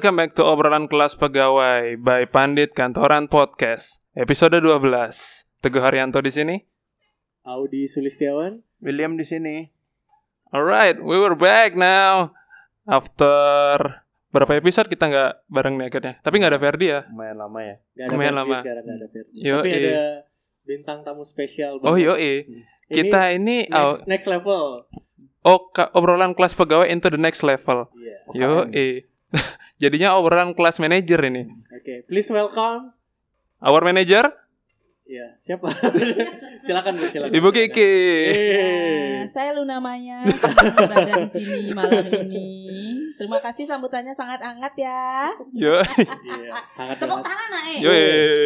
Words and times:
Welcome 0.00 0.16
back 0.16 0.32
to 0.40 0.48
obrolan 0.48 0.88
kelas 0.88 1.12
pegawai 1.12 2.00
by 2.00 2.24
Pandit 2.24 2.72
Kantoran 2.72 3.28
Podcast, 3.28 4.00
episode 4.16 4.56
12. 4.56 4.80
Teguh 5.60 5.84
Haryanto 5.84 6.24
di 6.24 6.32
sini. 6.32 6.56
Audi 7.44 7.84
Sulistiawan. 7.84 8.64
William 8.80 9.20
di 9.20 9.28
sini. 9.28 9.68
Alright, 10.56 11.04
we 11.04 11.20
were 11.20 11.36
back 11.36 11.76
now. 11.76 12.32
After 12.88 14.00
berapa 14.32 14.56
episode 14.56 14.88
kita 14.88 15.04
nggak 15.04 15.32
bareng 15.52 15.76
nih 15.76 15.92
akhirnya. 15.92 16.14
Tapi 16.24 16.34
nggak 16.40 16.52
ada 16.56 16.60
Ferdi 16.64 16.86
ya. 16.88 17.04
Lumayan 17.04 17.36
lama 17.36 17.60
ya. 17.60 17.76
Gak 17.76 18.00
ada 18.00 18.12
Lumayan 18.16 18.32
Ferdi 18.32 18.40
lama. 18.40 18.56
sekarang 18.64 18.84
gak 18.88 18.96
ada 18.96 19.08
Ferdi. 19.12 19.36
Yo, 19.36 19.56
Tapi 19.60 19.68
eh. 19.68 19.80
ada 19.84 20.00
bintang 20.64 20.98
tamu 21.04 21.28
spesial. 21.28 21.76
Oh 21.84 21.92
banget. 21.92 22.08
yo 22.08 22.12
Kita 22.88 23.36
ini 23.36 23.68
oh, 23.68 24.00
next, 24.00 24.08
next 24.08 24.28
level. 24.32 24.88
oh, 25.44 25.60
ka- 25.76 25.92
obrolan 25.92 26.32
kelas 26.32 26.56
pegawai 26.56 26.88
into 26.88 27.12
the 27.12 27.20
next 27.20 27.44
level. 27.44 27.92
Iya. 27.92 28.16
Yo 28.32 28.64
Jadinya 29.82 30.16
obrolan 30.18 30.52
kelas 30.52 30.76
manager 30.78 31.20
ini. 31.24 31.48
Oke, 31.72 32.04
please 32.06 32.28
welcome. 32.28 32.92
Our 33.60 33.82
manager, 33.84 34.32
Iya, 35.10 35.26
siapa? 35.42 35.66
silakan 36.64 37.02
Bu, 37.02 37.10
silakan. 37.10 37.34
Ibu 37.34 37.50
Kiki. 37.50 37.82
Eh. 38.30 38.46
Ya, 39.18 39.26
saya 39.26 39.50
Luna 39.58 39.82
Maya, 39.82 40.22
berada 40.22 41.26
di 41.26 41.26
sini 41.26 41.74
malam 41.74 42.06
ini. 42.06 42.46
Terima 43.18 43.42
kasih 43.42 43.66
sambutannya 43.66 44.14
sangat 44.14 44.38
hangat 44.38 44.70
ya. 44.78 45.34
Yo, 45.50 45.82
Iya, 45.82 46.54
hangat 46.78 47.02
Tepuk 47.02 47.18
banget. 47.18 47.26
tangan 47.26 47.48
nak 47.50 47.64
eh. 47.74 47.78
yo. 47.82 47.90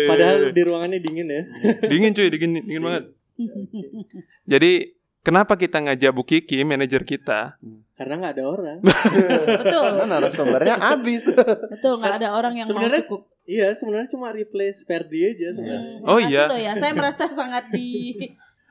Padahal 0.08 0.36
di 0.56 0.62
ruangannya 0.64 0.98
dingin 1.04 1.28
ya. 1.28 1.42
dingin 1.84 2.16
cuy, 2.16 2.28
dingin, 2.32 2.50
dingin 2.64 2.80
banget. 2.80 3.04
Jadi 4.56 4.96
kenapa 5.20 5.60
kita 5.60 5.84
ngajak 5.84 6.16
Bu 6.16 6.24
Kiki, 6.24 6.64
manajer 6.64 7.04
kita? 7.04 7.60
Karena 7.94 8.14
nggak 8.18 8.32
ada 8.34 8.44
orang. 8.44 8.78
betul, 9.62 9.82
Karena 9.86 10.04
narasumbernya 10.08 10.74
habis. 10.76 11.22
betul 11.70 11.94
nggak 11.96 12.14
ada 12.18 12.28
orang 12.32 12.54
yang 12.54 12.66
mau 12.66 12.74
Sebenarnya- 12.74 13.06
cukup. 13.06 13.20
iya, 13.44 13.68
sebenarnya 13.70 14.08
cuma 14.10 14.28
replace 14.30 14.82
Ferdi 14.82 15.20
aja 15.24 15.48
sebenarnya. 15.52 15.94
Hmm, 16.00 16.08
Oh, 16.08 16.18
iya. 16.18 16.50
ya, 16.50 16.72
saya 16.74 16.92
merasa 16.92 17.30
sangat 17.30 17.70
di 17.70 18.14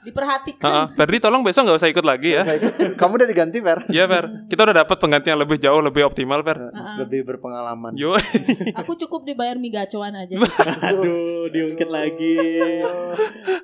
diperhatikan. 0.03 0.63
Heeh, 0.63 0.85
Ferdi 0.93 1.17
tolong 1.17 1.41
besok 1.41 1.63
nggak 1.63 1.77
usah 1.77 1.89
ikut 1.89 2.03
lagi 2.03 2.29
ya. 2.31 2.43
Ikut. 2.45 2.95
Kamu 2.95 3.11
udah 3.15 3.25
diganti, 3.25 3.57
Fer? 3.59 3.79
Iya 3.87 4.05
Fer, 4.05 4.25
kita 4.45 4.61
udah 4.63 4.75
dapat 4.77 4.95
pengganti 4.95 5.27
yang 5.27 5.39
lebih 5.39 5.57
jauh, 5.57 5.79
lebih 5.79 6.03
optimal 6.03 6.39
Fer. 6.41 6.59
Heeh. 6.61 6.95
Lebih 6.99 7.19
berpengalaman. 7.25 7.95
Yo, 7.95 8.13
Aku 8.79 8.93
cukup 8.95 9.23
dibayar 9.23 9.55
mie 9.55 9.71
gacoan 9.71 10.13
aja. 10.13 10.35
Aduh, 10.87 11.47
diungkit 11.47 11.87
lagi. 11.87 12.35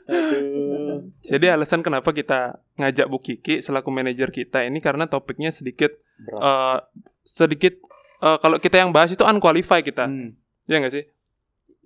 Aduh. 0.06 1.12
jadi 1.22 1.54
alasan 1.54 1.80
kenapa 1.80 2.10
kita 2.10 2.58
ngajak 2.76 3.06
Bu 3.06 3.20
Kiki 3.20 3.60
selaku 3.60 3.90
manajer 3.90 4.30
kita 4.30 4.64
ini 4.64 4.80
karena 4.80 5.06
topiknya 5.06 5.50
sedikit 5.50 5.94
Berat. 6.18 6.40
eh, 6.40 6.78
sedikit 7.24 7.74
eh, 8.20 8.38
kalau 8.38 8.58
kita 8.58 8.80
yang 8.80 8.90
bahas 8.90 9.10
itu 9.10 9.22
unqualified 9.22 9.84
kita, 9.84 10.06
Hmm. 10.06 10.36
ya 10.66 10.80
nggak 10.80 10.94
sih? 10.94 11.04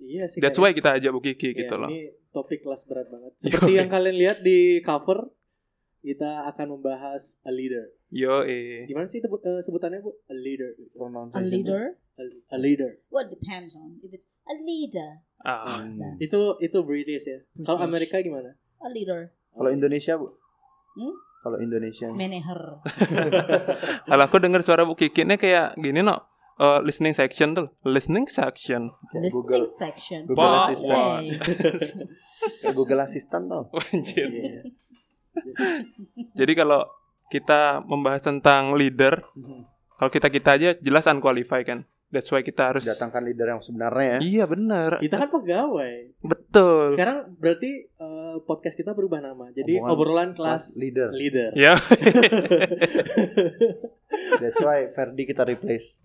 Iya 0.04 0.24
sih. 0.28 0.38
That's 0.38 0.60
why 0.60 0.70
kita 0.70 0.94
ajak 0.94 1.10
Bu 1.10 1.20
Kiki 1.20 1.50
Iya, 1.50 1.64
gitu 1.64 1.74
loh. 1.74 1.88
Ini 1.88 2.00
topik 2.30 2.60
kelas 2.60 2.84
berat 2.84 3.08
banget. 3.08 3.32
Seperti 3.42 3.72
yang 3.74 3.88
kalian 3.88 4.16
lihat 4.16 4.38
di 4.40 4.78
cover, 4.80 5.32
kita 6.00 6.44
akan 6.46 6.76
membahas 6.76 7.40
a 7.40 7.50
leader. 7.50 7.88
Yo, 8.12 8.44
eh. 8.44 8.84
Gimana 8.84 9.08
sih 9.08 9.18
tebut- 9.18 9.40
eh, 9.40 9.58
sebutannya 9.58 9.98
bu? 9.98 10.12
A 10.28 10.36
leader. 10.36 10.76
A 11.32 11.40
leader? 11.40 11.82
A, 12.14 12.22
a 12.52 12.58
leader. 12.60 13.00
What 13.08 13.32
depends 13.32 13.72
on 13.74 13.98
if 14.04 14.12
it's 14.12 14.28
a 14.44 14.54
leader. 14.54 15.24
Ah, 15.40 15.80
Hmm. 15.80 16.16
Itu 16.16 16.56
itu 16.58 16.78
British 16.84 17.24
ya. 17.24 17.40
Kalau. 17.64 17.80
Amerika 17.82 18.20
gimana? 18.20 18.54
A 18.78 18.88
leader. 18.88 19.32
Kalau 19.50 19.70
Indonesia, 19.70 20.14
Bu? 20.14 20.28
Hmm? 20.94 21.14
Kalau 21.40 21.58
Indonesia. 21.60 22.08
Manager. 22.08 22.80
kalau 24.08 24.22
aku 24.24 24.36
dengar 24.38 24.64
suara 24.64 24.84
Bu 24.84 24.94
Kiki 24.94 25.22
ini 25.22 25.36
kayak 25.36 25.76
gini 25.76 26.00
no, 26.00 26.16
eh, 26.60 26.80
listening 26.84 27.14
section 27.14 27.48
tuh, 27.54 27.66
listening 27.82 28.26
section. 28.30 28.92
Listening 29.10 29.32
Google 29.32 29.66
section. 29.66 30.20
Google 30.26 30.44
Pak, 30.44 30.70
Assistant. 30.70 31.24
Google 32.78 33.00
Assistant 33.02 33.44
tuh. 33.50 33.64
Anjir. 33.90 34.28
Iya. 34.30 34.62
Jadi 36.38 36.52
kalau 36.54 36.86
kita 37.26 37.82
membahas 37.82 38.22
tentang 38.22 38.78
leader, 38.78 39.26
kalau 39.98 40.10
kita 40.10 40.30
kita 40.30 40.50
aja 40.54 40.68
jelas 40.78 41.10
unqualified 41.10 41.66
kan. 41.66 41.80
That's 42.14 42.30
why 42.30 42.46
kita 42.46 42.70
harus 42.70 42.86
Datangkan 42.86 43.26
leader 43.26 43.50
yang 43.50 43.58
sebenarnya 43.58 44.06
ya. 44.06 44.18
Iya 44.22 44.44
benar. 44.46 45.02
Kita 45.02 45.18
kan 45.18 45.34
pegawai. 45.34 46.14
Betul. 46.22 46.94
Sekarang 46.94 47.34
berarti 47.42 47.90
eh, 47.90 48.36
podcast 48.46 48.78
kita 48.78 48.94
berubah 48.94 49.18
nama. 49.18 49.50
Jadi 49.50 49.82
Omongan 49.82 49.90
obrolan 49.90 50.30
Kelas 50.38 50.78
leader. 50.78 51.10
leader. 51.10 51.50
Ya. 51.58 51.74
That's 54.40 54.62
why 54.62 54.94
Ferdi 54.94 55.26
kita 55.26 55.42
replace. 55.42 55.98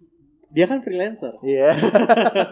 Dia 0.50 0.66
kan 0.66 0.82
freelancer. 0.82 1.38
Iya. 1.46 1.78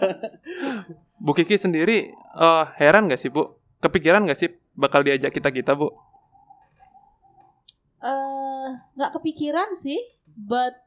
Bu 1.26 1.34
Kiki 1.34 1.58
sendiri 1.58 2.14
eh, 2.14 2.66
heran 2.78 3.10
gak 3.10 3.22
sih 3.22 3.34
Bu? 3.34 3.58
Kepikiran 3.82 4.26
gak 4.30 4.38
sih 4.38 4.54
bakal 4.78 5.02
diajak 5.02 5.34
kita 5.34 5.50
kita 5.50 5.74
Bu? 5.74 5.90
eh 7.98 8.70
nggak 8.94 9.18
kepikiran 9.18 9.74
sih, 9.74 9.98
but 10.38 10.78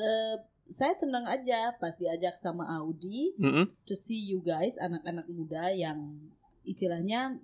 eh, 0.00 0.40
saya 0.72 0.96
senang 0.96 1.28
aja 1.28 1.76
pas 1.76 1.92
diajak 2.00 2.40
sama 2.40 2.64
Audi 2.80 3.36
Mm-mm. 3.36 3.68
to 3.84 3.92
see 3.92 4.16
you 4.16 4.40
guys 4.40 4.80
anak-anak 4.80 5.28
muda 5.28 5.68
yang 5.76 6.16
istilahnya 6.64 7.36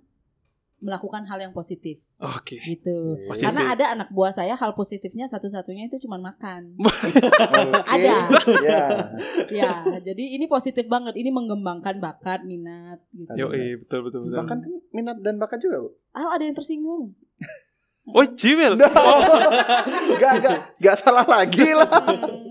melakukan 0.81 1.29
hal 1.29 1.37
yang 1.37 1.53
positif 1.53 2.01
Oke. 2.21 2.61
gitu. 2.61 3.17
Positif. 3.25 3.49
Karena 3.49 3.73
ada 3.73 3.85
anak 3.97 4.13
buah 4.13 4.29
saya 4.29 4.53
hal 4.53 4.77
positifnya 4.77 5.25
satu-satunya 5.25 5.89
itu 5.89 5.97
cuma 6.05 6.21
makan. 6.21 6.77
Oke. 6.77 7.73
Ada. 7.89 8.15
Ya. 8.61 8.81
ya, 9.49 9.71
jadi 10.05 10.37
ini 10.37 10.45
positif 10.45 10.85
banget. 10.85 11.17
Ini 11.17 11.33
mengembangkan 11.33 11.97
bakat, 11.97 12.45
minat 12.45 13.01
gitu. 13.09 13.33
Yo, 13.33 13.49
eh, 13.51 13.81
betul 13.81 14.05
betul 14.05 14.29
betul. 14.29 14.37
Bahkan 14.37 14.57
kan 14.61 14.71
minat 14.93 15.17
dan 15.25 15.41
bakat 15.41 15.65
juga, 15.65 15.81
Bu. 15.81 15.89
Ah, 16.13 16.37
ada 16.37 16.45
yang 16.45 16.53
tersinggung. 16.53 17.17
Oh, 18.01 18.25
Cimil. 18.25 18.81
No. 18.81 18.89
Oh. 18.89 19.21
Gak, 20.17 20.41
gak, 20.41 20.57
gak 20.81 20.95
salah 20.97 21.21
lagi 21.21 21.69
lah. 21.69 21.85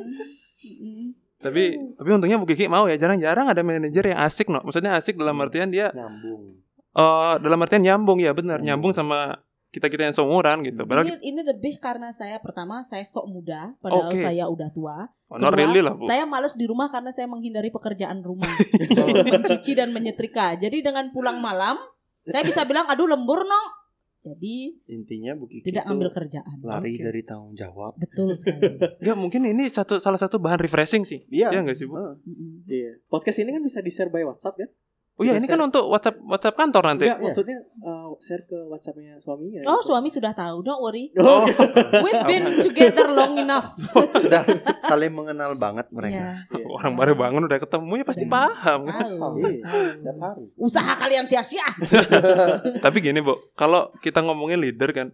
Tapi 1.42 1.72
tapi 1.97 2.08
untungnya 2.12 2.37
Bu 2.37 2.44
Kiki 2.44 2.69
mau 2.69 2.84
ya. 2.84 3.00
Jarang-jarang 3.00 3.48
ada 3.48 3.64
manajer 3.64 4.12
yang 4.12 4.20
asik 4.20 4.47
no. 4.47 4.60
Maksudnya 4.60 4.94
asik 4.94 5.16
dalam 5.16 5.41
artian 5.41 5.72
dia 5.72 5.88
Nyambung. 5.91 6.60
eh 6.91 7.34
dalam 7.41 7.58
artian 7.58 7.82
nyambung 7.82 8.19
ya 8.20 8.31
benar, 8.31 8.60
nyambung 8.60 8.92
sama 8.92 9.41
kita-kita 9.70 10.10
yang 10.10 10.14
seumuran 10.14 10.66
gitu. 10.66 10.82
Padahal 10.82 11.06
Ini, 11.06 11.16
ini 11.22 11.41
lebih 11.47 11.78
karena 11.78 12.10
saya 12.10 12.42
pertama 12.42 12.82
saya 12.82 13.06
sok 13.06 13.31
muda, 13.31 13.70
padahal 13.78 14.10
Oke. 14.10 14.19
saya 14.19 14.44
udah 14.47 14.69
tua. 14.70 15.06
oh, 15.31 15.38
Kedua, 15.38 15.54
really 15.54 15.78
lah, 15.78 15.94
Bu. 15.94 16.10
Saya 16.10 16.26
males 16.26 16.58
di 16.58 16.66
rumah 16.66 16.91
karena 16.91 17.14
saya 17.14 17.31
menghindari 17.31 17.70
pekerjaan 17.70 18.19
rumah, 18.20 18.50
mencuci 19.32 19.72
dan 19.78 19.94
menyetrika. 19.94 20.58
Jadi 20.58 20.82
dengan 20.82 21.14
pulang 21.14 21.38
malam, 21.38 21.78
saya 22.26 22.42
bisa 22.42 22.66
bilang, 22.66 22.91
aduh 22.91 23.06
lembur 23.06 23.47
no. 23.47 23.62
Jadi 24.20 24.76
Intinya 24.92 25.32
Bu 25.32 25.48
Kiki 25.48 25.72
tidak 25.72 25.88
ambil 25.88 26.12
kerjaan. 26.12 26.61
lari 26.61 26.93
Oke. 26.93 27.08
dari 27.08 27.23
tanggung 27.25 27.56
jawab. 27.56 27.96
Betul 27.96 28.37
sekali. 28.37 28.76
Enggak, 29.00 29.16
mungkin 29.16 29.49
ini 29.49 29.64
satu 29.73 29.96
salah 29.96 30.20
satu 30.20 30.37
bahan 30.37 30.61
refreshing 30.61 31.08
sih. 31.08 31.25
Iya. 31.32 31.49
Iya 31.56 31.58
enggak 31.64 31.81
sih, 31.81 31.88
Bu? 31.88 31.96
Iya. 32.69 33.00
Podcast 33.08 33.40
ini 33.40 33.49
kan 33.49 33.64
bisa 33.64 33.81
di-share 33.81 34.12
by 34.12 34.20
WhatsApp 34.28 34.61
ya? 34.61 34.69
Oh 35.20 35.25
iya, 35.28 35.37
ini 35.37 35.44
kan 35.44 35.61
untuk 35.61 35.84
WhatsApp 35.84 36.17
WhatsApp 36.25 36.56
kantor 36.56 36.81
nanti. 36.88 37.05
Enggak, 37.05 37.20
Iya. 37.20 37.26
maksudnya 37.28 37.58
eh, 37.61 38.08
share 38.25 38.44
ke 38.49 38.56
WhatsApp-nya 38.56 39.20
suaminya. 39.20 39.61
Oh, 39.69 39.76
gitu. 39.76 39.93
suami 39.93 40.08
sudah 40.08 40.32
tahu. 40.32 40.64
Don't 40.64 40.81
worry. 40.81 41.12
Oh, 41.20 41.44
We've 42.00 42.25
been 42.32 42.56
together 42.58 43.12
long 43.12 43.37
enough. 43.37 43.76
Sudah 44.17 44.49
saling 44.82 45.12
mengenal 45.12 45.52
banget 45.55 45.93
mereka. 45.93 46.17
Iya. 46.17 46.56
iya. 46.56 46.64
Orang 46.64 46.96
baru 46.96 47.12
bangun 47.14 47.44
udah 47.44 47.61
ketemu 47.61 47.93
ya 48.00 48.05
pasti 48.08 48.25
Iya. 48.25 48.32
paham. 48.32 48.81
Tahu. 48.88 49.37
Iya. 49.44 50.31
Usaha 50.56 50.93
kalian 50.96 51.28
sia-sia. 51.28 51.69
Tapi 52.84 52.96
gini, 52.99 53.20
Bu, 53.20 53.37
kalau 53.52 53.93
kita 54.00 54.25
ngomongin 54.25 54.56
leader 54.56 54.88
kan 54.90 55.12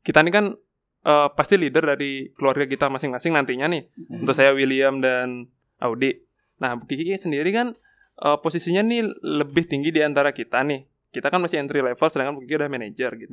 kita 0.00 0.24
ini 0.24 0.32
kan 0.32 0.56
eh, 1.02 1.28
pasti 1.36 1.54
leader 1.54 1.84
dari 1.84 2.32
keluarga 2.32 2.64
kita 2.64 2.88
masing-masing 2.88 3.36
nantinya 3.36 3.68
nih. 3.68 3.92
Untuk 4.16 4.32
saya 4.32 4.56
William 4.56 5.04
dan 5.04 5.52
Audi. 5.76 6.16
Nah, 6.56 6.72
Bu 6.74 6.88
Kiki 6.88 7.12
sendiri 7.14 7.52
kan 7.52 7.76
eh, 8.16 8.36
posisinya 8.40 8.80
nih 8.80 9.00
lebih 9.22 9.68
tinggi 9.68 9.92
di 9.92 10.00
antara 10.00 10.32
kita 10.32 10.62
nih. 10.62 10.84
Kita 11.10 11.32
kan 11.32 11.40
masih 11.40 11.60
entry 11.60 11.80
level 11.80 12.08
sedangkan 12.12 12.36
Bu 12.36 12.44
Kiki 12.44 12.60
udah 12.60 12.68
manajer 12.68 13.10
gitu. 13.16 13.32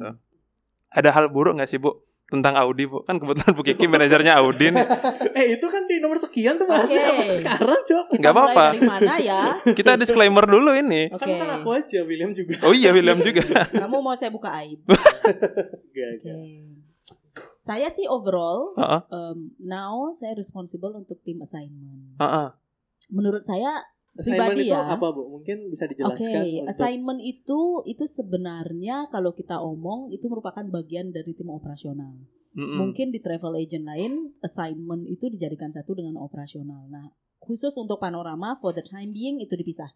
Ada 0.93 1.09
hal 1.11 1.27
buruk 1.27 1.59
nggak 1.59 1.67
sih, 1.67 1.81
Bu? 1.81 1.99
Tentang 2.31 2.55
Audi, 2.55 2.87
Bu. 2.87 3.03
Kan 3.03 3.19
kebetulan 3.19 3.51
Bu 3.51 3.61
Kiki 3.61 3.85
manajernya 3.93 4.39
Audi 4.39 4.71
nih. 4.71 4.85
Eh 5.39 5.57
itu 5.57 5.65
kan 5.67 5.83
di 5.89 5.97
nomor 5.99 6.15
sekian 6.15 6.55
tuh 6.55 6.69
masih 6.69 6.95
Oke. 6.95 7.41
sekarang 7.41 7.81
cok. 7.83 8.05
Nggak 8.21 8.33
mulai 8.33 8.53
apa-apa. 8.53 8.65
dari 8.71 8.81
mana 8.87 9.13
ya? 9.19 9.41
Kita 9.77 9.99
disclaimer 9.99 10.45
dulu 10.47 10.71
ini. 10.71 11.11
Oke. 11.11 11.25
Kan, 11.25 11.27
kan 11.41 11.49
aku 11.59 11.69
aja 11.75 11.99
William 12.05 12.31
juga. 12.31 12.55
Oh 12.63 12.71
iya, 12.71 12.93
William 12.95 13.19
juga. 13.19 13.43
Kamu 13.67 13.99
mau 13.99 14.15
saya 14.15 14.31
buka 14.31 14.53
aib? 14.63 14.79
Enggak. 14.87 16.13
Saya 17.63 17.87
sih 17.87 18.03
overall 18.11 18.75
Heeh. 18.75 19.01
um, 19.07 19.55
now 19.59 20.11
saya 20.11 20.35
responsible 20.35 20.91
untuk 20.95 21.19
tim 21.23 21.39
assignment. 21.39 22.19
Heeh. 22.19 22.47
Menurut 23.11 23.43
saya 23.43 23.87
Assignment 24.13 24.53
Pribadi 24.53 24.69
itu 24.69 24.77
ya. 24.77 24.93
apa 24.93 25.07
bu? 25.09 25.21
Mungkin 25.25 25.57
bisa 25.73 25.89
Oke, 25.89 25.97
dijelaskan. 25.97 26.29
untuk- 26.29 26.69
assignment 26.69 27.19
itu 27.19 27.59
itu 27.83 28.03
sebenarnya 28.05 29.09
kalau 29.09 29.33
kita 29.33 29.57
omong 29.57 30.13
itu 30.13 30.29
merupakan 30.29 30.61
bagian 30.69 31.09
dari 31.09 31.33
tim 31.33 31.49
operasional. 31.49 32.13
Mm-mm. 32.53 32.77
Mungkin 32.77 33.09
di 33.09 33.17
travel 33.17 33.57
agent 33.57 33.89
lain 33.89 34.37
assignment 34.45 35.09
itu 35.09 35.25
dijadikan 35.33 35.73
satu 35.73 35.97
dengan 35.97 36.21
operasional. 36.21 36.85
Nah, 36.85 37.09
khusus 37.41 37.73
untuk 37.73 37.97
panorama 37.97 38.53
for 38.61 38.69
the 38.69 38.85
time 38.85 39.09
being 39.09 39.41
itu 39.41 39.57
dipisah. 39.57 39.89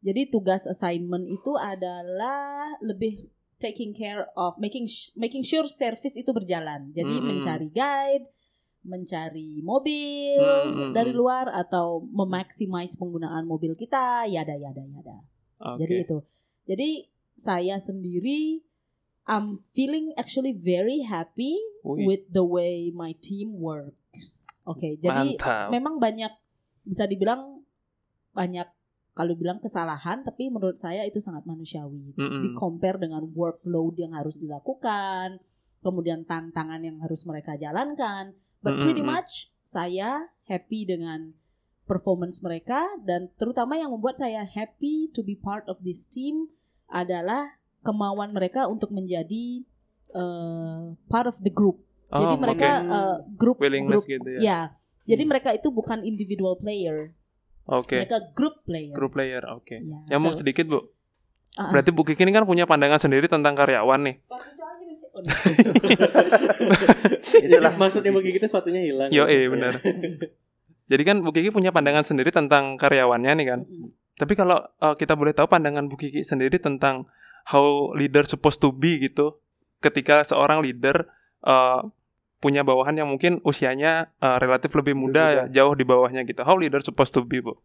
Jadi 0.00 0.30
tugas 0.30 0.70
assignment 0.70 1.26
itu 1.26 1.58
adalah 1.58 2.78
lebih 2.80 3.28
taking 3.58 3.92
care 3.92 4.30
of 4.38 4.56
making 4.56 4.86
making 5.18 5.42
sure 5.42 5.66
service 5.66 6.14
itu 6.14 6.30
berjalan. 6.30 6.94
Jadi 6.94 7.18
Mm-mm. 7.18 7.26
mencari 7.42 7.68
guide, 7.68 8.30
mencari 8.80 9.60
mobil 9.60 10.40
Mm-mm. 10.40 10.90
dari 10.96 11.12
luar 11.12 11.52
atau 11.52 12.00
memaximize 12.00 12.96
penggunaan 12.96 13.44
mobil 13.44 13.76
kita, 13.76 14.24
yada 14.24 14.56
yada 14.56 14.80
yada. 14.80 15.16
Oke. 15.60 15.84
Jadi 15.84 15.94
itu. 16.00 16.18
Jadi 16.64 16.90
saya 17.36 17.76
sendiri 17.80 18.64
I'm 19.28 19.62
feeling 19.76 20.16
actually 20.16 20.56
very 20.56 21.04
happy 21.04 21.54
Wih, 21.84 22.08
with 22.08 22.24
the 22.32 22.42
way 22.42 22.88
my 22.90 23.14
team 23.20 23.60
works. 23.60 24.42
Oke, 24.64 24.96
jadi 24.98 25.36
mantap. 25.36 25.68
memang 25.70 26.00
banyak 26.00 26.32
bisa 26.82 27.04
dibilang 27.04 27.62
banyak 28.32 28.66
kalau 29.12 29.36
bilang 29.36 29.60
kesalahan 29.60 30.24
tapi 30.24 30.48
menurut 30.48 30.80
saya 30.80 31.04
itu 31.04 31.20
sangat 31.20 31.44
manusiawi. 31.44 32.16
Mm-mm. 32.16 32.42
Di 32.42 32.48
compare 32.56 32.96
dengan 32.96 33.28
workload 33.28 34.00
yang 34.00 34.16
harus 34.16 34.40
dilakukan, 34.40 35.38
kemudian 35.84 36.24
tantangan 36.24 36.80
yang 36.80 36.96
harus 37.04 37.22
mereka 37.28 37.54
jalankan. 37.60 38.32
But 38.60 38.76
pretty 38.76 39.00
much 39.00 39.48
saya 39.60 40.28
happy 40.44 40.84
dengan 40.84 41.32
performance 41.84 42.38
mereka 42.38 42.86
dan 43.02 43.32
terutama 43.34 43.74
yang 43.74 43.90
membuat 43.90 44.14
saya 44.14 44.44
happy 44.44 45.10
to 45.10 45.24
be 45.24 45.34
part 45.34 45.64
of 45.66 45.80
this 45.80 46.06
team 46.06 46.52
adalah 46.86 47.56
kemauan 47.80 48.30
mereka 48.30 48.68
untuk 48.68 48.92
menjadi 48.92 49.64
uh, 50.12 50.94
part 51.08 51.26
of 51.26 51.40
the 51.40 51.50
group. 51.50 51.80
Oh, 52.10 52.20
Jadi 52.20 52.34
mereka 52.36 52.70
oke. 52.82 52.90
uh, 52.90 53.16
grup 53.32 53.56
willingness 53.58 54.02
grup 54.02 54.12
gitu 54.12 54.28
ya. 54.36 54.40
ya. 54.40 54.60
Jadi 55.08 55.22
Hmm. 55.24 55.30
mereka 55.32 55.50
itu 55.50 55.72
bukan 55.72 56.04
individual 56.04 56.60
player, 56.60 57.16
Oke. 57.64 57.96
mereka 57.96 58.20
group 58.36 58.60
player. 58.62 58.92
Group 58.92 59.16
player, 59.16 59.42
oke. 59.48 59.72
Ya, 59.72 59.98
Yang 60.12 60.20
mau 60.20 60.32
so- 60.34 60.38
sedikit 60.44 60.66
bu. 60.68 60.78
Ah, 61.56 61.66
ah. 61.66 61.70
Berarti 61.74 61.90
Bu 61.90 62.06
Kiki 62.06 62.22
ini 62.22 62.30
kan 62.30 62.46
punya 62.46 62.62
pandangan 62.62 63.00
sendiri 63.00 63.26
tentang 63.26 63.58
karyawan 63.58 64.06
nih. 64.06 64.16
Itulah. 67.40 67.72
Maksudnya 67.80 68.12
bagi 68.12 68.30
kita 68.34 68.46
sepatunya 68.46 68.80
hilang. 68.84 69.08
Yo, 69.12 69.24
eh 69.26 69.48
benar. 69.50 69.80
Jadi 70.90 71.02
kan 71.06 71.22
Bu 71.22 71.30
Kiki 71.30 71.54
punya 71.54 71.70
pandangan 71.70 72.02
sendiri 72.02 72.34
tentang 72.34 72.74
karyawannya 72.74 73.32
nih 73.38 73.46
kan. 73.46 73.60
Mm-mm. 73.62 73.94
Tapi 74.20 74.36
kalau 74.36 74.60
uh, 74.60 74.94
kita 74.98 75.16
boleh 75.16 75.32
tahu 75.32 75.46
pandangan 75.46 75.86
Bu 75.86 75.96
Kiki 75.96 76.26
sendiri 76.26 76.58
tentang 76.60 77.06
how 77.48 77.94
leader 77.96 78.26
supposed 78.26 78.60
to 78.60 78.74
be 78.74 79.00
gitu, 79.00 79.38
ketika 79.80 80.26
seorang 80.26 80.60
leader 80.60 81.08
uh, 81.46 81.86
punya 82.40 82.64
bawahan 82.66 82.96
yang 83.00 83.08
mungkin 83.08 83.38
usianya 83.46 84.12
uh, 84.18 84.36
relatif 84.40 84.72
lebih 84.72 84.96
muda, 84.96 85.24
muda. 85.24 85.36
ya, 85.48 85.62
jauh 85.62 85.72
di 85.76 85.84
bawahnya 85.86 86.26
gitu. 86.28 86.44
How 86.44 86.56
leader 86.56 86.84
supposed 86.84 87.14
to 87.16 87.24
be, 87.24 87.40
Bu? 87.40 87.56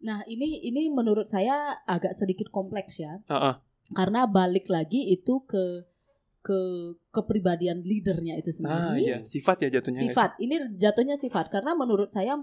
Nah, 0.00 0.24
ini 0.24 0.64
ini 0.64 0.88
menurut 0.88 1.28
saya 1.28 1.84
agak 1.84 2.16
sedikit 2.16 2.48
kompleks 2.48 2.96
ya. 3.00 3.20
Heeh. 3.28 3.60
Karena 3.92 4.24
balik 4.24 4.72
lagi 4.72 5.12
itu 5.12 5.44
ke 5.44 5.84
ke 6.40 6.60
kepribadian 7.10 7.80
leadernya 7.80 8.34
itu 8.34 8.48
Ah 8.48 8.56
sendiri. 8.56 8.98
iya, 8.98 9.16
sifat 9.22 9.60
ya 9.60 9.68
jatuhnya. 9.70 10.00
sifat. 10.02 10.30
Ini 10.36 10.56
jatuhnya 10.74 11.14
sifat 11.14 11.48
karena 11.48 11.72
menurut 11.74 12.08
saya 12.08 12.40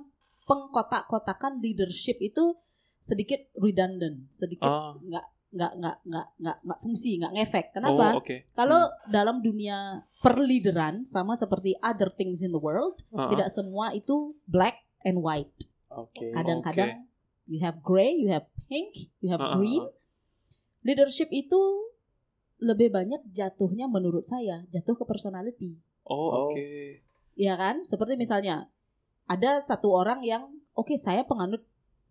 pengkotak-kotakan 0.48 1.60
leadership 1.60 2.18
itu 2.20 2.56
sedikit 3.00 3.42
redundant, 3.54 4.30
sedikit 4.30 4.66
Oh, 4.66 4.98
nggak 5.00 5.26
nggak 5.48 5.72
nggak 5.76 5.96
nggak 6.04 6.28
nggak 6.38 6.58
nggak 6.62 6.80
fungsi, 6.80 7.12
nggak 7.18 7.34
ngefek. 7.34 7.66
oh 7.66 7.74
Kenapa? 7.74 8.06
oke. 8.16 8.36
Kalau 8.54 8.82
Hmm. 8.84 8.98
dalam 9.10 9.38
dunia 9.40 9.78
perlideran 10.20 11.04
sama 11.04 11.34
seperti 11.34 11.74
other 11.80 12.12
things 12.12 12.40
in 12.40 12.52
the 12.52 12.60
world, 12.60 13.00
Heeh. 13.10 13.30
tidak 13.32 13.50
semua 13.50 13.92
itu 13.92 14.36
black 14.44 14.78
and 15.02 15.20
white. 15.20 15.50
Oke. 15.88 16.30
Kadang-kadang 16.32 17.08
you 17.46 17.58
have 17.60 17.80
gray, 17.80 18.12
you 18.12 18.28
have 18.28 18.46
pink, 18.68 19.10
you 19.18 19.32
have 19.32 19.40
Uh-uh. 19.40 19.56
green. 19.56 19.88
Leadership 20.84 21.28
itu 21.30 21.87
lebih 22.58 22.90
banyak 22.90 23.22
jatuhnya 23.32 23.86
menurut 23.86 24.24
saya 24.24 24.66
jatuh 24.68 24.96
ke 24.96 25.04
personality. 25.04 25.78
Oh, 26.04 26.16
Oh. 26.28 26.30
oke. 26.50 27.02
Iya 27.34 27.54
kan? 27.54 27.84
Seperti 27.84 28.18
misalnya 28.18 28.66
ada 29.26 29.60
satu 29.60 29.92
orang 29.92 30.24
yang 30.24 30.50
oke 30.74 30.96
saya 30.96 31.22
penganut 31.22 31.62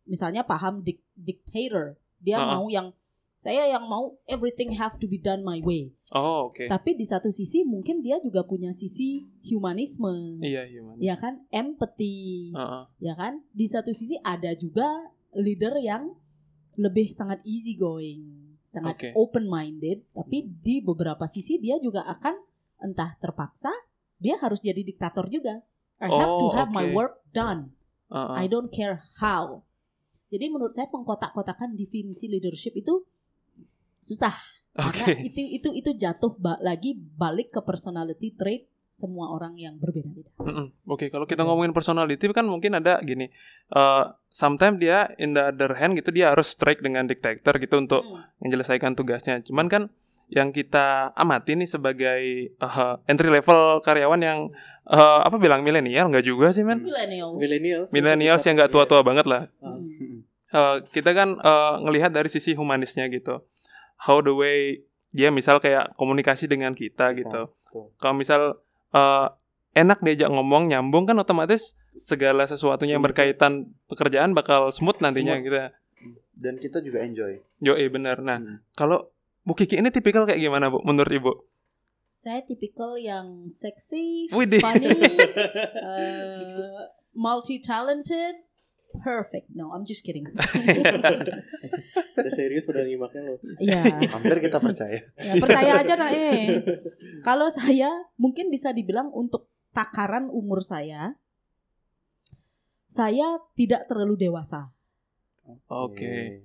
misalnya 0.05 0.47
paham 0.47 0.81
dik- 0.81 1.03
dictator. 1.13 1.99
Dia 2.19 2.39
Uh-uh. 2.39 2.51
mau 2.55 2.67
yang 2.69 2.95
saya 3.37 3.69
yang 3.69 3.85
mau 3.85 4.17
everything 4.25 4.73
have 4.73 4.97
to 4.97 5.05
be 5.05 5.19
done 5.19 5.43
my 5.43 5.59
way. 5.61 5.91
Oh, 6.09 6.49
oke. 6.49 6.63
Tapi 6.63 6.95
di 6.95 7.03
satu 7.03 7.29
sisi 7.29 7.67
mungkin 7.67 8.01
dia 8.01 8.17
juga 8.19 8.47
punya 8.47 8.71
sisi 8.71 9.27
humanisme. 9.45 10.39
Iya, 10.41 10.63
human. 10.69 10.97
Ya 10.99 11.19
kan? 11.19 11.43
Empathy. 11.51 12.55
Heeh. 12.55 12.83
ya 13.03 13.15
kan 13.15 13.43
di 13.51 13.67
satu 13.67 13.91
sisi 13.91 14.15
ada 14.23 14.55
juga 14.55 14.87
leader 15.35 15.75
yang 15.77 16.15
lebih 16.77 17.11
sangat 17.11 17.41
easy 17.43 17.75
going 17.75 18.46
sangat 18.76 19.00
Oke. 19.00 19.08
open 19.17 19.49
minded 19.49 20.05
tapi 20.12 20.44
di 20.44 20.84
beberapa 20.84 21.25
sisi 21.25 21.56
dia 21.56 21.81
juga 21.81 22.05
akan 22.05 22.37
entah 22.84 23.17
terpaksa 23.17 23.73
dia 24.20 24.37
harus 24.37 24.61
jadi 24.61 24.84
diktator 24.84 25.32
juga 25.32 25.64
I 25.96 26.12
have 26.12 26.37
to 26.37 26.46
Oh, 26.46 26.52
have 26.52 26.69
my 26.69 26.84
oke. 26.84 26.93
work 26.93 27.14
done 27.32 27.73
Heeh. 28.12 28.37
I 28.37 28.44
don't 28.52 28.69
care 28.69 29.00
how 29.17 29.64
jadi 30.28 30.52
menurut 30.52 30.76
saya 30.76 30.93
pengkotak-kotakan 30.93 31.73
definisi 31.73 32.28
leadership 32.28 32.76
itu 32.76 33.08
susah 34.05 34.37
karena 34.76 35.25
itu 35.25 35.40
itu 35.40 35.69
itu 35.73 35.90
jatuh 35.96 36.37
ba- 36.37 36.61
lagi 36.61 36.93
balik 36.94 37.49
ke 37.49 37.61
personality 37.64 38.37
trait 38.37 38.69
semua 38.97 39.29
orang 39.29 39.53
yang 39.55 39.76
berbeda-beda 39.76 40.33
Mm-mm. 40.41 40.73
Oke, 40.88 41.12
kalau 41.12 41.29
kita 41.29 41.45
ngomongin 41.45 41.76
personality 41.76 42.25
kan 42.33 42.49
mungkin 42.49 42.73
ada 42.73 42.97
gini. 43.05 43.29
eh 43.69 44.05
sometimes 44.33 44.81
dia 44.81 45.12
in 45.17 45.37
the 45.37 45.53
other 45.53 45.76
hand 45.76 45.93
gitu 45.95 46.09
dia 46.09 46.33
harus 46.33 46.49
strike 46.49 46.81
dengan 46.81 47.05
dictator 47.05 47.57
gitu 47.57 47.76
untuk 47.76 48.00
Hmm. 48.03 48.25
menyelesaikan 48.41 48.97
tugasnya. 48.97 49.45
Cuman 49.45 49.69
kan 49.69 49.83
yang 50.26 50.50
kita 50.50 51.12
amati 51.15 51.55
nih 51.55 51.69
sebagai 51.69 52.21
eh, 52.50 52.95
entry 53.05 53.29
level 53.29 53.79
karyawan 53.81 54.21
yang 54.21 54.38
eh, 54.87 55.19
apa 55.23 55.37
bilang 55.37 55.61
milenial 55.61 56.09
nggak 56.09 56.25
juga 56.25 56.50
sih 56.50 56.65
men? 56.65 56.81
millennials 56.81 57.37
Millennials. 57.37 57.88
Millennials 57.93 58.43
yang 58.43 58.57
nggak 58.57 58.73
tua-tua 58.73 59.05
banget 59.05 59.29
lah. 59.29 59.53
Hmm. 59.61 60.25
Eh, 60.49 60.76
kita 60.88 61.12
kan 61.12 61.37
eh, 61.37 61.75
ngelihat 61.85 62.11
dari 62.11 62.33
sisi 62.33 62.57
humanisnya 62.57 63.05
gitu. 63.09 63.45
How 63.99 64.21
the 64.21 64.33
way 64.33 64.81
dia 65.11 65.29
misal 65.29 65.59
kayak 65.59 65.93
komunikasi 65.95 66.45
dengan 66.45 66.73
kita 66.73 67.12
gitu. 67.12 67.49
betul. 67.49 67.93
Kalau 67.97 68.15
misal 68.15 68.41
eh, 68.90 69.26
enak 69.75 69.99
diajak 70.00 70.28
ngomong 70.28 70.69
nyambung 70.69 71.05
kan 71.05 71.16
otomatis 71.16 71.75
segala 71.95 72.45
sesuatunya 72.45 72.93
yang 72.93 73.00
Smooth. 73.00 73.12
berkaitan 73.12 73.52
pekerjaan 73.87 74.33
bakal 74.33 74.69
smooth 74.69 74.99
nantinya 74.99 75.35
Smooth. 75.35 75.47
gitu. 75.47 75.59
Dan 76.35 76.55
kita 76.57 76.78
juga 76.81 77.00
enjoy. 77.00 77.40
Yo, 77.59 77.73
eh 77.73 77.88
benar. 77.88 78.21
Nah, 78.21 78.37
Hmm. 78.37 78.61
kalau 78.73 79.09
Bu 79.43 79.55
Kiki 79.55 79.76
ini 79.76 79.88
tipikal 79.88 80.25
kayak 80.25 80.37
gimana, 80.38 80.69
Bu? 80.69 80.83
Menurut 80.83 81.09
Ibu? 81.09 81.33
Saya 82.11 82.43
tipikal 82.43 82.97
yang 82.97 83.47
seksi, 83.47 84.28
Widih. 84.28 84.59
funny, 84.59 84.88
uh, 85.78 86.83
multi 87.12 87.57
talented, 87.59 88.43
perfect. 88.99 89.49
No, 89.50 89.71
I'm 89.71 89.85
just 89.85 90.02
kidding. 90.02 90.25
Udah 92.16 92.32
serius 92.32 92.64
udah 92.64 92.80
nyimaknya 92.80 93.20
loh. 93.23 93.38
Ya, 93.58 93.82
Hampir 94.08 94.40
kita 94.40 94.56
percaya. 94.56 95.04
ya, 95.12 95.32
percaya 95.37 95.73
aja 95.78 95.94
nah 95.94 96.08
eh. 96.08 96.64
Kalau 97.20 97.49
saya 97.49 97.90
mungkin 98.16 98.49
bisa 98.49 98.73
dibilang 98.73 99.11
untuk 99.11 99.46
takaran 99.70 100.28
umur 100.28 100.64
saya, 100.64 101.20
saya 102.87 103.42
tidak 103.52 103.85
terlalu 103.87 104.16
dewasa. 104.18 104.73
Oke. 105.68 106.40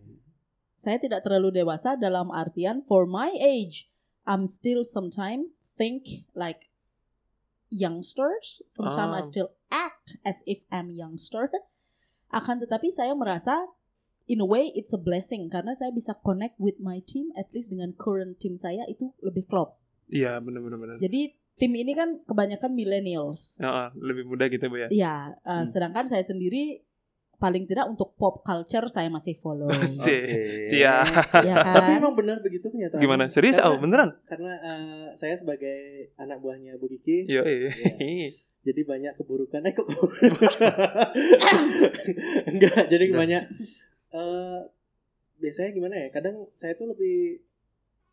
Saya 0.75 0.97
tidak 0.97 1.23
terlalu 1.23 1.53
dewasa 1.55 1.95
dalam 1.95 2.29
artian 2.29 2.81
for 2.81 3.05
my 3.05 3.31
age, 3.33 3.87
I'm 4.25 4.45
still 4.45 4.81
sometimes 4.83 5.53
think 5.73 6.25
like 6.33 6.67
youngsters. 7.69 8.61
Sometimes 8.67 9.13
I 9.13 9.21
Ah. 9.21 9.25
still 9.25 9.49
act 9.69 10.19
as 10.21 10.43
if 10.43 10.65
I'm 10.67 10.91
youngster. 10.91 11.47
Akan 12.27 12.59
tetapi 12.59 12.89
saya 12.89 13.13
merasa 13.13 13.63
in 14.25 14.37
a 14.37 14.45
way 14.45 14.69
it's 14.71 14.91
a 14.91 14.97
blessing 14.97 15.47
karena 15.47 15.71
saya 15.71 15.89
bisa 15.89 16.13
connect 16.17 16.55
with 16.57 16.77
my 16.77 17.01
team 17.01 17.29
at 17.33 17.49
least 17.51 17.69
dengan 17.69 17.93
current 17.93 18.37
team 18.37 18.55
saya 18.55 18.85
itu 18.85 19.13
lebih 19.19 19.45
klop. 19.45 19.77
Iya, 20.07 20.37
benar-benar. 20.37 20.77
benar. 20.77 20.95
Jadi 20.97 21.21
tim 21.55 21.71
ini 21.71 21.91
kan 21.91 22.19
kebanyakan 22.21 22.71
millennials. 22.71 23.57
Heeh, 23.57 23.87
lebih 23.95 24.25
mudah 24.25 24.47
gitu, 24.47 24.65
Bu 24.65 24.77
ya. 24.77 24.87
Ya, 24.89 25.15
uh, 25.41 25.61
Hmm. 25.61 25.65
sedangkan 25.65 26.05
saya 26.05 26.21
sendiri 26.21 26.83
paling 27.37 27.65
tidak 27.65 27.87
untuk 27.87 28.13
pop 28.15 28.41
culture 28.41 28.85
saya 28.85 29.07
masih 29.07 29.33
follow. 29.35 29.65
Si- 30.05 30.69
Siap. 30.69 31.05
ya 31.41 31.57
Tapi 31.57 31.91
kan? 31.91 31.99
emang 31.99 32.13
benar 32.13 32.37
begitu 32.39 32.67
kenyataan. 32.67 32.97
Gimana? 32.97 33.23
Serius? 33.27 33.55
Karena- 33.55 33.67
Oh, 33.67 33.79
beneran? 33.79 34.09
Karena 34.23 34.51
eh, 34.53 35.07
saya 35.15 35.33
sebagai 35.33 35.77
anak 36.15 36.37
buahnya 36.37 36.77
Bu 36.77 36.85
Kiki, 36.87 37.25
Yo, 37.25 37.41
eh. 37.41 38.29
jadi 38.61 38.81
banyak 38.83 39.13
keburukan. 39.15 39.57
Eh 39.59 39.73
kok 39.73 39.89
enggak, 42.47 42.83
jadi 42.87 43.05
banyak 43.11 43.43
eh 44.11 44.59
biasanya 45.37 45.71
gimana 45.71 45.95
ya? 45.97 46.07
Kadang 46.09 46.47
saya 46.53 46.73
tuh 46.73 46.87
lebih 46.87 47.41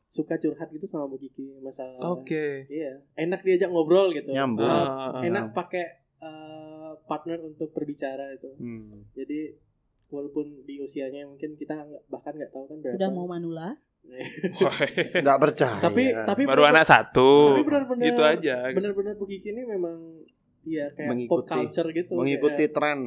suka 0.09 0.35
curhat 0.35 0.71
gitu 0.71 0.85
sama 0.85 1.05
Bu 1.05 1.17
Kiki 1.17 1.61
masalah. 1.61 2.01
Oke. 2.11 2.65
Iya, 2.67 3.05
enak 3.15 3.43
diajak 3.43 3.69
ngobrol 3.69 4.11
gitu. 4.11 4.31
Nyambung. 4.31 4.65
Ah, 4.65 5.21
enak 5.21 5.53
pakai 5.53 5.85
eh, 6.19 6.91
partner 7.05 7.39
untuk 7.43 7.71
berbicara 7.71 8.33
itu. 8.33 8.49
Hmm. 8.57 9.05
Jadi 9.13 9.53
walaupun 10.09 10.65
di 10.65 10.81
usianya 10.81 11.29
mungkin 11.29 11.53
kita 11.55 11.77
bahkan 12.09 12.33
nggak 12.33 12.49
tahu 12.49 12.65
kan 12.67 12.77
berapa. 12.81 12.95
Sudah 12.97 13.11
mau 13.11 13.27
manula? 13.27 13.77
Nggak 15.15 15.39
percaya. 15.39 15.79
tapi 15.81 16.17
tapi 16.17 16.43
Baru 16.43 16.65
bener- 16.65 16.73
anak 16.75 16.85
satu. 16.87 17.31
Tapi 17.53 17.63
benar-benar 17.63 18.05
Gitu 18.07 18.23
aja. 18.23 18.57
Benar-benar 18.71 19.15
Bu 19.15 19.27
Kiki 19.27 19.53
ini 19.53 19.63
memang 19.63 20.25
ya 20.65 20.89
kayak 20.91 21.09
Mengikuti. 21.09 21.29
pop 21.29 21.45
culture 21.51 21.89
gitu. 21.93 22.13
mengikuti 22.15 22.65
Kayak- 22.65 22.73
tren. 22.73 23.01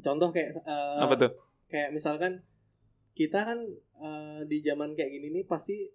contoh 0.00 0.28
kayak 0.32 0.48
eh, 0.56 0.98
Apa 0.98 1.14
tuh? 1.14 1.30
Kayak 1.70 1.94
misalkan 1.94 2.42
kita 3.14 3.46
kan 3.46 3.58
eh, 4.00 4.40
di 4.50 4.58
zaman 4.60 4.92
kayak 4.98 5.10
gini 5.10 5.40
nih 5.40 5.44
pasti 5.46 5.88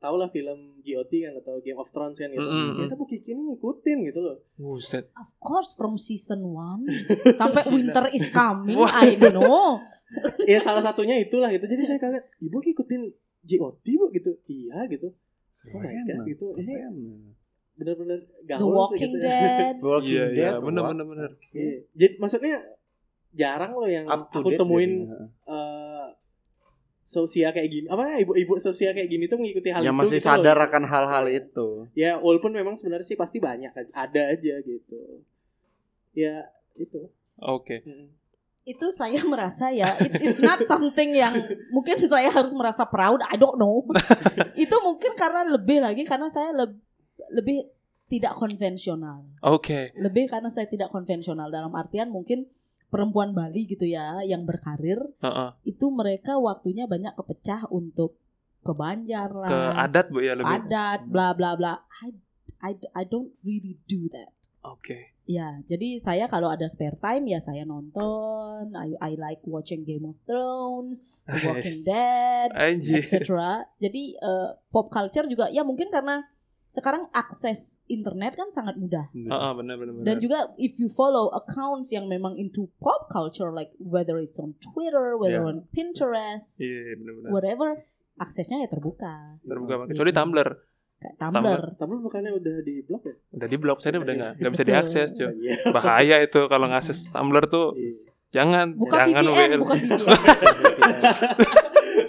tau 0.00 0.16
lah 0.16 0.32
film 0.32 0.80
GOT 0.80 1.12
kan 1.12 1.36
atau 1.36 1.60
Game 1.60 1.76
of 1.76 1.92
Thrones 1.92 2.16
kan 2.16 2.32
gitu. 2.32 2.40
Mm, 2.40 2.48
mm, 2.48 2.56
mm. 2.56 2.72
Ternyata 2.80 2.96
Bu 2.96 3.04
Kiki 3.04 3.30
ini 3.36 3.42
ngikutin 3.52 3.98
gitu 4.08 4.20
loh. 4.24 4.36
Buset. 4.56 5.12
Of 5.12 5.28
course 5.36 5.76
from 5.76 6.00
season 6.00 6.40
1 6.40 6.88
sampai 7.40 7.68
winter 7.68 8.08
is 8.16 8.24
coming. 8.32 8.80
I 8.80 9.20
don't 9.20 9.36
know. 9.36 9.76
ya 10.50 10.58
salah 10.58 10.80
satunya 10.80 11.20
itulah 11.20 11.52
gitu. 11.52 11.68
Jadi 11.68 11.82
saya 11.84 11.98
kaget, 12.00 12.24
ibu 12.40 12.56
ngikutin 12.64 13.02
GOT 13.44 13.86
bu 14.00 14.06
gitu. 14.16 14.30
Iya 14.48 14.88
gitu. 14.88 15.12
Oh 15.68 15.78
my 15.78 15.92
god 15.92 16.24
gitu. 16.24 16.46
Ini 16.56 16.74
benar-benar 17.76 18.18
The 18.24 18.56
gaul 18.56 18.60
sih 18.60 18.76
Walking 18.76 19.12
gitu 19.16 19.18
ya. 19.28 19.40
Dead. 19.40 19.76
Walking 19.84 20.12
Iya, 20.16 20.24
iya, 20.32 20.48
Dead, 20.56 20.64
bener 20.64 20.80
wah. 20.80 20.90
bener 20.96 21.04
bener. 21.04 21.30
Iya. 21.52 21.76
Jadi 21.92 22.14
maksudnya 22.16 22.56
jarang 23.32 23.72
loh 23.72 23.86
yang 23.86 24.04
Up 24.04 24.28
to 24.28 24.38
aku 24.38 24.48
date 24.48 24.58
temuin 24.58 24.92
jadinya. 25.04 25.18
eh 25.46 26.06
sosial 27.02 27.50
kayak 27.50 27.66
gini. 27.68 27.86
Apa 27.86 28.06
ya 28.08 28.16
ibu-ibu 28.22 28.54
sosial 28.56 28.90
kayak 28.90 29.08
gini 29.08 29.26
tuh 29.26 29.34
mengikuti 29.34 29.68
hal 29.68 29.82
yang 29.82 29.92
itu 29.92 30.00
masih 30.00 30.16
gitu 30.16 30.26
loh. 30.26 30.34
sadar 30.38 30.58
akan 30.60 30.84
hal-hal 30.84 31.24
itu. 31.26 31.68
Ya 31.92 32.14
walaupun 32.16 32.50
memang 32.50 32.74
sebenarnya 32.74 33.02
sih 33.04 33.14
pasti 33.14 33.38
banyak 33.38 33.70
ada 33.90 34.22
aja 34.28 34.54
gitu. 34.60 35.00
Ya 36.12 36.46
itu. 36.74 37.10
Oke. 37.36 37.82
Mm. 37.82 38.14
Itu 38.62 38.90
saya 38.90 39.18
merasa 39.32 39.70
ya 39.70 39.98
it- 39.98 40.22
it's 40.22 40.38
not 40.38 40.62
something 40.62 41.10
yang 41.10 41.34
mungkin 41.70 41.98
saya 42.04 42.30
harus 42.30 42.54
merasa 42.54 42.86
proud. 42.86 43.18
I 43.24 43.34
don't 43.34 43.58
know. 43.58 43.82
itu 44.54 44.76
mungkin 44.78 45.10
karena 45.14 45.42
lebih 45.48 45.82
lagi 45.82 46.06
karena 46.06 46.30
saya 46.30 46.54
leb- 46.54 46.78
lebih 47.30 47.66
tidak 48.06 48.34
konvensional. 48.34 49.26
Oke. 49.40 49.90
Lebih 49.94 50.26
karena 50.26 50.46
saya 50.46 50.66
tidak 50.66 50.90
konvensional 50.90 51.46
dalam 51.46 51.74
artian 51.74 52.06
mungkin 52.06 52.46
perempuan 52.90 53.32
Bali 53.32 53.64
gitu 53.64 53.86
ya 53.86 54.20
yang 54.26 54.42
berkarir 54.44 54.98
Heeh. 55.22 55.50
itu 55.64 55.86
mereka 55.88 56.36
waktunya 56.36 56.90
banyak 56.90 57.14
kepecah 57.14 57.70
untuk 57.70 58.18
ke 58.60 58.76
Banjar 58.76 59.32
lah, 59.32 59.48
Ke 59.48 59.60
adat 59.88 60.06
Bu 60.12 60.20
ya 60.20 60.36
lebih. 60.36 60.50
adat, 60.52 61.08
bla 61.08 61.32
bla 61.32 61.56
bla. 61.56 61.80
I, 62.04 62.12
I, 62.60 62.72
I 62.92 63.02
don't 63.08 63.32
really 63.40 63.80
do 63.88 64.10
that. 64.12 64.36
Oke. 64.60 65.16
Ya, 65.24 65.62
jadi 65.64 65.96
saya 65.96 66.26
kalau 66.26 66.50
ada 66.50 66.66
spare 66.68 66.98
time 66.98 67.30
ya 67.30 67.40
saya 67.40 67.64
nonton. 67.64 68.74
I, 68.76 68.98
I 69.00 69.14
like 69.16 69.40
watching 69.46 69.86
Game 69.86 70.04
of 70.04 70.18
Thrones, 70.28 71.00
The 71.24 71.38
Walking 71.46 71.80
Dead, 71.88 72.50
etc. 72.52 73.24
Jadi 73.80 74.18
eh, 74.18 74.48
pop 74.68 74.90
culture 74.90 75.24
juga 75.24 75.48
ya 75.48 75.62
mungkin 75.64 75.88
karena 75.88 76.26
sekarang 76.70 77.10
akses 77.10 77.82
internet 77.84 78.32
kan 78.32 78.46
sangat 78.46 78.74
mudah. 78.74 79.10
Heeh, 79.10 79.26
benar 79.52 79.74
benar 79.74 79.92
benar. 79.92 80.06
Dan 80.06 80.16
juga 80.18 80.38
if 80.54 80.78
you 80.78 80.86
follow 80.86 81.26
accounts 81.30 81.90
yang 81.90 82.06
memang 82.06 82.34
into 82.34 82.70
pop 82.78 83.06
culture 83.06 83.50
like 83.50 83.74
whether 83.76 84.16
it's 84.16 84.38
on 84.38 84.54
Twitter, 84.56 85.14
whether 85.14 85.42
Yeah. 85.42 85.50
on 85.50 85.66
Pinterest, 85.68 86.58
Iya, 86.58 86.94
benar 86.96 87.12
benar. 87.16 87.30
whatever, 87.30 87.68
aksesnya 88.16 88.62
ya 88.62 88.68
terbuka. 88.68 89.42
Terbuka 89.42 89.72
banget. 89.76 89.86
Gitu. 89.88 89.94
Kecuali 89.98 90.12
Tumblr. 90.12 90.48
Kayak 91.00 91.14
Tumblr. 91.16 91.60
Tapi 91.74 91.94
bukannya 91.98 92.30
udah 92.34 92.56
di 92.60 92.74
blok 92.80 93.02
ya? 93.02 93.14
Udah 93.32 93.48
di 93.48 93.56
blok 93.56 93.78
saya 93.80 93.96
udah 93.96 94.14
nggak 94.14 94.32
nggak 94.38 94.52
bisa 94.52 94.64
diakses, 94.64 95.08
cuy. 95.12 95.26
Iya. 95.26 95.54
Bahaya 95.70 96.16
itu 96.20 96.40
kalau 96.46 96.70
ngakses 96.70 97.02
Tumblr 97.08 97.44
tuh 97.46 97.74
Iya. 97.74 98.14
jangan 98.30 98.78
Bukan 98.78 98.94
jangan 99.10 99.22
VPN, 99.26 99.34
WL. 99.34 99.58
bukan 99.58 99.76
VPN. 99.80 100.00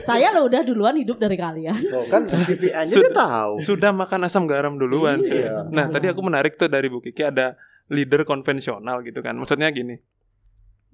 saya 0.01 0.27
lo 0.29 0.45
udah 0.45 0.61
duluan 0.61 0.95
hidup 0.95 1.17
dari 1.17 1.35
kalian. 1.35 1.77
Oh, 1.93 2.05
kan 2.05 2.25
VPN-nya 2.25 2.89
Sudah. 2.89 3.07
dia 3.07 3.17
tahu. 3.17 3.53
Sudah 3.61 3.91
makan 3.91 4.19
asam 4.25 4.43
garam 4.45 4.75
duluan. 4.75 5.21
Iya. 5.21 5.65
Nah, 5.67 5.87
tadi 5.87 6.07
aku 6.07 6.21
menarik 6.21 6.55
tuh 6.55 6.67
dari 6.67 6.87
Bu 6.87 6.99
Kiki 6.99 7.21
ada 7.21 7.55
leader 7.87 8.23
konvensional 8.23 9.01
gitu 9.01 9.19
kan. 9.19 9.35
Maksudnya 9.35 9.69
gini. 9.69 9.99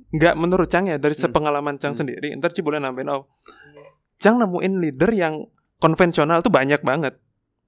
Nggak 0.08 0.36
menurut 0.36 0.68
Cang 0.68 0.86
ya 0.86 0.96
dari 0.96 1.14
Hmm. 1.14 1.24
sepengalaman 1.28 1.76
Cang 1.78 1.92
Hmm. 1.92 2.02
sendiri, 2.02 2.32
ntar 2.34 2.52
Ci 2.52 2.62
boleh 2.62 2.78
nambahin 2.78 3.10
oh. 3.10 3.28
Cang 4.18 4.38
nemuin 4.38 4.74
leader 4.80 5.12
yang 5.12 5.46
konvensional 5.78 6.40
tuh 6.40 6.50
banyak 6.50 6.82
banget. 6.82 7.20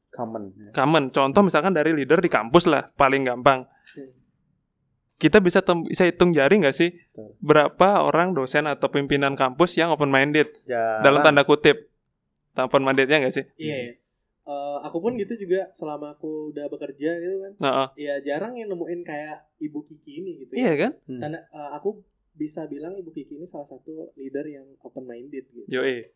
Common. 0.10 0.50
ya. 0.51 0.72
Common. 0.74 1.13
Contoh 1.13 1.41
misalkan 1.41 1.72
dari 1.72 1.93
leader 1.93 2.17
di 2.17 2.27
kampus 2.27 2.65
lah, 2.65 2.89
paling 2.91 3.22
gampang. 3.22 3.63
Kita 5.19 5.38
bisa 5.38 5.59
tem- 5.59 5.83
bisa 5.83 6.07
hitung 6.07 6.31
jari 6.31 6.57
nggak 6.57 6.71
sih 6.71 6.95
Betul. 7.11 7.35
berapa 7.38 7.89
orang 8.01 8.31
dosen 8.31 8.63
atau 8.65 8.88
pimpinan 8.88 9.35
kampus 9.35 9.75
yang 9.75 9.91
open 9.91 10.07
minded 10.07 10.47
Ya. 10.63 11.03
dalam 11.03 11.19
tanda 11.19 11.43
kutip. 11.43 11.91
Open 12.55 12.81
mindednya 12.81 13.19
nggak 13.19 13.35
sih? 13.35 13.45
Iya. 13.55 13.75
iya. 13.77 13.93
Eh, 14.41 14.77
aku 14.81 14.97
pun 14.97 15.13
gitu 15.13 15.35
juga 15.38 15.69
selama 15.71 16.15
aku 16.15 16.49
udah 16.49 16.65
bekerja 16.67 17.11
gitu 17.15 17.35
kan. 17.38 17.51
Nah, 17.59 17.71
oh. 17.77 17.89
Ya 17.93 18.17
jarang 18.19 18.55
yang 18.55 18.67
nemuin 18.67 19.03
kayak 19.03 19.45
Ibu 19.59 19.79
Kiki 19.83 20.11
ini 20.17 20.31
gitu. 20.39 20.55
iya 20.55 20.71
ya. 20.73 20.79
kan? 20.79 20.91
Hmm. 21.05 21.19
Karena 21.19 21.39
eh, 21.45 21.69
aku 21.75 22.01
bisa 22.33 22.63
bilang 22.65 22.95
Ibu 22.95 23.11
Kiki 23.11 23.35
ini 23.35 23.45
salah 23.45 23.67
satu 23.67 24.15
leader 24.15 24.47
yang 24.47 24.65
open 24.79 25.03
minded 25.03 25.45
gitu. 25.45 25.67
Yoi. 25.69 26.07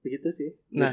Begitu 0.00 0.28
sih. 0.30 0.50
Nah, 0.70 0.90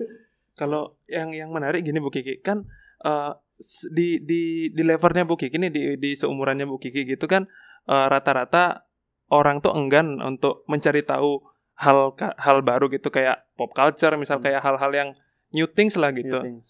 kalau 0.60 0.96
yang 1.06 1.30
yang 1.30 1.50
menarik 1.50 1.82
gini 1.82 1.98
Bu 1.98 2.08
Kiki 2.08 2.40
kan 2.40 2.64
eh, 3.00 3.30
s- 3.30 3.43
di 3.88 4.18
di 4.18 4.40
di 4.68 4.82
levelnya 4.82 5.22
Bu 5.22 5.34
Kiki 5.34 5.56
nih 5.56 5.70
di 5.70 5.82
di 5.96 6.10
seumurannya 6.12 6.66
Bu 6.66 6.76
Kiki 6.76 7.06
gitu 7.06 7.24
kan 7.24 7.46
eh, 7.84 8.06
rata-rata 8.06 8.86
orang 9.30 9.58
tuh 9.58 9.72
enggan 9.72 10.18
untuk 10.18 10.66
mencari 10.66 11.00
tahu 11.00 11.40
hal 11.74 12.12
hal 12.16 12.58
baru 12.60 12.86
gitu 12.86 13.08
kayak 13.08 13.46
pop 13.54 13.70
culture 13.72 14.14
misal 14.14 14.38
Hmm. 14.38 14.46
kayak 14.46 14.60
hal-hal 14.60 14.90
yang 14.90 15.08
new 15.50 15.66
things 15.66 15.94
lah 15.94 16.10
gitu. 16.10 16.34
New 16.34 16.46
things. 16.62 16.66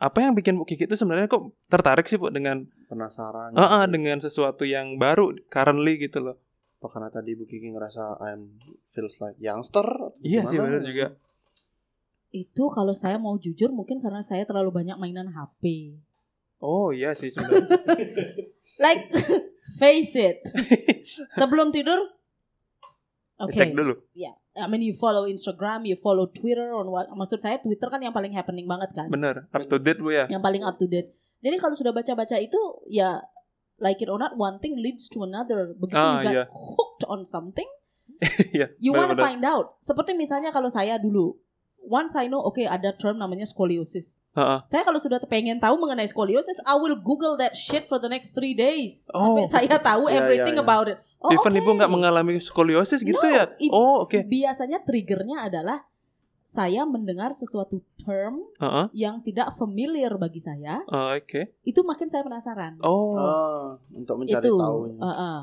Apa 0.00 0.24
yang 0.24 0.32
bikin 0.32 0.56
Bu 0.56 0.64
Kiki 0.64 0.88
itu 0.88 0.96
sebenarnya 0.96 1.28
kok 1.28 1.52
tertarik 1.68 2.08
sih 2.08 2.16
Bu 2.16 2.32
dengan 2.32 2.64
Penasaran. 2.88 3.52
eh, 3.52 3.60
gitu. 3.60 3.90
dengan 3.90 4.16
sesuatu 4.18 4.64
yang 4.64 4.96
baru 4.96 5.36
currently 5.46 6.00
gitu 6.00 6.18
loh. 6.18 6.36
Apa 6.80 6.88
karena 6.88 7.08
tadi 7.12 7.36
Bu 7.36 7.44
Kiki 7.44 7.68
ngerasa 7.68 8.16
I'm 8.18 8.56
feels 8.90 9.12
like 9.20 9.36
youngster? 9.36 9.84
Iya 10.20 10.48
sih 10.48 10.56
benar 10.56 10.80
juga. 10.80 11.06
Itu 12.30 12.70
kalau 12.70 12.94
saya 12.94 13.18
mau 13.18 13.36
jujur 13.36 13.70
mungkin 13.70 13.98
karena 13.98 14.22
saya 14.22 14.46
terlalu 14.46 14.70
banyak 14.72 14.96
mainan 14.96 15.30
HP. 15.30 15.94
Oh 16.60 16.92
iya 16.92 17.16
sih 17.16 17.32
sebenarnya. 17.32 17.68
Like 18.84 19.12
face 19.80 20.16
it. 20.16 20.40
Sebelum 21.40 21.68
tidur 21.72 22.00
Oke. 23.40 23.56
Cek 23.56 23.72
dulu. 23.72 23.96
I 24.52 24.68
mean 24.68 24.84
you 24.84 24.92
follow 24.92 25.24
Instagram, 25.24 25.88
you 25.88 25.96
follow 25.96 26.28
Twitter 26.28 26.76
on 26.76 26.92
what 26.92 27.08
maksud 27.08 27.40
saya 27.40 27.56
Twitter 27.60 27.88
kan 27.88 28.04
yang 28.04 28.12
paling 28.12 28.36
happening 28.36 28.68
banget 28.68 28.92
kan. 28.92 29.08
Bener, 29.08 29.48
up 29.48 29.64
to 29.64 29.80
date 29.80 29.96
Bu 29.96 30.12
ya. 30.12 30.28
Yang 30.28 30.42
paling 30.44 30.62
up 30.64 30.76
to 30.76 30.84
date. 30.84 31.16
Jadi 31.40 31.56
kalau 31.56 31.72
sudah 31.72 31.96
baca-baca 31.96 32.36
itu 32.36 32.60
ya 32.92 33.24
like 33.80 33.96
it 34.04 34.12
or 34.12 34.20
not 34.20 34.36
one 34.36 34.60
thing 34.60 34.76
leads 34.76 35.08
to 35.08 35.24
another. 35.24 35.72
Begitu 35.80 35.96
Ah, 35.96 36.20
you 36.20 36.24
got 36.28 36.34
iya. 36.36 36.44
hooked 36.52 37.02
on 37.08 37.24
something, 37.24 37.64
Iya. 38.52 38.76
you 38.76 38.92
wanna 38.92 39.16
find 39.16 39.40
out. 39.40 39.80
Seperti 39.80 40.12
misalnya 40.12 40.52
kalau 40.52 40.68
saya 40.68 41.00
dulu 41.00 41.40
once 41.82 42.12
I 42.14 42.26
know 42.26 42.40
oke 42.40 42.60
ada 42.60 42.92
term 42.92 43.16
namanya 43.16 43.44
scoliosis. 43.44 44.14
Heeh. 44.30 44.58
Saya 44.64 44.86
kalau 44.86 44.96
sudah 44.96 45.18
pengen 45.26 45.58
tahu 45.58 45.74
mengenai 45.74 46.06
scoliosis, 46.06 46.62
I 46.62 46.78
will 46.78 46.94
Google 46.94 47.34
that 47.36 47.52
shit 47.52 47.90
for 47.90 47.98
the 47.98 48.06
next 48.06 48.30
three 48.30 48.54
days 48.54 49.02
sampai 49.06 49.42
Oh. 49.42 49.50
saya 49.50 49.74
tahu 49.76 50.06
Iya, 50.06 50.22
everything 50.22 50.54
iya, 50.54 50.62
iya. 50.62 50.68
about 50.70 50.86
it. 50.86 50.98
Oh, 51.18 51.34
Even 51.34 51.50
oke. 51.52 51.58
ibu 51.58 51.70
nggak 51.74 51.90
mengalami 51.90 52.38
skoliosis 52.38 53.02
gitu 53.02 53.18
No, 53.18 53.26
ya? 53.26 53.50
Oh 53.70 54.06
oke. 54.06 54.22
Biasanya 54.22 54.80
triggernya 54.80 55.50
adalah 55.50 55.84
saya 56.46 56.82
mendengar 56.82 57.30
sesuatu 57.30 57.78
term 57.96 58.42
Heeh. 58.58 58.86
yang 58.92 59.22
tidak 59.22 59.54
familiar 59.54 60.10
bagi 60.16 60.42
saya, 60.42 60.82
Oh, 60.86 61.14
Oke. 61.14 61.54
itu 61.62 61.78
makin 61.86 62.10
saya 62.10 62.26
penasaran. 62.26 62.74
Oh. 62.82 63.14
Oh, 63.14 63.66
untuk 63.94 64.18
mencari 64.18 64.42
itu, 64.42 64.58
tahu. 64.58 64.98
uh, 64.98 65.06
uh. 65.06 65.38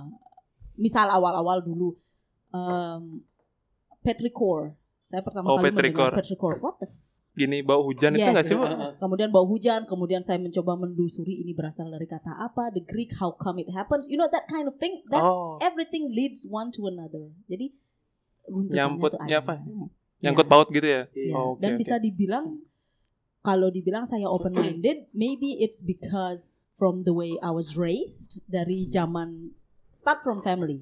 misal 0.75 1.07
awal-awal 1.07 1.63
dulu, 1.63 1.95
um, 2.51 3.23
petrichor. 4.01 4.75
Saya 5.07 5.23
pertama 5.23 5.47
Oh, 5.47 5.55
kali 5.55 5.71
petrichor. 5.71 6.11
mendengar 6.11 6.19
petrichor. 6.19 6.53
What 6.59 6.75
the 6.83 6.87
Gini 7.37 7.61
bau 7.61 7.85
hujan 7.85 8.17
itu 8.17 8.25
Yes, 8.25 8.33
nggak 8.33 8.45
sih 8.49 8.57
kemudian 8.97 9.29
bau 9.29 9.45
hujan, 9.45 9.85
kemudian 9.85 10.25
saya 10.25 10.41
mencoba 10.41 10.73
menelusuri 10.73 11.37
ini 11.37 11.53
berasal 11.53 11.85
dari 11.85 12.09
kata 12.09 12.33
apa, 12.33 12.73
the 12.73 12.81
Greek, 12.81 13.13
how 13.21 13.29
come 13.29 13.61
it 13.61 13.69
happens, 13.69 14.09
you 14.09 14.17
know 14.17 14.25
that 14.25 14.49
kind 14.49 14.65
of 14.65 14.73
thing. 14.81 15.05
That 15.13 15.21
Oh. 15.21 15.61
everything 15.61 16.09
leads 16.09 16.49
one 16.49 16.73
to 16.73 16.89
another. 16.89 17.29
Jadi 17.45 17.77
tuh 18.41 18.73
ya 19.29 19.37
apa? 19.37 19.61
Nyangkut 20.17 20.49
Ya. 20.49 20.51
paut 20.51 20.67
gitu 20.73 20.87
ya? 20.89 21.05
Iya. 21.13 21.29
Ya, 21.29 21.35
Oh, 21.37 21.53
oke, 21.53 21.61
dan 21.61 21.77
oke. 21.77 21.79
bisa 21.85 21.95
dibilang 22.01 22.65
kalau 23.45 23.69
dibilang 23.69 24.09
saya 24.09 24.25
open 24.25 24.57
minded, 24.57 25.05
maybe 25.13 25.61
it's 25.61 25.85
because 25.85 26.65
from 26.73 27.05
the 27.05 27.13
way 27.13 27.37
I 27.39 27.53
was 27.53 27.77
raised 27.77 28.41
dari 28.49 28.89
zaman 28.89 29.53
start 29.93 30.25
from 30.25 30.41
family. 30.41 30.81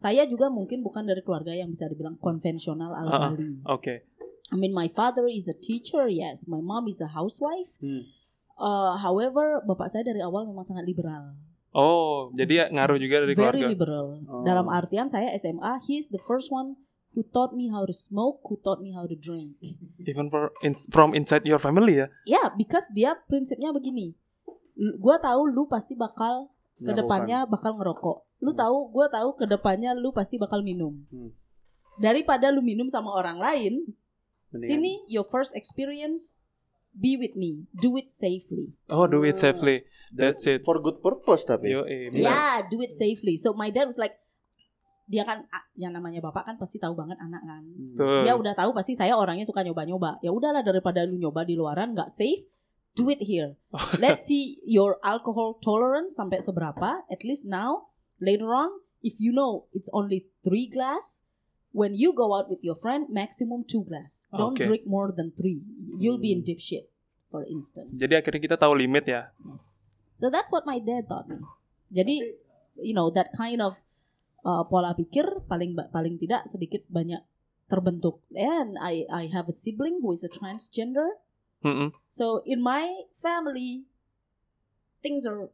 Saya 0.00 0.24
juga 0.24 0.48
mungkin 0.48 0.80
bukan 0.80 1.04
dari 1.04 1.20
keluarga 1.20 1.52
yang 1.52 1.68
bisa 1.68 1.84
dibilang 1.84 2.16
konvensional 2.16 2.96
ala 2.96 3.10
ah. 3.12 3.20
Bali. 3.28 3.60
Oke. 3.68 4.08
I 4.50 4.56
mean, 4.56 4.72
my 4.72 4.88
father 4.88 5.28
is 5.28 5.46
a 5.46 5.54
teacher, 5.54 6.08
yes. 6.08 6.48
My 6.48 6.58
mom 6.58 6.88
is 6.88 6.98
a 7.04 7.12
housewife. 7.12 7.76
Hmm. 7.78 8.08
Uh, 8.56 8.96
however, 8.98 9.62
bapak 9.62 9.92
saya 9.92 10.02
dari 10.02 10.24
awal 10.24 10.48
memang 10.48 10.66
sangat 10.66 10.88
liberal, 10.88 11.38
Oh, 11.70 12.34
jadi 12.34 12.52
ya 12.52 12.64
ngaruh 12.66 12.98
juga 12.98 13.22
dari 13.22 13.34
very 13.38 13.62
keluarga. 13.62 13.70
liberal. 13.70 14.06
Oh. 14.26 14.42
Dalam 14.42 14.66
artian 14.66 15.06
saya 15.06 15.30
SMA, 15.38 15.78
he's 15.86 16.10
the 16.10 16.18
first 16.18 16.50
one 16.50 16.74
who 17.14 17.22
taught 17.30 17.54
me 17.54 17.70
how 17.70 17.86
to 17.86 17.94
smoke, 17.94 18.42
who 18.50 18.58
taught 18.58 18.82
me 18.82 18.90
how 18.90 19.06
to 19.06 19.14
drink. 19.14 19.54
Even 20.02 20.26
for 20.34 20.50
in, 20.66 20.74
from 20.90 21.14
inside 21.14 21.46
your 21.46 21.62
family 21.62 22.02
ya. 22.02 22.10
Ya, 22.26 22.50
because 22.58 22.90
dia 22.90 23.14
prinsipnya 23.30 23.70
begini. 23.70 24.18
Gua 24.98 25.22
tahu 25.22 25.46
lu 25.46 25.70
pasti 25.70 25.94
bakal 25.94 26.50
ke 26.72 26.92
depannya 26.94 27.44
bakal 27.44 27.74
ngerokok. 27.74 28.18
Lu 28.40 28.52
Hmm. 28.52 28.60
tahu, 28.60 28.76
gua 28.88 29.06
tahu 29.06 29.36
ke 29.36 29.44
depannya 29.44 29.92
lu 29.92 30.10
pasti 30.10 30.36
bakal 30.36 30.60
minum. 30.60 30.96
Hmm. 31.08 31.30
Daripada 31.96 32.48
lu 32.48 32.60
minum 32.60 32.88
sama 32.88 33.12
orang 33.12 33.36
lain, 33.36 33.84
Mendingan- 34.50 34.66
sini 34.66 34.92
your 35.06 35.22
first 35.22 35.52
experience, 35.52 36.40
be 36.90 37.14
with 37.14 37.36
me, 37.36 37.68
do 37.70 37.94
it 37.94 38.08
safely. 38.08 38.72
Oh, 38.88 39.04
do 39.04 39.20
it 39.22 39.36
safely. 39.36 39.84
That's 40.10 40.42
it. 40.42 40.64
For 40.64 40.80
good 40.80 40.98
purpose 40.98 41.46
tapi. 41.46 41.70
Yo, 41.70 41.86
eh, 41.86 42.10
Iya. 42.10 42.26
Yeah, 42.26 42.56
do 42.66 42.80
it 42.80 42.90
safely. 42.90 43.38
So 43.38 43.52
my 43.52 43.70
dad 43.70 43.86
was 43.86 43.94
like, 43.94 44.18
dia 45.06 45.22
kan 45.22 45.42
yang 45.74 45.90
namanya 45.90 46.18
bapak 46.18 46.46
kan 46.46 46.54
pasti 46.54 46.78
tahu 46.78 46.94
banget 46.94 47.18
anak 47.18 47.42
kan. 47.42 47.62
Hmm. 47.94 48.22
Dia 48.22 48.34
udah 48.34 48.54
tahu 48.54 48.70
pasti 48.72 48.94
saya 48.94 49.14
orangnya 49.14 49.44
suka 49.44 49.60
nyoba-nyoba. 49.60 50.18
Ya 50.18 50.30
udahlah 50.30 50.62
daripada 50.62 51.02
lu 51.02 51.14
nyoba 51.14 51.42
di 51.42 51.54
luaran 51.54 51.94
nggak 51.94 52.10
safe, 52.10 52.46
do 52.94 53.08
it 53.08 53.22
here. 53.22 53.54
Let's 53.98 54.26
see 54.26 54.58
your 54.64 54.98
alcohol 55.02 55.58
tolerance 55.60 56.16
sampai 56.16 56.42
seberapa. 56.42 57.06
At 57.06 57.22
least 57.22 57.46
now, 57.46 57.92
later 58.18 58.52
on, 58.52 58.70
if 59.00 59.18
you 59.18 59.30
know 59.30 59.66
it's 59.72 59.88
only 59.92 60.28
three 60.42 60.66
glass, 60.66 61.22
when 61.70 61.94
you 61.94 62.10
go 62.12 62.34
out 62.34 62.50
with 62.50 62.60
your 62.60 62.74
friend, 62.74 63.06
maximum 63.08 63.62
two 63.62 63.86
glass. 63.86 64.26
Don't 64.34 64.58
Okay. 64.58 64.66
drink 64.66 64.84
more 64.86 65.14
than 65.14 65.30
three. 65.30 65.62
You'll 65.96 66.20
be 66.20 66.34
in 66.34 66.42
Hmm. 66.42 66.50
dipshit, 66.50 66.90
for 67.30 67.46
instance. 67.46 67.96
Jadi 67.96 68.18
akhirnya 68.18 68.42
kita 68.42 68.56
tahu 68.58 68.74
limit 68.74 69.06
ya. 69.06 69.30
Yes. 69.46 69.64
So 70.18 70.28
that's 70.28 70.50
what 70.50 70.66
my 70.66 70.76
dad 70.82 71.08
taught 71.08 71.30
me. 71.30 71.40
Jadi, 71.88 72.36
you 72.76 72.92
know, 72.92 73.08
that 73.10 73.32
kind 73.32 73.62
of 73.62 73.78
uh, 74.42 74.66
pola 74.66 74.92
pikir 74.92 75.46
paling 75.46 75.72
paling 75.90 76.18
tidak 76.18 76.44
sedikit 76.44 76.84
banyak 76.90 77.22
terbentuk. 77.66 78.20
And 78.34 78.76
I 78.76 79.06
I 79.08 79.30
have 79.30 79.46
a 79.48 79.54
sibling 79.54 80.02
who 80.02 80.12
is 80.12 80.26
a 80.26 80.30
transgender. 80.32 81.22
Mm-mm. 81.60 81.92
So 82.08 82.40
in 82.48 82.64
my 82.64 83.04
family, 83.20 83.84
things 85.04 85.28
are, 85.28 85.52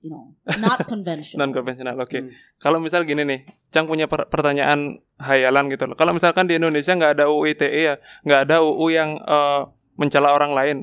you 0.00 0.10
know, 0.12 0.32
not 0.60 0.84
conventional. 0.92 1.44
Non 1.44 1.52
konvensional. 1.52 1.96
Oke. 2.00 2.20
Hmm. 2.20 2.30
Kalau 2.60 2.80
misal 2.80 3.04
gini 3.04 3.24
nih, 3.24 3.44
Cang 3.68 3.84
punya 3.84 4.08
per- 4.08 4.28
pertanyaan 4.28 5.04
hayalan 5.20 5.68
gitu 5.68 5.84
loh. 5.88 5.96
Kalau 5.96 6.16
misalkan 6.16 6.48
di 6.48 6.56
Indonesia 6.56 6.96
nggak 6.96 7.20
ada 7.20 7.24
UU 7.28 7.42
ITE 7.56 7.80
ya, 7.92 7.94
nggak 8.24 8.40
ada 8.48 8.56
UU 8.64 8.86
yang 8.92 9.20
eh, 9.20 9.60
mencela 10.00 10.32
orang 10.32 10.56
lain, 10.56 10.76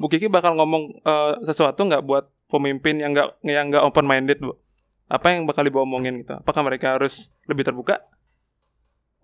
Bu 0.00 0.08
Kiki 0.08 0.28
bakal 0.28 0.56
ngomong 0.56 1.00
eh, 1.04 1.32
sesuatu 1.44 1.84
nggak 1.84 2.04
buat 2.04 2.28
pemimpin 2.48 3.00
yang 3.02 3.12
nggak 3.12 3.28
yang 3.44 3.68
nggak 3.68 3.84
open 3.84 4.06
minded 4.08 4.40
bu? 4.40 4.56
Apa 5.06 5.36
yang 5.36 5.46
bakal 5.46 5.62
dibawa 5.62 5.86
omongin 5.86 6.18
gitu? 6.24 6.34
Apakah 6.34 6.66
mereka 6.66 6.98
harus 6.98 7.30
lebih 7.46 7.62
terbuka? 7.62 8.02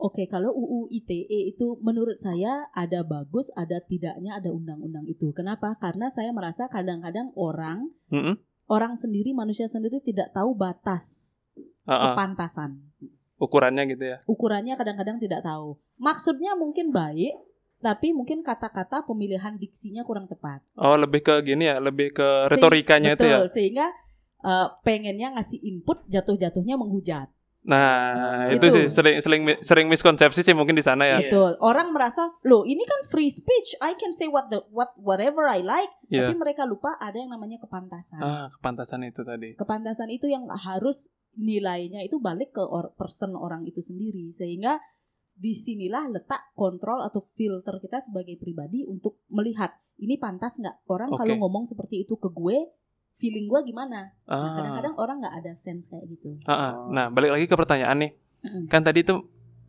Oke, 0.02 0.26
kalau 0.26 0.50
UU 0.50 0.90
ITE 0.90 1.54
itu 1.54 1.78
menurut 1.78 2.18
saya 2.18 2.66
ada 2.74 3.06
bagus, 3.06 3.54
ada 3.54 3.78
tidaknya, 3.78 4.34
ada 4.34 4.50
undang-undang 4.50 5.06
itu. 5.06 5.30
Kenapa? 5.30 5.78
Karena 5.78 6.10
saya 6.10 6.34
merasa 6.34 6.66
kadang-kadang 6.66 7.30
orang 7.38 7.86
Mm-mm. 8.10 8.34
orang 8.66 8.98
sendiri 8.98 9.30
manusia 9.30 9.70
sendiri 9.70 10.02
tidak 10.02 10.34
tahu 10.34 10.58
batas 10.58 11.38
Ah, 11.82 11.94
ah. 11.94 12.02
kepantasan. 12.14 12.82
ukurannya 13.38 13.90
gitu 13.90 14.04
ya. 14.06 14.18
Ukurannya 14.26 14.74
kadang-kadang 14.74 15.18
tidak 15.18 15.42
tahu. 15.42 15.74
Maksudnya 15.98 16.54
mungkin 16.54 16.90
baik, 16.90 17.34
tapi 17.78 18.14
mungkin 18.14 18.46
kata-kata 18.46 19.02
pemilihan 19.02 19.58
diksinya 19.58 20.06
kurang 20.06 20.30
tepat. 20.30 20.62
Oh 20.78 20.94
lebih 20.94 21.26
ke 21.26 21.42
gini 21.42 21.66
ya, 21.66 21.82
lebih 21.82 22.14
ke 22.14 22.46
retorikanya 22.46 23.18
itu 23.18 23.26
ya. 23.26 23.42
Betul, 23.42 23.50
sehingga 23.50 23.86
eh, 24.42 24.66
pengennya 24.86 25.34
ngasih 25.34 25.58
input 25.58 26.06
jatuh-jatuhnya 26.06 26.78
menghujat. 26.78 27.30
Nah 27.62 28.50
Itu. 28.50 28.66
itu 28.66 28.66
sih 28.74 28.84
sering 28.90 29.16
sering 29.22 29.42
sering 29.62 29.86
miskonsepsi 29.86 30.42
sih 30.42 30.54
mungkin 30.54 30.74
di 30.74 30.82
sana 30.82 31.06
ya. 31.06 31.22
Betul. 31.22 31.54
Orang 31.62 31.94
merasa, 31.94 32.34
"Loh, 32.42 32.66
ini 32.66 32.82
kan 32.82 33.06
free 33.06 33.30
speech. 33.30 33.78
I 33.78 33.94
can 33.94 34.10
say 34.10 34.26
what 34.26 34.50
the 34.50 34.66
what 34.74 34.90
whatever 34.98 35.46
I 35.46 35.62
like." 35.62 35.92
Iya. 36.10 36.26
Tapi 36.26 36.34
mereka 36.34 36.66
lupa 36.66 36.98
ada 36.98 37.14
yang 37.14 37.30
namanya 37.30 37.62
kepantasan. 37.62 38.18
Ah 38.18 38.46
kepantasan 38.50 39.06
itu 39.06 39.22
tadi. 39.22 39.54
Kepantasan 39.54 40.10
itu 40.10 40.26
yang 40.26 40.50
harus 40.50 41.06
nilainya 41.38 42.02
itu 42.04 42.18
balik 42.18 42.52
ke 42.52 42.62
or, 42.66 42.92
person 42.98 43.38
orang 43.38 43.62
itu 43.62 43.78
sendiri. 43.78 44.34
Sehingga 44.34 44.82
di 45.32 45.54
sinilah 45.54 46.10
letak 46.12 46.52
kontrol 46.58 47.00
atau 47.00 47.30
filter 47.32 47.78
kita 47.80 48.02
sebagai 48.04 48.36
pribadi 48.36 48.84
untuk 48.84 49.22
melihat 49.32 49.72
ini 50.02 50.18
pantas 50.18 50.58
nggak 50.58 50.82
orang 50.90 51.14
Oke. 51.14 51.24
kalau 51.24 51.34
ngomong 51.46 51.64
seperti 51.64 52.04
itu 52.04 52.18
ke 52.18 52.28
gue, 52.28 52.68
feeling 53.22 53.46
gue 53.46 53.60
gimana? 53.64 54.10
Nah, 54.26 54.34
Ah. 54.34 54.54
kadang-kadang 54.58 54.94
orang 54.98 55.16
nggak 55.22 55.34
ada 55.38 55.52
sense 55.54 55.86
kayak 55.86 56.10
gitu. 56.10 56.42
Ah, 56.42 56.52
ah. 56.52 56.72
Nah, 56.90 57.06
balik 57.06 57.30
lagi 57.30 57.46
ke 57.46 57.54
pertanyaan 57.54 57.94
nih. 58.02 58.10
Mm. 58.42 58.66
Kan 58.66 58.82
tadi 58.82 59.06
tuh 59.06 59.22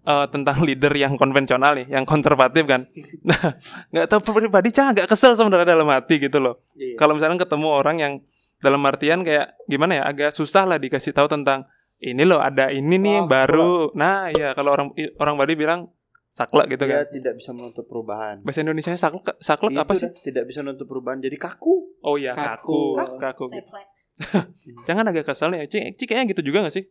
eh, 0.03 0.25
tentang 0.27 0.57
leader 0.67 0.89
yang 0.91 1.13
konvensional 1.13 1.77
nih, 1.77 1.87
yang 1.87 2.03
konservatif 2.03 2.65
kan. 2.65 2.89
Nah, 3.29 3.55
nggak 3.93 4.05
tahu 4.09 4.19
pribadi 4.33 4.73
cah 4.73 4.89
agak 4.89 5.05
kesel 5.05 5.37
sebenarnya 5.37 5.69
dalam 5.69 5.85
hati 5.87 6.17
gitu 6.17 6.41
loh. 6.41 6.65
Iya. 6.73 6.97
Kalau 6.97 7.13
misalnya 7.13 7.39
ketemu 7.39 7.67
orang 7.69 7.97
yang 8.01 8.13
dalam 8.59 8.81
artian 8.83 9.21
kayak 9.21 9.53
gimana 9.63 10.01
ya, 10.01 10.03
agak 10.03 10.33
susah 10.33 10.65
lah 10.65 10.75
dikasih 10.75 11.13
tahu 11.13 11.29
tentang 11.29 11.69
ini 11.99 12.25
loh 12.25 12.39
ada 12.39 12.67
ini 12.67 12.97
nih 12.97 13.17
Oh, 13.21 13.27
baru. 13.29 13.73
Nah, 13.93 14.27
ya 14.27 14.51
kalau 14.51 14.73
orang 14.73 14.91
orang 15.21 15.35
Bali 15.37 15.53
bilang 15.53 15.87
saklek 16.33 16.65
gitu 16.67 16.83
Dia 16.83 17.05
kan. 17.05 17.13
tidak 17.13 17.33
bisa 17.37 17.51
menutup 17.51 17.85
perubahan. 17.85 18.41
Bahasa 18.41 18.59
Indonesia 18.59 18.91
saklek 18.93 19.37
saklek 19.37 19.71
Itu 19.71 19.79
apa 19.79 19.93
sih? 19.93 20.07
dah, 20.07 20.17
Tidak 20.19 20.43
bisa 20.43 20.59
menutup 20.61 20.85
perubahan 20.87 21.17
jadi 21.19 21.37
kaku. 21.37 22.01
Oh 22.01 22.15
iya, 22.15 22.33
kaku. 22.33 22.97
Kaku. 22.97 23.15
Kaku. 23.17 23.45
Seplek. 23.49 23.87
Jangan 24.87 25.05
agak 25.07 25.25
kesel 25.25 25.49
nih. 25.49 25.65
Cik, 25.67 25.95
Cik 25.95 26.07
kayaknya 26.07 26.25
gitu 26.31 26.41
juga 26.43 26.63
gak 26.63 26.73
sih? 26.73 26.85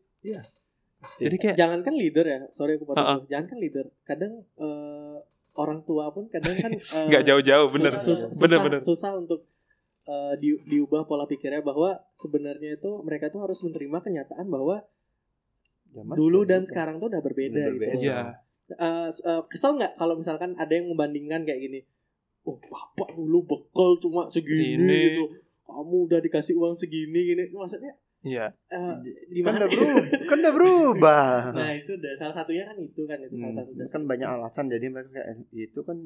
Jadi 1.19 1.35
kayak 1.37 1.57
Jangankan 1.57 1.93
leader 1.93 2.23
ya, 2.25 2.41
sorry 2.51 2.75
aku 2.77 2.85
potong. 2.85 2.99
Heeh. 3.01 3.17
dulu. 3.17 3.27
Jangankan 3.29 3.59
leader, 3.59 3.87
kadang 4.03 4.33
eh, 4.57 5.17
orang 5.53 5.83
tua 5.83 6.09
pun 6.09 6.27
kadang 6.29 6.55
kan 6.57 6.71
eh, 6.73 7.07
nggak 7.11 7.23
jauh-jauh, 7.25 7.67
su- 7.67 7.75
bener. 7.75 7.93
sus- 7.99 8.27
Bener, 8.33 8.39
susah, 8.49 8.63
bener. 8.63 8.81
susah 8.81 9.11
untuk 9.13 9.41
eh, 10.05 10.35
di, 10.37 10.55
diubah 10.65 11.03
pola 11.03 11.27
pikirnya 11.27 11.59
bahwa 11.61 11.91
sebenarnya 12.17 12.77
itu 12.77 12.91
mereka 13.01 13.29
tuh 13.29 13.43
harus 13.43 13.59
menerima 13.61 13.99
kenyataan 13.99 14.47
bahwa 14.47 14.87
Zaman 15.91 16.15
dulu 16.15 16.43
dan 16.43 16.63
berubah. 16.63 16.71
sekarang 16.71 16.95
tuh 16.97 17.09
udah 17.09 17.21
berbeda, 17.21 17.51
Udah 17.53 17.67
gitu. 17.67 17.75
berbeda. 17.77 17.99
Iya. 17.99 18.19
Eh, 18.75 19.09
s- 19.09 19.21
eh, 19.21 19.43
kesel 19.47 19.75
nggak 19.75 19.93
kalau 19.95 20.15
misalkan 20.15 20.55
ada 20.55 20.71
yang 20.71 20.87
membandingkan 20.87 21.43
kayak 21.43 21.61
gini, 21.61 21.81
oh 22.43 22.59
bapak 22.61 23.13
dulu 23.13 23.43
bekal 23.43 23.97
cuma 23.99 24.25
segini 24.25 24.77
Ini. 24.77 24.99
gitu, 25.11 25.25
kamu 25.65 25.97
udah 26.07 26.21
dikasih 26.21 26.55
uang 26.55 26.73
segini 26.73 27.21
gini, 27.25 27.45
maksudnya 27.51 27.93
Iya. 28.21 28.55
eh, 28.69 28.79
Kan 28.95 29.03
gimana? 29.29 29.57
udah 29.59 29.69
berubah. 29.69 30.03
kan 30.23 30.37
udah 30.39 30.55
berubah. 30.55 31.27
nah 31.59 31.71
itu 31.73 31.91
udah 31.93 32.13
salah 32.15 32.31
satunya 32.33 32.63
kan 32.65 32.77
itu 32.77 33.03
kan 33.03 33.19
itu 33.19 33.33
salah 33.33 33.45
Hmm, 33.45 33.59
satu 33.59 33.71
dasar. 33.75 33.93
kan 33.93 34.03
banyak 34.07 34.29
alasan 34.29 34.65
jadi 34.69 34.87
mereka 34.89 35.11
kayak 35.13 35.29
"Eh, 35.33 35.39
itu 35.65 35.81
kan 35.81 35.99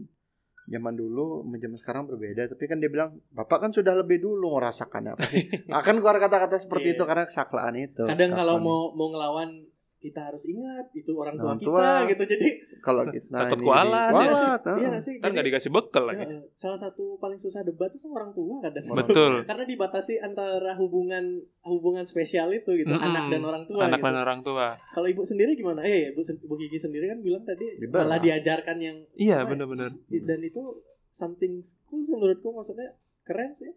zaman 0.67 0.95
dulu 0.95 1.43
sama 1.43 1.57
zaman 1.57 1.79
sekarang 1.79 2.03
berbeda 2.07 2.43
tapi 2.49 2.65
kan 2.65 2.77
dia 2.77 2.89
bilang 2.89 3.23
bapak 3.31 3.59
kan 3.61 3.71
sudah 3.71 3.95
lebih 3.95 4.19
dulu 4.19 4.51
merasakan 4.53 5.13
apa 5.13 5.23
sih 5.25 5.47
akan 5.65 5.95
keluar 6.01 6.19
kata-kata 6.19 6.57
seperti 6.57 6.91
Iya. 6.91 6.95
itu 6.95 7.05
karena 7.05 7.25
kesaklaan 7.25 7.77
itu 7.77 8.03
kadang 8.03 8.33
kalau 8.35 8.59
mau 8.59 8.91
mau 8.91 9.07
ngelawan 9.09 9.63
kita 10.07 10.21
harus 10.25 10.45
ingat 10.45 10.87
itu 10.93 11.11
orang 11.13 11.35
tua 11.35 11.47
Orang 11.49 11.59
kita 11.59 11.69
tua. 11.69 11.91
gitu 12.07 12.23
jadi 12.29 12.49
kalau 12.79 13.03
kita 13.05 13.27
Takut 13.29 13.59
ini 13.59 13.67
kualat, 13.67 14.07
ya 14.07 14.13
kualat, 14.13 14.61
iya 14.63 14.71
ah. 14.79 14.89
nggak 14.89 15.03
sih 15.03 15.15
Kan 15.17 15.31
nggak 15.31 15.47
dikasih 15.47 15.71
bekal 15.71 16.05
lagi. 16.05 16.23
ya, 16.23 16.39
salah 16.55 16.79
satu 16.79 17.05
paling 17.17 17.35
susah 17.37 17.61
debat 17.61 17.89
itu 17.89 17.99
sama 17.99 18.15
orang 18.19 18.33
tua 18.33 18.55
kadang 18.61 18.85
Betul. 18.93 19.33
karena 19.43 19.65
dibatasi 19.65 20.15
antara 20.19 20.73
hubungan 20.75 21.25
hubungan 21.61 22.03
spesial 22.03 22.49
itu 22.51 22.71
gitu 22.73 22.87
Mm-mm. 22.89 23.03
anak 23.05 23.25
dan 23.29 23.43
orang 23.43 23.65
tua 23.65 23.81
Anak 23.83 23.99
gitu. 23.99 24.07
dan 24.07 24.17
orang 24.19 24.41
tua. 24.41 24.67
kalau 24.91 25.07
ibu 25.07 25.23
sendiri 25.23 25.53
gimana 25.53 25.83
eh 25.83 26.11
ibu, 26.11 26.23
ibu 26.23 26.55
Kiki 26.57 26.79
sendiri 26.79 27.07
kan 27.07 27.19
bilang 27.19 27.43
tadi 27.43 27.67
Liberal. 27.77 28.07
malah 28.07 28.19
diajarkan 28.19 28.77
yang 28.79 28.97
Iya, 29.13 29.37
ya, 29.37 29.45
benar-benar. 29.45 29.91
dan 30.07 30.39
itu 30.41 30.63
something 31.11 31.59
cool 31.85 32.05
menurutku 32.07 32.49
maksudnya 32.49 32.95
keren 33.23 33.51
sih 33.51 33.73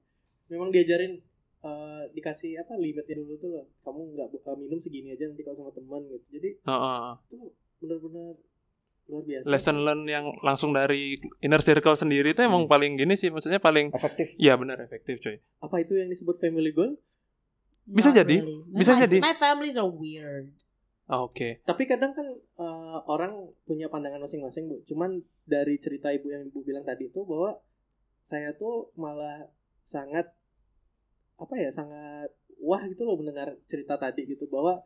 memang 0.47 0.69
diajarin 0.69 1.17
eh, 1.61 2.03
dikasih 2.11 2.55
apa 2.57 2.73
limitnya 2.75 3.15
dulu 3.15 3.35
tuh 3.35 3.49
loh 3.51 3.65
kamu 3.81 4.13
nggak 4.13 4.27
eh, 4.33 4.57
minum 4.57 4.77
segini 4.77 5.11
aja 5.11 5.25
nanti 5.25 5.41
kalau 5.41 5.57
sama 5.59 5.71
teman 5.71 6.01
gitu 6.05 6.25
jadi 6.31 6.49
Heeh. 6.57 7.03
itu 7.25 7.37
benar-benar 7.79 8.35
luar 9.05 9.23
biasa 9.23 9.45
Lesson 9.47 9.77
learn 9.81 10.05
yang 10.05 10.25
langsung 10.39 10.69
dari 10.69 11.17
inner 11.39 11.59
circle 11.59 11.95
sendiri 11.95 12.31
itu 12.31 12.41
emang 12.41 12.63
Hmm. 12.63 12.71
paling 12.71 12.93
gini 12.93 13.13
sih, 13.13 13.27
maksudnya 13.27 13.57
paling 13.57 13.89
efektif 13.89 14.37
Iya 14.37 14.53
benar 14.53 14.77
efektif 14.79 15.17
coy. 15.17 15.41
apa 15.59 15.75
itu 15.79 15.93
yang 15.93 16.07
disebut 16.07 16.37
family 16.37 16.69
goal 16.69 16.93
Bisa 17.83 18.13
Not 18.13 18.21
jadi. 18.21 18.35
really. 18.39 18.61
Bisa 18.69 18.93
my, 18.93 19.01
jadi. 19.01 19.17
My 19.17 19.33
families 19.33 19.73
are 19.73 19.89
weird. 19.89 20.53
Ah, 21.05 21.25
Oke. 21.25 21.57
tapi 21.65 21.83
kadang 21.83 22.13
kan 22.13 22.27
eh, 22.37 22.97
orang 23.03 23.33
punya 23.63 23.89
pandangan 23.89 24.21
masing-masing 24.21 24.69
bu 24.69 24.77
cuman 24.85 25.17
dari 25.43 25.75
cerita 25.75 26.13
ibu 26.13 26.29
yang 26.29 26.45
ibu 26.45 26.61
bilang 26.61 26.85
tadi 26.85 27.09
itu 27.09 27.25
bahwa 27.25 27.57
saya 28.21 28.53
tuh 28.53 28.93
malah 28.93 29.49
sangat 29.81 30.29
apa 31.39 31.55
ya 31.55 31.69
sangat 31.71 32.29
wah 32.59 32.83
gitu 32.85 33.07
loh 33.07 33.15
mendengar 33.15 33.55
cerita 33.65 33.95
tadi 33.95 34.27
gitu 34.27 34.45
bahwa 34.45 34.83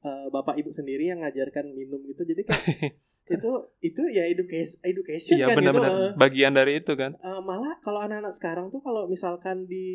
eh, 0.00 0.26
bapak 0.28 0.60
ibu 0.60 0.68
sendiri 0.68 1.08
yang 1.08 1.24
ngajarkan 1.24 1.72
minum 1.72 2.04
gitu 2.04 2.22
jadi 2.22 2.44
kan 2.44 2.60
itu 3.34 3.50
itu 3.80 4.02
ya 4.12 4.28
education 4.28 4.76
education 4.84 5.40
Iya 5.40 5.46
kan 5.48 5.56
gitu 5.56 5.58
benar-benar 5.64 5.92
eh. 5.96 6.12
bagian 6.14 6.52
dari 6.52 6.76
itu 6.76 6.92
kan. 6.92 7.16
Eh, 7.16 7.40
malah 7.40 7.80
kalau 7.80 8.04
anak-anak 8.04 8.36
sekarang 8.36 8.68
tuh 8.68 8.84
kalau 8.84 9.08
misalkan 9.08 9.64
di 9.64 9.88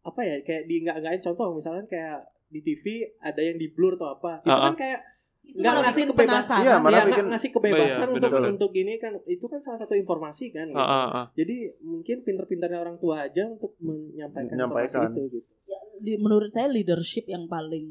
apa 0.00 0.22
ya 0.22 0.38
kayak 0.46 0.70
di 0.70 0.86
nggak 0.86 1.02
nggak 1.02 1.14
contoh 1.26 1.58
misalkan 1.58 1.90
kayak 1.90 2.22
di 2.46 2.62
TV 2.62 3.02
ada 3.18 3.42
yang 3.42 3.58
di 3.58 3.66
blur 3.66 3.98
atau 3.98 4.14
apa 4.14 4.38
itu 4.38 4.54
Ah, 4.54 4.70
kan 4.70 4.74
ah. 4.74 4.78
kayak 4.78 5.00
Itu 5.46 5.62
Nggak 5.62 5.72
malah 5.72 5.82
ngasih 5.82 5.96
bikin 5.96 6.10
kebebasan. 6.10 6.34
penasaran. 6.36 6.62
Iya, 6.62 6.74
malah 6.76 6.90
ya 6.90 6.96
nggak 6.98 7.08
bikin- 7.08 7.30
ngasih 7.30 7.50
kebebasan 7.50 7.80
Oh, 7.80 7.96
iya, 8.04 8.16
untuk 8.16 8.30
betul. 8.30 8.44
untuk 8.50 8.72
ini 8.74 8.92
kan 8.96 9.12
itu 9.24 9.44
kan 9.46 9.60
salah 9.60 9.78
satu 9.78 9.94
informasi 9.94 10.44
kan 10.50 10.66
gitu. 10.66 10.76
Ah, 10.76 10.84
ah, 10.84 11.08
ah. 11.14 11.26
jadi 11.32 11.56
mungkin 11.80 12.16
pinter-pinternya 12.20 12.78
orang 12.78 12.96
tua 12.96 13.24
aja 13.24 13.42
untuk 13.46 13.72
menyampaikan, 13.78 14.52
Menyampaikan. 14.52 15.06
informasi 15.06 15.16
itu 15.16 15.22
gitu 15.32 15.48
Di- 15.96 16.18
menurut 16.18 16.50
saya 16.50 16.68
leadership 16.68 17.24
yang 17.24 17.46
paling 17.46 17.88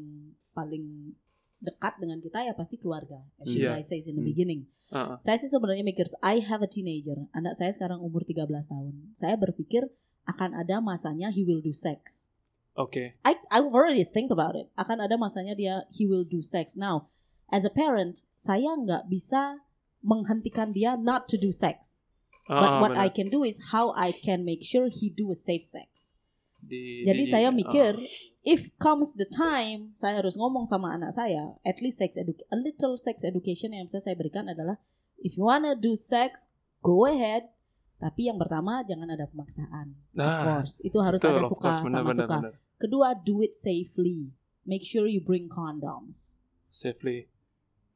paling 0.52 1.10
dekat 1.58 1.96
dengan 1.96 2.20
kita 2.20 2.38
ya 2.40 2.52
pasti 2.52 2.76
keluarga. 2.76 3.18
As 3.36 3.48
you 3.48 3.64
Iya. 3.64 3.74
guys 3.74 3.88
says 3.88 4.04
in 4.04 4.14
the 4.14 4.20
Hmm. 4.20 4.28
beginning. 4.28 4.60
Ah, 4.88 5.16
ah. 5.16 5.18
Saya 5.18 5.34
sih 5.36 5.48
sebenarnya 5.48 5.82
mikir 5.82 6.06
I 6.22 6.38
have 6.40 6.60
a 6.60 6.68
teenager. 6.68 7.26
Anak 7.32 7.54
saya 7.54 7.72
sekarang 7.72 7.98
umur 7.98 8.22
13 8.22 8.46
tahun. 8.64 9.10
Saya 9.12 9.34
berpikir 9.34 9.90
akan 10.24 10.54
ada 10.54 10.78
masanya 10.78 11.28
he 11.28 11.42
will 11.42 11.58
do 11.58 11.72
sex. 11.72 12.30
Oke. 12.74 13.18
I 13.20 13.32
I 13.48 13.58
already 13.58 14.04
think 14.04 14.28
about 14.28 14.54
it. 14.54 14.70
Akan 14.74 15.00
ada 15.00 15.16
masanya 15.16 15.52
dia 15.52 15.82
he 15.88 16.04
will 16.04 16.22
do 16.22 16.38
sex. 16.38 16.76
Now, 16.76 17.10
as 17.48 17.62
a 17.62 17.70
parent, 17.70 18.22
saya 18.34 18.74
nggak 18.74 19.06
bisa 19.06 19.64
menghentikan 20.00 20.70
dia 20.70 20.94
not 20.94 21.26
to 21.26 21.36
do 21.36 21.50
sex. 21.50 22.00
Ah, 22.46 22.62
But 22.62 22.70
ah, 22.70 22.78
what 22.78 22.92
I 22.94 23.10
benar. 23.10 23.14
can 23.14 23.28
do 23.28 23.42
is 23.42 23.58
how 23.74 23.90
I 23.92 24.14
can 24.14 24.46
make 24.46 24.62
sure 24.62 24.86
he 24.86 25.10
do 25.10 25.30
a 25.30 25.38
safe 25.38 25.66
sex. 25.66 26.14
Di- 26.62 27.02
Jadi 27.02 27.26
di- 27.26 27.30
saya 27.30 27.50
ah. 27.50 27.54
mikir 27.54 27.98
if 28.46 28.70
comes 28.78 29.18
the 29.18 29.26
time 29.26 29.90
saya 29.92 30.22
harus 30.22 30.38
ngomong 30.38 30.62
sama 30.62 30.94
anak 30.94 31.10
saya, 31.10 31.58
at 31.66 31.82
least 31.82 31.98
sex 31.98 32.14
edu 32.14 32.38
a 32.48 32.58
little 32.58 32.94
sex 32.94 33.26
education 33.26 33.74
yang 33.74 33.90
bisa 33.90 33.98
saya 33.98 34.14
berikan 34.14 34.46
adalah 34.46 34.78
if 35.18 35.34
you 35.34 35.42
wanna 35.42 35.74
do 35.74 35.98
sex, 35.98 36.46
go 36.80 37.02
ahead. 37.04 37.50
Tapi 37.96 38.28
yang 38.28 38.36
pertama 38.36 38.84
jangan 38.84 39.08
ada 39.08 39.26
pemaksaan. 39.26 39.96
Of 40.12 40.14
Nah, 40.14 40.42
course, 40.44 40.78
itu 40.84 40.98
harus 41.00 41.18
betul, 41.18 41.32
ada 41.32 41.42
of 41.42 41.50
suka 41.50 41.64
course, 41.64 41.82
benar, 41.82 41.98
sama 41.98 42.08
benar, 42.12 42.26
suka. 42.28 42.36
benar. 42.38 42.52
Kedua, 42.76 43.08
do 43.16 43.40
it 43.40 43.56
safely. 43.56 44.30
Make 44.62 44.84
sure 44.84 45.08
you 45.08 45.18
bring 45.18 45.48
condoms. 45.48 46.36
Safely. 46.68 47.32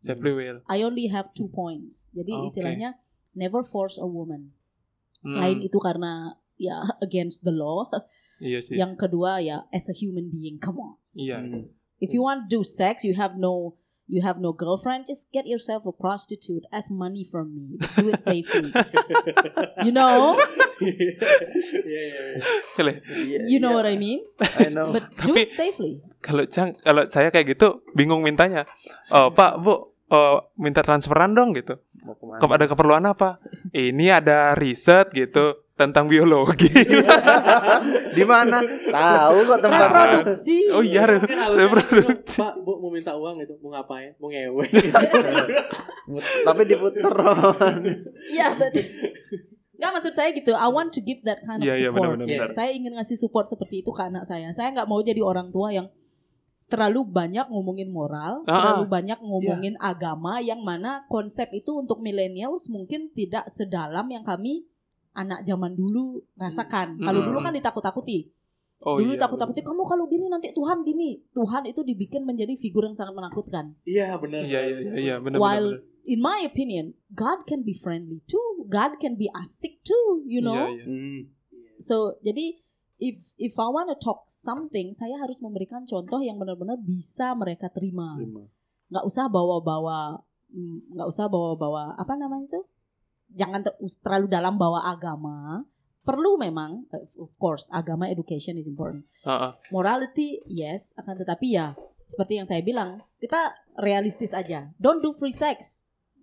Safely 0.00 0.32
will. 0.32 0.58
I 0.64 0.80
only 0.80 1.08
have 1.08 1.32
two 1.36 1.48
points. 1.48 2.08
Jadi 2.16 2.32
Oke. 2.32 2.48
istilahnya 2.48 2.96
never 3.36 3.60
force 3.60 4.00
a 4.00 4.08
woman. 4.08 4.56
Hmm, 5.20 5.36
Selain 5.36 5.58
itu 5.60 5.76
karena 5.76 6.40
ya 6.56 6.80
against 7.06 7.44
the 7.44 7.52
law. 7.52 7.88
Iya 8.40 8.64
sih. 8.64 8.80
Yang 8.80 8.96
kedua 8.96 9.44
ya 9.44 9.68
as 9.68 9.92
a 9.92 9.94
human 9.94 10.32
being, 10.32 10.56
come 10.56 10.80
on. 10.80 10.96
Iya. 11.12 11.44
Hmm. 11.44 11.68
If 12.00 12.16
you 12.16 12.24
want 12.24 12.48
to 12.48 12.48
do 12.48 12.60
sex, 12.64 13.04
you 13.04 13.12
have 13.20 13.36
no 13.36 13.76
you 14.10 14.24
have 14.26 14.42
no 14.42 14.50
girlfriend, 14.50 15.06
just 15.06 15.30
get 15.30 15.46
yourself 15.46 15.86
a 15.86 15.94
prostitute, 15.94 16.66
ask 16.74 16.90
money 16.90 17.22
from 17.22 17.54
me. 17.54 17.78
Do 17.94 18.10
it 18.10 18.18
safely. 18.18 18.72
you 19.86 19.92
know? 19.94 20.34
Iya. 20.80 22.40
Boleh. 22.72 22.94
Iya, 23.04 23.38
You 23.46 23.58
know 23.60 23.76
iya. 23.76 23.78
what 23.78 23.86
I 23.86 23.96
mean? 24.00 24.20
I 24.58 24.72
know. 24.72 24.90
But 24.90 25.12
do 25.20 25.36
Tapi- 25.36 25.44
it 25.46 25.52
safely. 25.52 26.00
Kalau 26.20 26.44
Cang, 26.48 26.76
kalau 26.80 27.04
saya 27.08 27.28
kayak 27.28 27.52
gitu 27.56 27.84
bingung 27.92 28.24
mintanya. 28.24 28.64
Oh, 29.08 29.32
Pak, 29.32 29.60
Bu, 29.60 29.89
oh, 30.10 30.50
minta 30.54 30.82
transferan 30.82 31.32
dong 31.32 31.54
gitu. 31.54 31.78
Mau 32.02 32.14
ke 32.14 32.24
mana? 32.26 32.38
Ke- 32.38 32.50
Ada 32.50 32.66
keperluan 32.66 33.04
apa? 33.06 33.38
Ini 33.70 34.20
ada 34.20 34.52
riset 34.52 35.10
gitu 35.10 35.64
tentang 35.74 36.06
biologi. 36.06 36.68
Di 38.16 38.24
mana? 38.28 38.60
Tahu 38.90 39.36
kok 39.48 39.60
tempat 39.64 39.88
Reproduksi. 39.88 40.68
oh 40.68 40.84
iya, 40.84 41.08
harusnya 41.08 41.48
reproduksi. 41.56 42.36
Pak, 42.36 42.52
Bu 42.60 42.76
mau 42.78 42.92
minta 42.92 43.16
uang 43.16 43.40
itu, 43.40 43.56
mau 43.64 43.72
ngapain? 43.72 44.12
Mau 44.20 44.28
ngewe. 44.28 44.68
Tapi 46.46 46.60
diputer. 46.68 47.00
Iya, 48.28 48.58
but 48.60 48.74
Nggak 49.80 49.92
maksud 49.96 50.12
saya 50.12 50.28
gitu. 50.36 50.52
I 50.52 50.68
want 50.68 50.92
to 50.92 51.00
give 51.00 51.24
that 51.24 51.40
kind 51.40 51.64
of 51.64 51.72
Iya, 51.72 51.74
iya, 51.80 51.88
support. 51.88 52.20
Iya. 52.28 52.52
Saya 52.52 52.70
ingin 52.76 52.92
ngasih 53.00 53.16
support 53.16 53.48
seperti 53.48 53.80
itu 53.80 53.88
ke 53.96 54.02
anak 54.04 54.28
saya. 54.28 54.52
Saya 54.52 54.76
nggak 54.76 54.84
mau 54.84 55.00
jadi 55.00 55.24
orang 55.24 55.48
tua 55.48 55.72
yang 55.72 55.88
terlalu 56.70 57.02
banyak 57.02 57.50
ngomongin 57.50 57.90
moral, 57.90 58.46
Ah, 58.46 58.54
terlalu 58.56 58.84
ah. 58.86 58.90
banyak 58.90 59.18
ngomongin 59.20 59.74
agama 59.76 60.38
yang 60.38 60.62
mana 60.62 61.02
konsep 61.06 61.50
itu 61.50 61.74
untuk 61.74 61.98
millennials 61.98 62.70
mungkin 62.70 63.10
tidak 63.10 63.50
sedalam 63.50 64.06
yang 64.06 64.22
kami 64.22 64.64
anak 65.10 65.42
zaman 65.42 65.74
dulu 65.74 66.22
rasakan. 66.34 66.96
Kalau 66.96 67.20
Hmm. 67.20 67.28
dulu 67.28 67.38
kan 67.42 67.52
ditakut-takuti. 67.52 68.30
Oh 68.80 68.96
dulu 68.96 69.12
iya. 69.12 69.20
takut-takuti 69.20 69.60
kamu 69.60 69.82
kalau 69.84 70.06
gini 70.06 70.24
nanti 70.26 70.54
Tuhan 70.54 70.80
gini. 70.80 71.20
Tuhan 71.34 71.68
itu 71.68 71.82
dibikin 71.82 72.24
menjadi 72.24 72.56
figur 72.56 72.86
yang 72.86 72.96
sangat 72.96 73.12
menakutkan. 73.12 73.76
Iya, 73.84 74.16
benar. 74.16 74.40
Iya, 74.40 74.60
iya, 74.64 74.76
iya, 74.80 74.92
iya, 74.96 75.14
benar 75.20 75.36
While 75.36 75.68
benar. 75.76 76.08
in 76.08 76.18
my 76.18 76.40
opinion, 76.40 76.96
God 77.12 77.44
can 77.44 77.60
be 77.60 77.76
friendly 77.76 78.24
too. 78.24 78.64
God 78.70 78.96
can 78.96 79.20
be 79.20 79.28
asik 79.36 79.82
too, 79.82 80.24
you 80.24 80.40
know. 80.40 80.70
Iya, 80.70 80.80
iya. 80.80 80.84
Hmm. 80.88 81.18
So 81.76 82.16
jadi 82.22 82.56
if 83.00 83.16
if 83.40 83.56
I 83.56 83.68
wanna 83.72 83.96
talk 83.96 84.28
something, 84.28 84.92
saya 84.92 85.16
harus 85.18 85.40
memberikan 85.40 85.88
contoh 85.88 86.20
yang 86.20 86.36
benar-benar 86.36 86.76
bisa 86.78 87.32
mereka 87.32 87.72
terima. 87.72 88.20
Terima. 88.20 88.44
Nggak 88.92 89.04
usah 89.08 89.26
bawa-bawa, 89.32 90.20
mm, 90.52 90.94
nggak 90.94 91.08
usah 91.08 91.26
bawa-bawa 91.26 91.96
apa 91.96 92.12
namanya 92.14 92.46
itu? 92.46 92.62
Jangan 93.34 93.64
ter- 93.64 93.78
terlalu 94.04 94.26
dalam 94.28 94.60
bawa 94.60 94.84
agama. 94.86 95.64
Perlu 96.00 96.40
memang, 96.40 96.88
of 97.20 97.32
course, 97.36 97.68
agama 97.68 98.08
education 98.08 98.56
is 98.56 98.64
important. 98.64 99.04
Ah, 99.20 99.52
ah. 99.52 99.52
Morality, 99.68 100.40
yes, 100.48 100.96
akan 100.96 101.20
tetapi 101.20 101.60
ya 101.60 101.76
seperti 102.10 102.42
yang 102.42 102.48
saya 102.48 102.62
bilang, 102.64 103.06
kita 103.22 103.54
realistis 103.78 104.34
aja. 104.34 104.74
Don't 104.82 104.98
do 105.00 105.14
free 105.14 105.34
sex. 105.34 105.78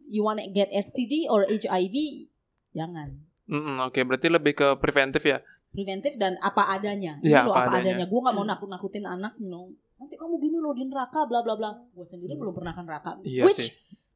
You 0.08 0.28
wanna 0.28 0.48
get 0.52 0.68
STD 0.72 1.28
or 1.32 1.48
HIV, 1.48 2.28
jangan. 2.76 3.27
Mm-mm, 3.48 3.80
Oke, 3.82 4.04
berarti 4.04 4.28
lebih 4.28 4.54
ke 4.54 4.68
preventif 4.76 5.24
ya. 5.24 5.40
preventif 5.68 6.16
dan 6.16 6.36
apa 6.38 6.68
adanya. 6.70 7.20
Iya, 7.20 7.44
apa 7.44 7.54
apa, 7.54 7.62
adanya. 7.74 7.94
adanya. 7.94 8.06
Gue 8.06 8.20
nggak 8.20 8.34
mau 8.34 8.46
nakut-nakutin 8.46 9.04
anak, 9.04 9.36
you 9.38 9.46
know. 9.46 9.68
Nanti 9.96 10.14
kamu 10.14 10.36
gini 10.38 10.58
loh 10.58 10.72
di 10.72 10.84
neraka, 10.84 11.24
bla 11.24 11.40
bla 11.40 11.54
bla. 11.54 11.72
Gue 11.90 12.04
sendiri 12.04 12.34
belum 12.34 12.52
pernah 12.52 12.72
ke 12.72 12.82
neraka. 12.82 13.12
Iya 13.22 13.44
Which 13.46 13.62
sih. 13.62 13.72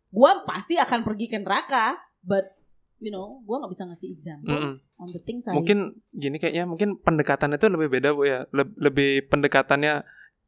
gue 0.09 0.31
pasti 0.43 0.75
akan 0.75 1.01
pergi 1.01 1.25
ke 1.27 1.37
neraka, 1.37 1.95
but 2.21 2.51
you 2.97 3.09
know, 3.09 3.39
gue 3.41 3.55
nggak 3.55 3.71
bisa 3.71 3.83
ngasih 3.85 4.09
example 4.09 4.51
Mm-mm. 4.51 4.73
on 4.95 5.07
the 5.07 5.21
things 5.21 5.45
I. 5.45 5.53
Mungkin 5.53 5.77
gini 6.11 6.37
kayaknya 6.37 6.65
mungkin 6.65 6.97
pendekatannya 6.97 7.55
itu 7.55 7.67
lebih 7.67 7.87
beda 7.89 8.09
Bu 8.11 8.23
ya. 8.25 8.43
Leb- 8.49 8.77
lebih 8.77 9.25
pendekatannya 9.25 10.01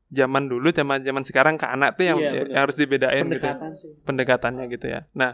zaman 0.10 0.46
dulu 0.46 0.69
zaman 0.69 1.02
zaman 1.02 1.24
sekarang 1.24 1.56
ke 1.58 1.65
anak 1.65 1.98
tuh 1.98 2.06
yang, 2.06 2.17
Iya, 2.17 2.30
benar. 2.32 2.48
yang 2.48 2.62
harus 2.62 2.76
dibedain 2.76 3.26
gitu. 3.26 3.41
ya. 3.41 3.54
Pendekatan 3.58 3.72
sih. 3.74 3.91
pendekatannya 4.02 4.65
gitu 4.69 4.86
ya. 4.88 5.00
Nah, 5.13 5.34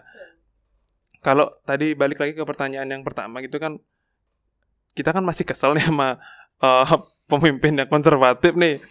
kalau 1.19 1.51
tadi 1.67 1.93
balik 1.95 2.19
lagi 2.19 2.33
ke 2.35 2.43
pertanyaan 2.43 2.87
yang 2.87 3.03
pertama 3.03 3.43
gitu 3.43 3.59
kan, 3.59 3.79
kita 4.95 5.11
kan 5.11 5.23
masih 5.23 5.43
kesel 5.43 5.75
nih 5.75 5.87
sama 5.87 6.19
eh, 6.63 6.85
pemimpin 7.29 7.77
yang 7.77 7.89
konservatif 7.91 8.57
nih, 8.57 8.81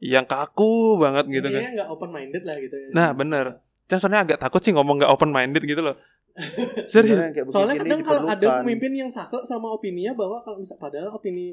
yang 0.00 0.24
kaku 0.24 0.96
banget 0.96 1.28
gitu 1.28 1.48
kan. 1.52 1.60
Intinya 1.60 1.72
nggak 1.82 1.88
open 1.92 2.10
minded 2.10 2.42
lah 2.46 2.56
gitu 2.56 2.76
ya. 2.76 2.88
Nah, 2.96 3.08
bener. 3.12 3.46
Soalnya 3.92 4.24
agak 4.24 4.38
takut 4.40 4.64
sih 4.64 4.72
ngomong 4.72 5.04
nggak 5.04 5.12
open 5.12 5.30
minded 5.30 5.62
gitu 5.68 5.84
loh. 5.84 5.96
Serius. 6.92 7.20
Soalnya 7.52 7.76
kadang 7.84 8.00
kalau 8.00 8.24
ada 8.24 8.46
pemimpin 8.64 8.96
yang 8.96 9.10
saklek 9.12 9.44
sama 9.44 9.68
opininya 9.68 10.16
bahwa 10.16 10.40
kalau 10.40 10.56
misal 10.56 10.80
padahal 10.80 11.12
opini 11.12 11.52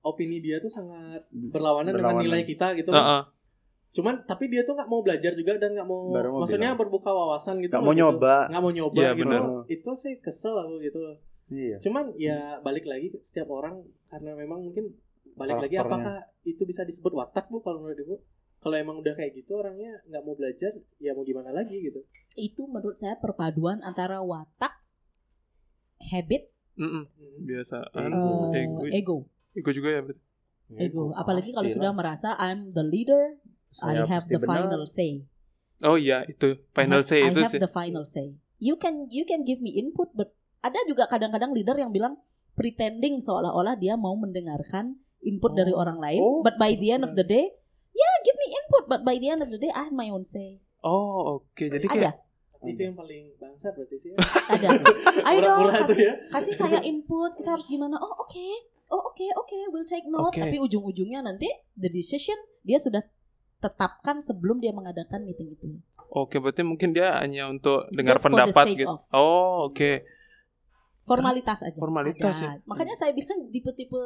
opini 0.00 0.38
dia 0.38 0.62
tuh 0.62 0.70
sangat 0.70 1.26
berlawanan, 1.28 1.92
dengan 1.92 2.14
Berlawanan. 2.14 2.24
nilai 2.24 2.42
kita 2.46 2.72
gitu. 2.78 2.94
Heeh. 2.94 3.20
Cuman 3.90 4.22
tapi 4.22 4.46
dia 4.46 4.62
tuh 4.62 4.74
nggak 4.74 4.86
mau 4.86 5.00
belajar 5.00 5.34
juga 5.34 5.56
dan 5.56 5.74
nggak 5.74 5.84
mau, 5.84 6.08
Baru 6.08 6.28
mau 6.30 6.40
maksudnya 6.42 6.70
bilang. 6.70 6.80
berbuka 6.80 7.10
wawasan 7.10 7.58
gitu. 7.58 7.72
Nggak 7.72 7.82
mau 7.82 7.90
gitu. 7.90 8.00
nyoba. 8.00 8.34
Nggak 8.46 8.62
mau 8.62 8.72
nyoba 8.72 9.00
Iya, 9.00 9.10
gitu. 9.12 9.22
benar. 9.24 9.42
Itu 9.66 9.90
sih 9.96 10.14
kesel 10.16 10.54
aku 10.56 10.74
gitu. 10.80 11.00
Iya. 11.50 11.76
Cuman 11.80 12.04
ya 12.14 12.38
balik 12.60 12.84
lagi 12.84 13.10
setiap 13.20 13.50
orang 13.50 13.82
karena 14.06 14.32
memang 14.34 14.62
mungkin 14.62 14.94
balik 15.34 15.58
lagi 15.58 15.76
apakah 15.76 16.14
itu 16.42 16.62
bisa 16.62 16.82
disebut 16.82 17.10
watak 17.10 17.48
bu 17.48 17.58
kalau 17.58 17.80
menurut 17.80 17.98
ibu? 17.98 18.16
Kalau 18.60 18.76
emang 18.76 18.96
udah 18.96 19.16
kayak 19.16 19.32
gitu 19.34 19.56
orangnya 19.56 19.98
nggak 20.04 20.20
mau 20.20 20.34
belajar 20.34 20.70
ya 20.96 21.10
mau 21.10 21.24
gimana 21.24 21.50
lagi 21.50 21.80
gitu. 21.80 22.04
itu 22.36 22.62
menurut 22.62 22.94
saya 22.94 23.16
perpaduan 23.16 23.80
antara 23.80 24.20
watak, 24.20 24.70
habit, 26.04 26.46
Mm-mm. 26.76 27.04
Hmm. 27.04 27.38
Biasaan 27.40 28.10
eh, 28.52 28.62
ego. 28.62 28.84
ego, 28.86 29.16
Ego 29.52 29.70
juga 29.72 29.88
ya 29.90 30.00
berarti. 30.00 30.22
ego. 30.78 31.10
Apalagi 31.12 31.50
kalau 31.50 31.66
sudah 31.68 31.90
merasa 31.90 32.38
I'm 32.38 32.70
the 32.70 32.84
leader, 32.84 33.40
I 33.70 33.94
Saya 33.94 34.02
have 34.04 34.26
pasti 34.26 34.34
the 34.34 34.40
benar. 34.40 34.56
final 34.56 34.82
say. 34.84 35.12
Oh 35.80 35.94
iya, 35.94 36.26
itu 36.26 36.58
final 36.70 37.00
I 37.00 37.02
have, 37.02 37.08
say 37.08 37.18
I 37.22 37.30
itu 37.30 37.40
have 37.40 37.52
sih. 37.54 37.60
the 37.62 37.70
final 37.70 38.04
say. 38.04 38.26
You 38.58 38.76
can 38.76 39.08
you 39.08 39.24
can 39.24 39.42
give 39.42 39.58
me 39.58 39.72
input, 39.74 40.12
but 40.12 40.34
ada 40.60 40.76
juga 40.84 41.06
kadang-kadang 41.06 41.54
leader 41.54 41.72
yang 41.74 41.88
bilang 41.88 42.20
pretending 42.52 43.18
seolah-olah 43.18 43.74
dia 43.74 43.94
mau 43.94 44.12
mendengarkan 44.14 45.00
input 45.20 45.54
dari 45.54 45.72
Oh. 45.72 45.80
orang 45.80 45.96
lain, 45.96 46.20
Oh. 46.20 46.40
but 46.40 46.56
by 46.56 46.74
the 46.74 46.90
end 46.90 47.00
of 47.02 47.14
the 47.14 47.22
day, 47.22 47.48
yeah, 47.90 48.14
give 48.20 48.36
me 48.36 48.48
input, 48.50 48.84
but 48.86 49.00
by 49.00 49.16
the 49.16 49.28
end 49.28 49.40
of 49.40 49.48
the 49.48 49.56
day, 49.56 49.70
I 49.70 49.88
have 49.88 49.94
my 49.94 50.08
own 50.08 50.22
say. 50.22 50.60
Oh, 50.80 51.40
oke. 51.40 51.56
Jadi 51.56 51.84
Ada, 51.86 51.96
kayak 52.12 52.14
Itu 52.60 52.76
yang 52.82 52.92
paling 52.92 53.32
bangsat 53.36 53.72
berarti 53.72 53.96
sih. 53.96 54.12
ada. 54.52 54.68
Ayo 55.32 55.38
dong, 55.40 55.72
kasih, 55.72 56.04
ya. 56.04 56.14
kasih 56.28 56.54
saya 56.54 56.80
input, 56.90 57.32
kita 57.32 57.56
harus 57.56 57.64
gimana? 57.64 57.96
Oh 57.96 58.20
oke, 58.20 58.46
oh 58.90 59.00
oke, 59.08 59.24
oke, 59.40 59.56
we'll 59.72 59.88
take 59.88 60.04
note. 60.04 60.28
Oke. 60.28 60.36
Tapi 60.36 60.60
ujung-ujungnya 60.60 61.24
nanti 61.24 61.48
the 61.72 61.88
decision 61.88 62.36
dia 62.60 62.76
sudah 62.76 63.00
ditetapkan 63.60 64.24
sebelum 64.24 64.64
dia 64.64 64.72
mengadakan 64.72 65.28
meeting 65.28 65.52
itu. 65.52 65.76
Oke, 66.08 66.40
berarti 66.40 66.64
mungkin 66.64 66.96
dia 66.96 67.20
hanya 67.20 67.52
untuk 67.52 67.86
dengar 67.92 68.16
Just 68.16 68.24
for 68.24 68.32
the 68.32 68.36
pendapat 68.48 68.64
sake 68.72 68.78
gitu. 68.80 68.88
of. 68.88 69.04
Oh, 69.12 69.68
oke. 69.68 69.90
Formalitas 71.04 71.60
aja. 71.62 71.76
Formalitas 71.76 72.34
Ada. 72.40 72.42
ya. 72.42 72.50
Makanya 72.64 72.96
saya 72.96 73.12
bilang 73.12 73.52
tipe-tipe 73.52 74.00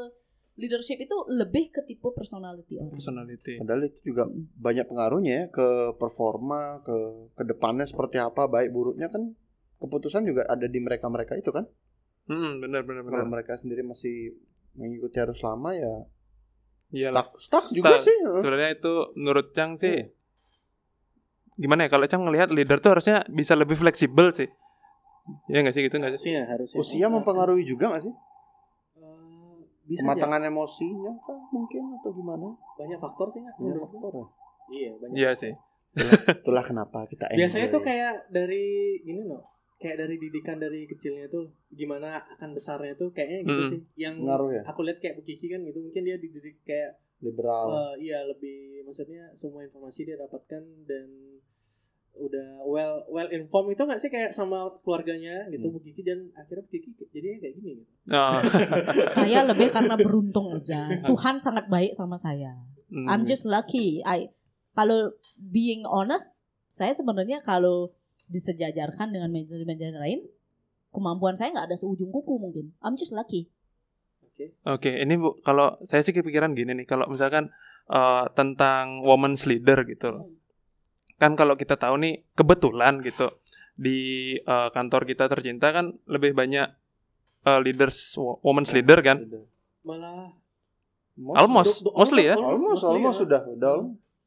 leadership 0.58 0.98
itu 0.98 1.16
lebih 1.30 1.70
ke 1.70 1.86
tipe 1.86 2.04
personality 2.10 2.82
orang. 2.82 2.98
Personality. 2.98 3.62
Padahal 3.62 3.82
itu 3.88 3.98
juga 4.02 4.26
banyak 4.58 4.86
pengaruhnya 4.90 5.32
ya 5.32 5.44
ke 5.48 5.96
performa, 5.96 6.82
ke 6.82 6.96
ke 7.38 7.42
depannya 7.46 7.86
seperti 7.86 8.18
apa, 8.18 8.50
baik 8.50 8.74
buruknya 8.74 9.08
kan 9.08 9.32
keputusan 9.78 10.26
juga 10.26 10.50
ada 10.50 10.66
di 10.66 10.78
mereka-mereka 10.82 11.38
itu 11.38 11.54
kan. 11.54 11.64
Hmm, 12.26 12.58
benar 12.58 12.82
benar 12.82 13.06
benar. 13.06 13.22
Kalau 13.22 13.28
mereka 13.30 13.52
sendiri 13.60 13.86
masih 13.86 14.34
mengikuti 14.74 15.16
harus 15.22 15.38
lama 15.40 15.70
ya 15.72 16.04
Iyalah. 16.90 17.24
stuck, 17.32 17.62
stuck 17.62 17.64
juga 17.70 17.94
Stuck. 17.94 18.04
sih. 18.04 18.16
Sebenarnya 18.18 18.70
itu 18.72 18.92
menurut 19.14 19.46
Chang 19.50 19.74
sih 19.74 20.10
gimana 21.54 21.86
ya 21.86 21.88
kalau 21.88 22.04
Chang 22.04 22.22
ngelihat 22.22 22.50
leader 22.50 22.78
tuh 22.78 22.92
harusnya 22.92 23.22
bisa 23.28 23.54
lebih 23.54 23.74
fleksibel 23.74 24.30
sih. 24.30 24.50
Ya 25.46 25.62
nggak 25.62 25.72
sih 25.72 25.82
gitu 25.82 25.96
nggak 25.96 26.12
sih? 26.12 26.34
harusnya 26.34 26.42
harusnya 26.46 26.76
Usia 26.76 27.06
mempengaruhi 27.08 27.62
juga 27.62 27.88
gak 27.88 28.02
sih? 28.02 28.12
Eh, 28.94 29.56
bisa 29.86 30.02
Kematangan 30.02 30.42
emosinya 30.44 31.12
kah 31.18 31.40
mungkin 31.48 31.96
atau 31.96 32.10
gimana? 32.10 32.52
banyak 32.74 32.98
faktor 32.98 33.30
sih 33.30 33.40
nggak 33.40 33.54
Banyak 33.54 33.64
menurut 33.70 33.88
faktor 33.88 34.12
ya. 34.12 34.26
iya 34.70 34.90
banyak 34.94 35.14
Iya 35.14 35.30
sih. 35.32 35.52
Itulah 36.36 36.60
kenapa 36.62 37.06
kita 37.06 37.24
enjoy. 37.26 37.38
biasanya 37.40 37.66
tuh 37.70 37.80
kayak 37.80 38.12
dari 38.28 38.64
ini 39.00 39.22
loh 39.22 39.46
kayak 39.84 39.96
dari 39.98 40.16
didikan 40.16 40.56
dari 40.56 40.84
kecilnya 40.84 41.28
tuh 41.28 41.44
gimana 41.68 42.08
akan 42.30 42.50
besarnya 42.50 42.94
tuh 42.94 43.12
kayaknya 43.12 43.44
gitu 43.44 43.60
Mm. 43.60 43.70
sih 43.70 43.80
yang 43.96 44.14
ngaruh 44.18 44.50
ya, 44.50 44.62
aku 44.64 44.80
lihat 44.82 44.98
kayak 44.98 45.14
Bu 45.14 45.22
Kiki 45.22 45.46
kan 45.46 45.60
gitu 45.60 45.78
mungkin 45.78 46.02
dia 46.02 46.16
dididik 46.16 46.64
kayak 46.64 46.96
liberal. 47.20 47.68
eh, 47.68 47.94
iya 48.02 48.20
lebih 48.22 48.56
maksudnya 48.82 49.28
semua 49.34 49.60
informasi 49.60 50.02
dia 50.02 50.16
dapatkan 50.16 50.60
dan 50.82 51.06
udah 52.14 52.62
well 52.62 53.02
well 53.08 53.26
informed 53.28 53.74
itu 53.74 53.82
nggak 53.82 53.98
sih 53.98 54.06
kayak 54.06 54.30
sama 54.30 54.70
keluarganya 54.80 55.44
gitu 55.48 55.66
Hmm. 55.66 55.74
Bu 55.74 55.82
Kiki 55.82 56.00
dan 56.00 56.30
akhirnya 56.32 56.62
Bu 56.62 56.70
Kiki 56.70 56.88
jadinya 57.10 57.38
kayak 57.40 57.54
gini 57.54 57.70
gitu. 57.76 57.92
Oh. 58.08 58.40
saya 59.16 59.42
lebih 59.42 59.68
karena 59.68 59.94
beruntung 59.96 60.54
aja. 60.54 60.86
Tuhan 61.02 61.36
sangat 61.36 61.66
baik 61.66 61.92
sama 61.92 62.14
saya. 62.16 62.54
Hmm. 62.86 63.06
I'm 63.06 63.22
just 63.24 63.42
lucky. 63.44 63.98
I 64.00 64.30
kalau 64.72 65.10
being 65.40 65.82
honest, 65.84 66.42
saya 66.68 66.90
sebenarnya 66.92 67.42
kalau 67.42 67.90
disejajarkan 68.28 69.12
dengan 69.12 69.30
manajer-manajer 69.30 69.94
lain, 69.96 70.20
kemampuan 70.90 71.36
saya 71.36 71.52
nggak 71.52 71.68
ada 71.72 71.76
seujung 71.76 72.10
kuku 72.10 72.40
mungkin. 72.40 72.72
I'm 72.80 72.96
just 72.96 73.12
lucky. 73.12 73.48
Oke. 74.24 74.50
Oke, 74.66 74.90
ini 74.98 75.14
Bu, 75.14 75.38
kalau 75.46 75.78
saya 75.86 76.02
sih 76.02 76.10
kepikiran 76.10 76.58
gini 76.58 76.74
nih, 76.74 76.86
kalau 76.88 77.06
misalkan 77.06 77.50
eh, 77.90 78.24
tentang 78.34 79.04
women's 79.04 79.44
leader 79.46 79.84
gitu 79.86 80.10
loh. 80.10 80.24
Kan 81.20 81.38
kalau 81.38 81.54
kita 81.54 81.78
tahu 81.78 82.00
nih 82.02 82.26
kebetulan 82.34 82.98
gitu 83.04 83.30
di 83.78 83.98
eh, 84.38 84.68
kantor 84.74 85.06
kita 85.06 85.30
tercinta 85.30 85.70
kan 85.70 85.94
lebih 86.10 86.34
banyak 86.34 86.66
eh, 87.46 87.60
leaders 87.62 88.18
wo- 88.18 88.42
women's 88.42 88.74
leader 88.74 88.98
kan. 89.04 89.22
Malah 89.84 90.34
Almost, 91.14 91.86
mostly 91.94 92.26
ya. 92.26 92.34
almost, 92.34 92.58
Almost, 92.58 92.84
almost 92.90 93.14
ya. 93.14 93.22
sudah, 93.22 93.40
udah. 93.46 93.74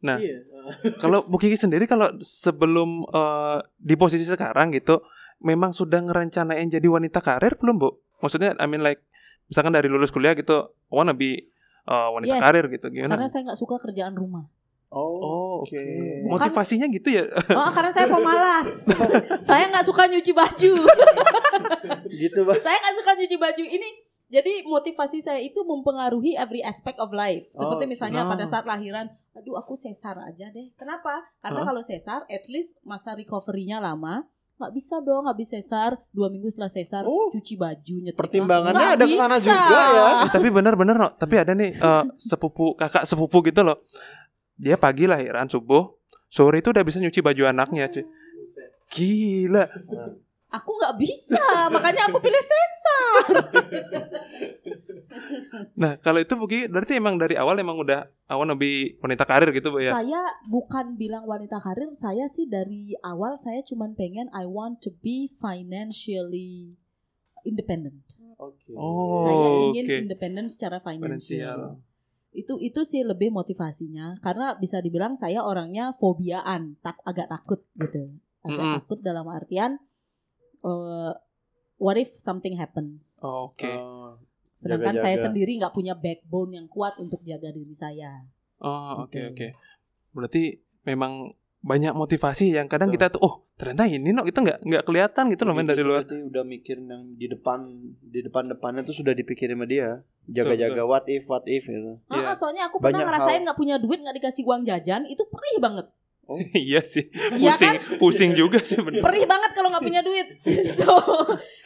Nah. 0.08 0.18
Iya. 0.24 0.40
Kalau 0.98 1.24
Bu 1.24 1.36
Kiki 1.36 1.56
sendiri 1.56 1.86
kalau 1.86 2.12
sebelum 2.20 3.06
eh, 3.06 3.58
di 3.78 3.94
posisi 3.94 4.24
sekarang 4.24 4.72
gitu, 4.72 5.02
memang 5.40 5.72
sudah 5.72 6.00
ngerencanain 6.00 6.68
jadi 6.68 6.84
wanita 6.84 7.20
karir 7.20 7.56
belum 7.56 7.78
Bu? 7.78 7.90
Maksudnya 8.18 8.56
I 8.56 8.66
mean 8.66 8.82
like 8.82 9.04
misalkan 9.46 9.72
dari 9.72 9.88
lulus 9.88 10.10
kuliah 10.10 10.34
gitu, 10.34 10.70
wanna 10.88 11.12
be 11.12 11.48
eh, 11.84 12.08
wanita 12.10 12.36
Yes. 12.36 12.42
karir 12.42 12.66
gitu 12.68 12.86
gimana? 12.90 13.14
Karena 13.14 13.28
saya 13.28 13.42
nggak 13.46 13.60
suka 13.60 13.76
kerjaan 13.80 14.14
rumah. 14.14 14.46
Oh, 14.88 15.20
Oh, 15.20 15.54
oke. 15.62 15.76
oke. 15.76 15.84
Motivasinya 16.32 16.88
gitu 16.88 17.12
ya? 17.12 17.28
Oh, 17.52 17.72
karena 17.76 17.92
saya 17.92 18.08
pemalas. 18.08 18.88
saya 19.48 19.68
nggak 19.68 19.84
suka 19.84 20.08
nyuci 20.08 20.32
baju. 20.32 20.74
gitu 22.08 22.40
bah. 22.42 22.56
saya 22.58 22.78
nggak 22.80 22.96
suka 22.96 23.12
nyuci 23.16 23.36
baju. 23.36 23.64
Ini 23.68 23.88
jadi 24.28 24.64
motivasi 24.64 25.20
saya 25.20 25.40
itu 25.40 25.62
mempengaruhi 25.62 26.36
every 26.36 26.60
aspect 26.60 27.00
of 27.00 27.10
life. 27.10 27.48
Seperti 27.52 27.84
Oh, 27.84 27.90
misalnya 27.90 28.22
no. 28.24 28.30
pada 28.30 28.44
saat 28.44 28.64
lahiran, 28.64 29.08
aduh 29.32 29.56
aku 29.56 29.74
sesar 29.74 30.20
aja 30.20 30.48
deh. 30.50 30.76
Kenapa? 30.76 31.24
Karena 31.40 31.62
Hah? 31.62 31.68
kalau 31.68 31.82
sesar, 31.82 32.24
at 32.26 32.44
least 32.46 32.76
masa 32.82 33.14
recovery-nya 33.14 33.80
lama. 33.80 34.28
Nggak 34.58 34.74
bisa 34.74 34.98
dong 35.00 35.30
habis 35.30 35.48
sesar 35.48 36.02
dua 36.10 36.28
minggu 36.28 36.50
setelah 36.50 36.68
sesar 36.68 37.06
Oh. 37.06 37.30
cuci 37.30 37.56
baju 37.56 37.96
nyetrika. 38.02 38.20
Pertimbangannya 38.20 38.88
ada 38.94 39.06
ke 39.06 39.14
sana 39.14 39.38
juga 39.38 39.54
ya. 39.88 40.08
Eh, 40.26 40.32
tapi 40.34 40.50
benar-benar 40.50 40.96
no. 40.98 41.10
Tapi 41.14 41.36
ada 41.38 41.54
nih 41.54 41.72
eh, 41.72 42.04
sepupu 42.18 42.74
kakak 42.74 43.06
sepupu 43.06 43.46
gitu 43.46 43.62
loh. 43.62 43.86
Dia 44.58 44.74
pagi 44.76 45.06
lahiran 45.06 45.46
subuh, 45.46 45.94
sore 46.26 46.60
itu 46.60 46.74
udah 46.74 46.82
bisa 46.82 46.98
nyuci 46.98 47.22
baju 47.22 47.46
anaknya, 47.46 47.86
cuy. 47.88 48.02
Gila. 48.90 49.64
Aku 50.48 50.72
nggak 50.80 50.96
bisa, 50.96 51.68
makanya 51.74 52.08
aku 52.08 52.24
pilih 52.24 52.44
sesar. 52.44 53.26
Nah, 55.78 55.98
kalau 56.00 56.22
itu 56.22 56.34
Buki 56.38 56.70
berarti 56.70 56.98
emang 57.00 57.18
dari 57.18 57.34
awal 57.38 57.58
emang 57.58 57.80
udah 57.82 58.06
awan 58.30 58.54
lebih 58.54 59.02
wanita 59.02 59.26
karir 59.26 59.50
gitu, 59.56 59.74
Bu 59.74 59.82
ya. 59.82 59.98
Saya 59.98 60.36
bukan 60.50 60.94
bilang 60.98 61.26
wanita 61.26 61.58
karir, 61.58 61.90
saya 61.98 62.30
sih 62.30 62.46
dari 62.46 62.94
awal 63.02 63.36
saya 63.40 63.64
cuman 63.66 63.98
pengen 63.98 64.30
I 64.36 64.46
want 64.46 64.84
to 64.86 64.94
be 65.02 65.32
financially 65.42 66.78
independent. 67.46 68.04
Oke. 68.38 68.74
Oh, 68.78 69.26
saya 69.26 69.48
ingin 69.74 69.86
oke. 69.86 69.96
independen 70.06 70.46
secara 70.54 70.78
financial. 70.82 71.18
Finansial. 71.18 71.60
Itu 72.36 72.62
itu 72.62 72.86
sih 72.86 73.02
lebih 73.02 73.34
motivasinya 73.34 74.22
karena 74.22 74.54
bisa 74.62 74.78
dibilang 74.78 75.18
saya 75.18 75.42
orangnya 75.42 75.98
fobiaan, 75.98 76.78
tak 76.86 77.02
agak 77.02 77.32
takut 77.34 77.66
gitu. 77.74 78.14
Agak 78.46 78.62
Mm-mm. 78.62 78.76
takut 78.84 79.00
dalam 79.02 79.26
artian 79.26 79.82
eh, 80.70 81.12
what 81.78 81.96
if 81.96 82.12
something 82.14 82.54
happens. 82.54 83.18
Oh, 83.20 83.50
Oke. 83.50 83.70
Oh, 83.70 84.20
Sedangkan 84.54 84.94
saya 84.96 85.14
jaga-jaga. 85.14 85.26
sendiri 85.30 85.52
nggak 85.56 85.72
punya 85.72 85.94
backbone 85.94 86.52
yang 86.54 86.68
kuat 86.68 86.98
untuk 86.98 87.22
jaga 87.22 87.50
diri 87.50 87.72
saya. 87.72 88.26
Oh, 88.58 89.06
oke 89.06 89.14
Gitu. 89.14 89.30
oke. 89.30 89.48
Berarti 90.12 90.44
memang 90.84 91.30
banyak 91.60 91.92
motivasi 91.92 92.52
yang 92.52 92.66
kadang 92.66 92.90
Betul. 92.90 92.98
kita 92.98 93.14
tuh 93.14 93.22
oh 93.22 93.36
ternyata 93.54 93.86
ini 93.86 94.10
no 94.10 94.24
itu 94.24 94.34
nggak 94.34 94.62
nggak 94.62 94.84
kelihatan 94.84 95.30
gitu 95.30 95.44
loh 95.44 95.54
main 95.54 95.66
dari 95.66 95.82
luar. 95.82 96.02
Berarti 96.02 96.18
udah 96.24 96.44
mikirin 96.44 96.86
yang 96.88 97.04
di 97.14 97.28
depan 97.28 97.60
di 98.00 98.20
depan 98.20 98.44
depannya 98.48 98.82
tuh 98.82 98.96
sudah 98.96 99.14
dipikirin 99.14 99.54
sama 99.54 99.66
dia. 99.66 100.02
Jaga-jaga 100.26 100.82
what 100.84 101.06
if 101.06 101.24
what 101.26 101.46
if 101.46 101.64
gitu. 101.64 102.02
Iya. 102.10 102.24
Ah, 102.24 102.36
soalnya 102.36 102.66
aku 102.66 102.78
Banyak 102.78 102.98
pernah 102.98 103.06
ngerasain 103.14 103.38
hal. 103.38 103.46
nggak 103.46 103.58
punya 103.58 103.76
duit 103.78 104.00
nggak 104.00 104.16
dikasih 104.16 104.44
uang 104.44 104.64
jajan 104.64 105.06
itu 105.06 105.22
perih 105.24 105.58
banget. 105.60 105.86
iya 106.68 106.82
sih. 106.82 107.08
Iya 107.34 107.54
Pusing 107.54 107.68
kan? 107.70 107.76
pusing 107.98 108.32
juga 108.34 108.60
sih 108.60 108.78
bener. 108.78 109.00
Perih 109.00 109.24
banget 109.24 109.52
kalau 109.52 109.70
nggak 109.70 109.82
punya 109.82 110.02
duit. 110.02 110.28
so 110.78 110.94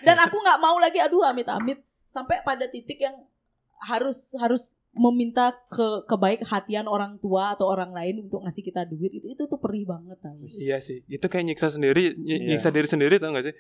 dan 0.02 0.17
aku 0.17 0.38
nggak 0.38 0.58
mau 0.58 0.78
lagi 0.78 0.97
aduh 0.97 1.24
amit-amit 1.24 1.80
sampai 2.06 2.41
pada 2.41 2.65
titik 2.65 2.97
yang 2.97 3.15
harus 3.82 4.38
harus 4.38 4.76
meminta 4.91 5.56
ke 5.65 6.04
kebaik 6.06 6.43
hatian 6.43 6.84
orang 6.84 7.15
tua 7.17 7.56
atau 7.56 7.65
orang 7.65 7.89
lain 7.89 8.28
untuk 8.28 8.43
ngasih 8.43 8.62
kita 8.62 8.84
duit 8.84 9.10
itu 9.10 9.26
itu 9.26 9.39
tuh 9.41 9.56
perih 9.56 9.88
banget 9.88 10.19
tau. 10.19 10.36
Iya 10.43 10.78
sih. 10.78 11.02
Itu 11.08 11.26
kayak 11.26 11.47
nyiksa 11.47 11.71
sendiri, 11.71 12.13
ny- 12.13 12.36
Iya. 12.38 12.47
nyiksa 12.52 12.69
diri 12.69 12.86
sendiri 12.86 13.15
tau 13.15 13.32
gak 13.32 13.47
sih? 13.47 13.56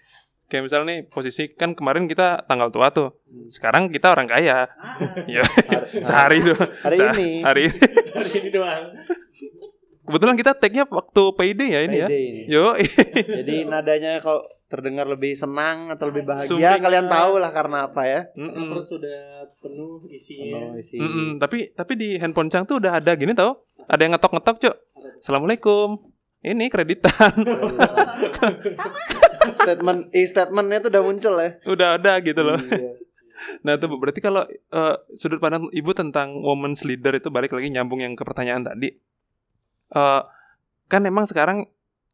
Kayak 0.45 0.67
misalnya 0.67 0.87
nih 0.91 0.99
posisi 1.07 1.47
kan 1.49 1.71
kemarin 1.71 2.05
kita 2.05 2.43
tanggal 2.43 2.67
tua 2.67 2.91
tuh. 2.91 3.15
Hmm. 3.23 3.47
Sekarang 3.47 3.87
kita 3.87 4.11
orang 4.11 4.27
kaya. 4.27 4.67
Iya. 5.31 5.41
Hari, 5.47 6.03
Sehari 6.03 6.37
doang. 6.43 6.69
hari 6.83 6.97
ini. 6.99 7.29
Hari 7.41 7.61
ini. 7.63 7.77
Hari 8.11 8.31
ini 8.35 8.49
doang. 8.51 8.83
Kebetulan 10.01 10.33
kita 10.33 10.51
tag-nya 10.57 10.83
waktu 10.89 11.23
payday 11.37 11.69
ya 11.69 11.81
ini 11.85 11.97
ya. 12.01 12.07
Ini. 12.09 12.41
Yo. 12.49 12.73
Jadi 13.41 13.69
nadanya 13.69 14.17
kalau 14.17 14.41
terdengar 14.65 15.05
lebih 15.05 15.37
senang 15.37 15.93
atau 15.93 16.09
lebih 16.09 16.25
bahagia, 16.25 16.49
Sumbing. 16.49 16.81
kalian 16.81 17.05
tahu 17.05 17.37
lah 17.37 17.51
karena 17.53 17.85
apa 17.85 18.01
ya. 18.09 18.21
Karena 18.33 18.49
Mm-mm. 18.49 18.69
perut 18.73 18.87
sudah 18.89 19.45
penuh 19.61 20.01
isinya. 20.09 20.57
Penuh 20.57 20.81
isi. 20.81 20.97
Mm-mm. 20.97 21.29
Tapi 21.37 21.69
tapi 21.77 21.93
di 21.95 22.09
handphone 22.17 22.49
Cang 22.49 22.65
tuh 22.65 22.81
udah 22.81 22.97
ada 22.97 23.13
gini 23.13 23.37
tau. 23.37 23.61
Ada 23.85 24.01
yang 24.01 24.17
ngetok-ngetok, 24.17 24.57
Cok. 24.57 24.75
Assalamualaikum. 25.21 26.01
Ini 26.41 26.65
kreditan. 26.73 27.33
statement 29.51 30.09
e 30.09 30.25
statementnya 30.25 30.81
tuh 30.81 30.89
udah 30.89 31.03
muncul 31.05 31.33
ya. 31.37 31.49
udah 31.69 32.01
ada 32.01 32.17
gitu 32.25 32.41
loh. 32.41 32.57
Iya. 32.57 32.93
Nah, 33.65 33.73
itu 33.77 33.85
berarti 33.89 34.21
kalau 34.21 34.45
eh, 34.49 34.95
sudut 35.17 35.41
pandang 35.41 35.69
Ibu 35.69 35.91
tentang 35.97 36.41
women's 36.41 36.85
leader 36.85 37.17
itu 37.17 37.33
balik 37.33 37.53
lagi 37.53 37.73
nyambung 37.73 38.01
yang 38.01 38.13
ke 38.13 38.21
pertanyaan 38.21 38.65
tadi. 38.65 38.93
Eh 39.91 40.21
kan 40.91 41.01
emang 41.07 41.23
sekarang 41.27 41.67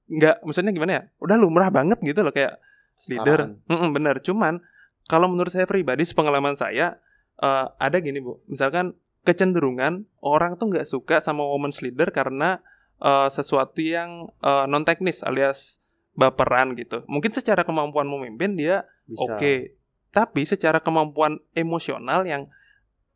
nggak 0.07 0.45
maksudnya 0.45 0.71
gimana 0.71 0.91
ya? 0.93 1.03
Udah 1.21 1.35
lumrah 1.35 1.69
banget 1.73 1.99
gitu 2.01 2.21
loh 2.21 2.31
kayak 2.31 2.61
leader. 3.09 3.53
Sekarang. 3.57 3.69
Mm-mm, 3.69 3.89
bener. 3.93 4.15
Cuman 4.21 4.61
kalau 5.07 5.31
menurut 5.31 5.53
saya 5.53 5.65
pribadi, 5.69 6.03
pengalaman 6.11 6.57
saya 6.57 6.99
eh, 7.39 7.65
ada 7.77 7.97
gini 8.01 8.19
bu. 8.19 8.41
Misalkan 8.49 8.97
kecenderungan 9.27 10.07
orang 10.23 10.55
tuh 10.55 10.71
nggak 10.71 10.87
suka 10.87 11.19
sama 11.19 11.43
women's 11.43 11.83
leader 11.83 12.09
karena 12.09 12.63
eh, 13.03 13.29
sesuatu 13.29 13.83
yang 13.83 14.31
non 14.43 14.83
teknis 14.87 15.21
alias 15.21 15.77
baperan 16.17 16.73
gitu. 16.73 17.05
Mungkin 17.05 17.29
secara 17.29 17.61
kemampuan 17.61 18.09
memimpin 18.09 18.57
dia 18.57 18.89
oke, 19.13 19.77
tapi 20.09 20.41
secara 20.49 20.81
kemampuan 20.81 21.37
emosional 21.53 22.25
yang 22.25 22.49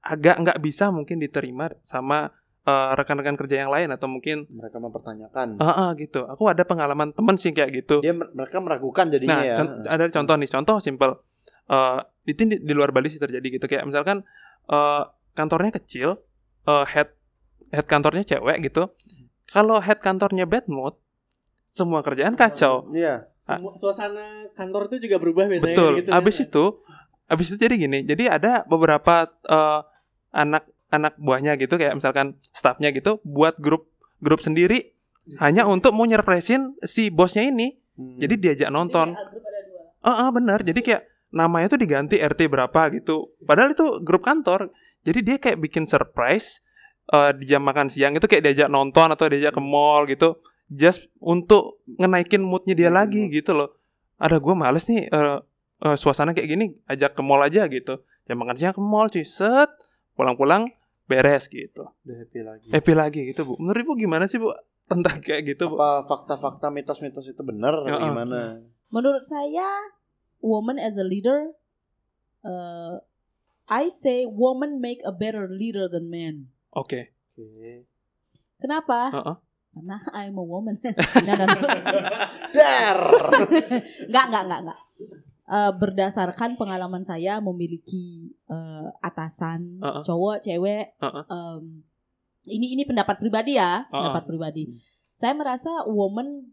agak 0.06 0.38
nggak 0.38 0.62
bisa 0.62 0.94
mungkin 0.94 1.18
diterima 1.18 1.74
sama 1.82 2.30
eh, 2.62 2.90
rekan-rekan 2.94 3.36
kerja 3.36 3.56
yang 3.60 3.70
lain 3.70 3.90
atau 3.90 4.06
mungkin 4.06 4.46
Mereka 4.48 4.78
mempertanyakan. 4.78 5.58
ah 5.58 5.70
ah, 5.70 5.90
gitu. 5.94 6.26
Aku 6.26 6.46
ada 6.46 6.62
pengalaman 6.62 7.10
temen 7.10 7.36
sih 7.36 7.50
kayak 7.50 7.72
gitu. 7.76 8.00
Dia 8.00 8.14
mereka 8.14 8.58
meragukan 8.58 9.08
jadinya 9.08 9.34
Nah, 9.34 9.44
ya. 9.44 9.56
con- 9.58 9.82
ada 9.84 10.06
contoh 10.08 10.36
nih, 10.36 10.50
contoh 10.50 10.78
simpel. 10.78 11.12
Eh 11.66 12.00
itu 12.28 12.46
di, 12.46 12.58
di 12.60 12.74
luar 12.74 12.90
Bali 12.90 13.08
sih 13.08 13.18
terjadi 13.18 13.48
gitu 13.52 13.66
kayak 13.66 13.84
misalkan 13.84 14.22
eh 14.68 15.04
kantornya 15.32 15.74
kecil, 15.74 16.22
eh 16.64 16.86
head 16.88 17.10
head 17.70 17.86
kantornya 17.86 18.22
cewek 18.28 18.62
gitu. 18.64 18.92
Kalau 19.48 19.80
head 19.80 20.00
kantornya 20.00 20.46
bad 20.46 20.68
mood, 20.68 20.96
semua 21.70 22.00
kerjaan 22.00 22.36
kacau. 22.36 22.88
Iya. 22.92 23.28
Semua 23.42 23.74
suasana 23.74 24.46
kantor 24.54 24.86
itu 24.88 25.10
juga 25.10 25.18
berubah 25.18 25.50
biasanya 25.50 25.74
Betul. 25.74 25.92
gitu 25.98 26.10
kan. 26.10 26.20
abis 26.20 26.36
itu, 26.40 26.64
abis 27.26 27.46
itu 27.50 27.58
jadi 27.58 27.76
gini. 27.76 28.00
Jadi 28.06 28.30
ada 28.30 28.62
beberapa 28.64 29.26
eh, 29.42 29.80
anak 30.32 30.64
anak 30.92 31.16
buahnya 31.16 31.56
gitu 31.56 31.80
kayak 31.80 31.96
misalkan 31.98 32.36
staffnya 32.52 32.92
gitu 32.92 33.24
buat 33.24 33.58
grup 33.58 33.88
grup 34.20 34.44
sendiri 34.44 34.94
hanya 35.40 35.70
untuk 35.70 35.94
mau 35.94 36.04
nyerpresin 36.04 36.76
si 36.84 37.14
bosnya 37.14 37.46
ini. 37.46 37.78
Hmm. 37.96 38.18
Jadi 38.18 38.34
diajak 38.42 38.70
nonton. 38.74 39.14
Ah, 40.02 40.28
ah, 40.28 40.30
benar. 40.34 40.66
Jadi 40.66 40.82
kayak 40.82 41.06
namanya 41.32 41.78
tuh 41.78 41.80
diganti 41.80 42.18
RT 42.18 42.50
berapa 42.50 42.82
gitu. 42.98 43.38
Padahal 43.46 43.78
itu 43.78 44.02
grup 44.02 44.26
kantor. 44.26 44.74
Jadi 45.06 45.20
dia 45.22 45.38
kayak 45.38 45.62
bikin 45.62 45.86
surprise 45.86 46.62
eh, 47.14 47.32
di 47.38 47.46
jam 47.48 47.62
makan 47.62 47.90
siang 47.90 48.18
itu 48.18 48.26
kayak 48.26 48.44
diajak 48.50 48.70
nonton 48.70 49.14
atau 49.14 49.30
diajak 49.30 49.54
ke 49.54 49.62
mall 49.62 50.10
gitu. 50.10 50.42
Just 50.72 51.12
untuk 51.22 51.84
ngenaikin 51.86 52.42
moodnya 52.42 52.74
dia 52.74 52.90
lagi 52.90 53.30
gitu 53.30 53.54
loh. 53.54 53.78
Ada 54.18 54.42
gue 54.42 54.56
males 54.58 54.86
nih 54.90 55.06
eh, 55.06 55.40
eh, 55.86 55.96
suasana 55.98 56.34
kayak 56.34 56.50
gini 56.50 56.66
ajak 56.90 57.14
ke 57.14 57.22
mall 57.22 57.46
aja 57.46 57.70
gitu. 57.70 58.02
Jam 58.26 58.42
makan 58.42 58.58
siang 58.58 58.74
ke 58.74 58.82
mall 58.82 59.08
cuy. 59.08 59.24
Set. 59.24 59.70
Pulang-pulang 60.18 60.68
beres 61.12 61.52
gitu. 61.52 61.84
Udah 62.08 62.16
happy 62.24 62.40
lagi. 62.40 62.68
Happy 62.72 62.94
lagi 62.96 63.22
gitu 63.36 63.44
bu. 63.44 63.60
Menurut 63.60 63.84
ibu 63.84 63.94
gimana 64.00 64.32
sih 64.32 64.40
bu 64.40 64.56
tentang 64.88 65.20
kayak 65.20 65.52
gitu 65.52 65.68
bu? 65.68 65.76
Apa 65.76 66.08
fakta-fakta 66.08 66.72
mitos-mitos 66.72 67.28
itu 67.28 67.44
benar 67.44 67.76
Ya, 67.84 68.00
atau 68.00 68.08
gimana? 68.08 68.64
Menurut 68.96 69.28
saya, 69.28 69.68
woman 70.40 70.80
as 70.80 70.96
a 70.96 71.04
leader, 71.04 71.52
uh, 72.48 73.04
I 73.68 73.92
say 73.92 74.24
woman 74.24 74.80
make 74.80 75.04
a 75.04 75.12
better 75.12 75.52
leader 75.52 75.92
than 75.92 76.08
man. 76.08 76.52
Oke. 76.72 77.12
Oke. 77.36 77.88
Kenapa? 78.60 79.12
Heeh. 79.12 79.36
Karena 79.72 79.98
I'm 80.12 80.36
a 80.36 80.44
woman. 80.44 80.76
Nggak, 80.84 81.24
nggak, 81.24 81.48
nggak. 81.48 81.72
Dar. 82.52 83.00
Nggak, 84.12 84.26
nggak, 84.28 84.44
nggak, 84.48 84.60
nggak. 84.68 84.80
Eh, 85.52 85.72
berdasarkan 85.76 86.56
pengalaman 86.56 87.04
saya 87.04 87.44
memiliki 87.44 88.32
eh, 88.48 88.88
atasan 89.04 89.84
Heeh. 89.84 90.04
cowok, 90.08 90.40
cewek, 90.40 90.96
Heeh. 90.96 91.24
em, 91.28 91.84
ini 92.48 92.72
ini 92.72 92.88
pendapat 92.88 93.20
pribadi 93.20 93.60
ya, 93.60 93.84
Heeh. 93.84 93.92
pendapat 93.92 94.24
pribadi. 94.24 94.80
Saya 95.04 95.36
merasa 95.36 95.68
woman 95.84 96.48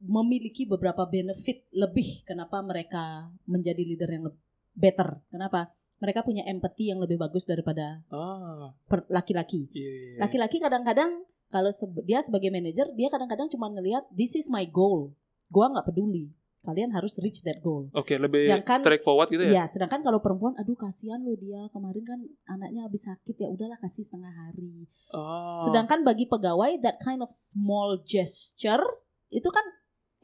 memiliki 0.00 0.64
beberapa 0.64 1.04
benefit 1.04 1.68
lebih 1.72 2.24
kenapa 2.24 2.60
mereka 2.60 3.28
menjadi 3.44 3.84
leader 3.84 4.08
yang 4.08 4.24
better. 4.72 5.20
Kenapa? 5.28 5.76
Mereka 5.96 6.24
punya 6.24 6.40
empati 6.44 6.88
yang 6.88 7.00
lebih 7.00 7.16
bagus 7.16 7.44
daripada 7.44 8.00
Ah, 8.08 8.72
per- 8.84 9.08
laki-laki. 9.08 9.68
iya. 9.72 10.20
Laki-laki 10.20 10.56
kadang-kadang 10.56 11.20
kalau 11.48 11.68
sebe- 11.68 12.00
dia 12.00 12.20
sebagai 12.20 12.48
manajer, 12.48 12.88
dia 12.92 13.08
kadang-kadang 13.08 13.48
cuma 13.48 13.68
ngelihat 13.68 14.08
this 14.08 14.32
is 14.32 14.48
my 14.48 14.64
goal. 14.64 15.12
Gua 15.48 15.68
nggak 15.68 15.88
peduli. 15.88 16.32
Kalian 16.66 16.90
harus 16.90 17.14
reach 17.22 17.46
that 17.46 17.62
goal. 17.62 17.86
Oke, 17.94 18.18
lebih 18.18 18.50
Sedangkan- 18.50 18.82
straightforward 18.82 19.30
gitu 19.30 19.46
ya? 19.46 19.62
Ya, 19.62 19.64
sedangkan 19.70 20.02
kalau 20.02 20.18
perempuan, 20.18 20.58
aduh 20.58 20.74
kasihan 20.74 21.22
loh 21.22 21.38
dia 21.38 21.70
kemarin 21.70 22.02
kan 22.02 22.18
anaknya 22.50 22.90
habis 22.90 23.06
sakit 23.06 23.38
ya 23.38 23.46
udahlah 23.46 23.78
kasih 23.78 24.02
setengah 24.02 24.34
hari. 24.34 24.90
Oh. 25.14 25.62
Sedangkan 25.70 26.02
bagi 26.02 26.26
pegawai 26.26 26.82
that 26.82 26.98
kind 26.98 27.22
of 27.22 27.30
small 27.30 28.02
gesture 28.02 28.82
itu 29.30 29.46
kan 29.46 29.62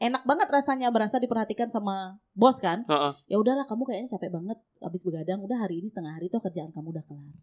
enak 0.03 0.27
banget 0.27 0.51
rasanya 0.51 0.91
berasa 0.91 1.15
diperhatikan 1.15 1.71
sama 1.71 2.19
bos 2.35 2.59
kan. 2.59 2.83
Heeh. 2.83 3.13
Ya 3.31 3.39
udahlah 3.39 3.63
kamu 3.63 3.87
kayaknya 3.87 4.19
capek 4.19 4.35
banget 4.35 4.59
habis 4.83 5.01
begadang, 5.07 5.39
udah 5.39 5.63
hari 5.63 5.79
ini 5.79 5.87
setengah 5.87 6.19
hari 6.19 6.27
tuh 6.27 6.43
kerjaan 6.43 6.75
kamu 6.75 6.91
udah 6.91 7.05
kelar. 7.07 7.35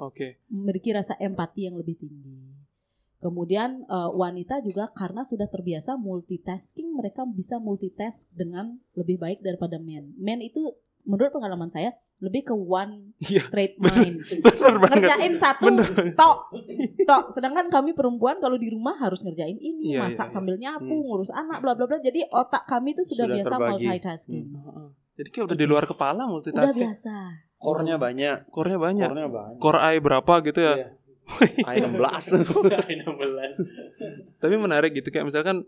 Oke. 0.00 0.40
Memiliki 0.48 0.96
rasa 0.96 1.12
empati 1.20 1.68
yang 1.68 1.76
lebih 1.76 2.00
tinggi. 2.00 2.63
Kemudian 3.24 3.70
eh, 3.82 4.10
wanita 4.12 4.60
juga 4.60 4.92
karena 4.92 5.24
sudah 5.24 5.48
terbiasa 5.48 5.96
multitasking, 5.96 6.92
mereka 6.92 7.24
bisa 7.24 7.56
multitask 7.56 8.28
dengan 8.30 8.76
lebih 8.92 9.16
baik 9.16 9.40
daripada 9.40 9.80
men. 9.80 10.12
Men 10.14 10.38
itu 10.38 10.76
menurut 11.02 11.32
pengalaman 11.32 11.68
saya 11.68 11.92
lebih 12.16 12.44
ke 12.44 12.54
one 12.54 13.12
Iya. 13.18 13.42
straight 13.42 13.76
mind. 13.76 14.24
Bener 14.44 14.76
banget. 14.78 14.96
Ngerjain 15.02 15.34
satu 15.34 15.66
Bener. 15.66 16.12
tok 16.14 16.38
tok 17.02 17.24
sedangkan 17.28 17.68
kami 17.68 17.92
perempuan 17.92 18.38
kalau 18.38 18.54
di 18.54 18.68
rumah 18.68 18.96
harus 18.96 19.20
ngerjain 19.20 19.56
ini 19.56 19.92
Iya, 19.92 20.00
masak 20.02 20.16
iya, 20.18 20.24
iya. 20.24 20.32
sambil 20.32 20.54
nyapu 20.54 20.88
Hmm. 20.90 21.04
ngurus 21.04 21.28
anak 21.30 21.58
bla 21.58 21.72
bla 21.72 21.84
bla 21.84 21.98
jadi 21.98 22.24
otak 22.26 22.64
kami 22.64 22.92
itu 22.92 23.02
sudah, 23.02 23.24
Sudah 23.24 23.34
biasa 23.34 23.50
terbagi. 23.50 23.72
multitasking 23.84 24.44
Heeh. 24.54 24.88
Jadi 25.14 25.28
kayak 25.28 25.44
udah 25.46 25.58
di 25.58 25.66
luar 25.66 25.84
kepala 25.84 26.20
udah 26.20 26.30
multitasking. 26.30 26.88
biasa 26.88 27.16
Core-nya 27.56 27.96
banyak. 27.96 28.36
Core-nya 28.48 28.76
banyak. 28.76 29.08
Core-nya 29.08 29.28
banyak. 29.30 29.56
Core 29.58 29.80
i 29.82 29.96
berapa 29.96 30.32
gitu 30.42 30.60
ya. 30.60 30.74
Iya. 30.76 30.88
I16. 31.24 32.44
Tapi 34.42 34.54
menarik 34.60 34.92
gitu 34.92 35.08
kayak 35.08 35.26
misalkan 35.32 35.64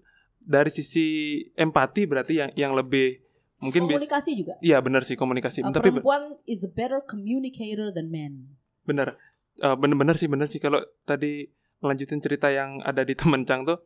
dari 0.46 0.70
sisi 0.70 1.40
empati 1.58 2.06
berarti 2.06 2.38
yang 2.38 2.50
yang 2.54 2.72
lebih 2.76 3.18
mungkin 3.58 3.88
komunikasi 3.88 4.36
juga 4.36 4.54
Iya 4.60 4.78
benar 4.84 5.02
sih 5.02 5.18
komunikasi. 5.18 5.64
Uh, 5.64 5.72
Tapi 5.74 5.90
perempuan 5.90 6.38
is 6.46 6.62
a 6.62 6.70
better 6.70 7.02
communicator 7.02 7.90
than 7.90 8.12
men 8.12 8.54
benar. 8.86 9.18
Eh, 9.56 9.76
bener-bener 9.76 10.14
sih 10.20 10.28
bener 10.30 10.46
sih 10.46 10.60
kalau 10.60 10.78
tadi 11.08 11.48
melanjutin 11.80 12.20
cerita 12.22 12.52
yang 12.52 12.84
ada 12.84 13.02
di 13.02 13.16
temen 13.20 13.42
Cang 13.48 13.66
tuh. 13.66 13.82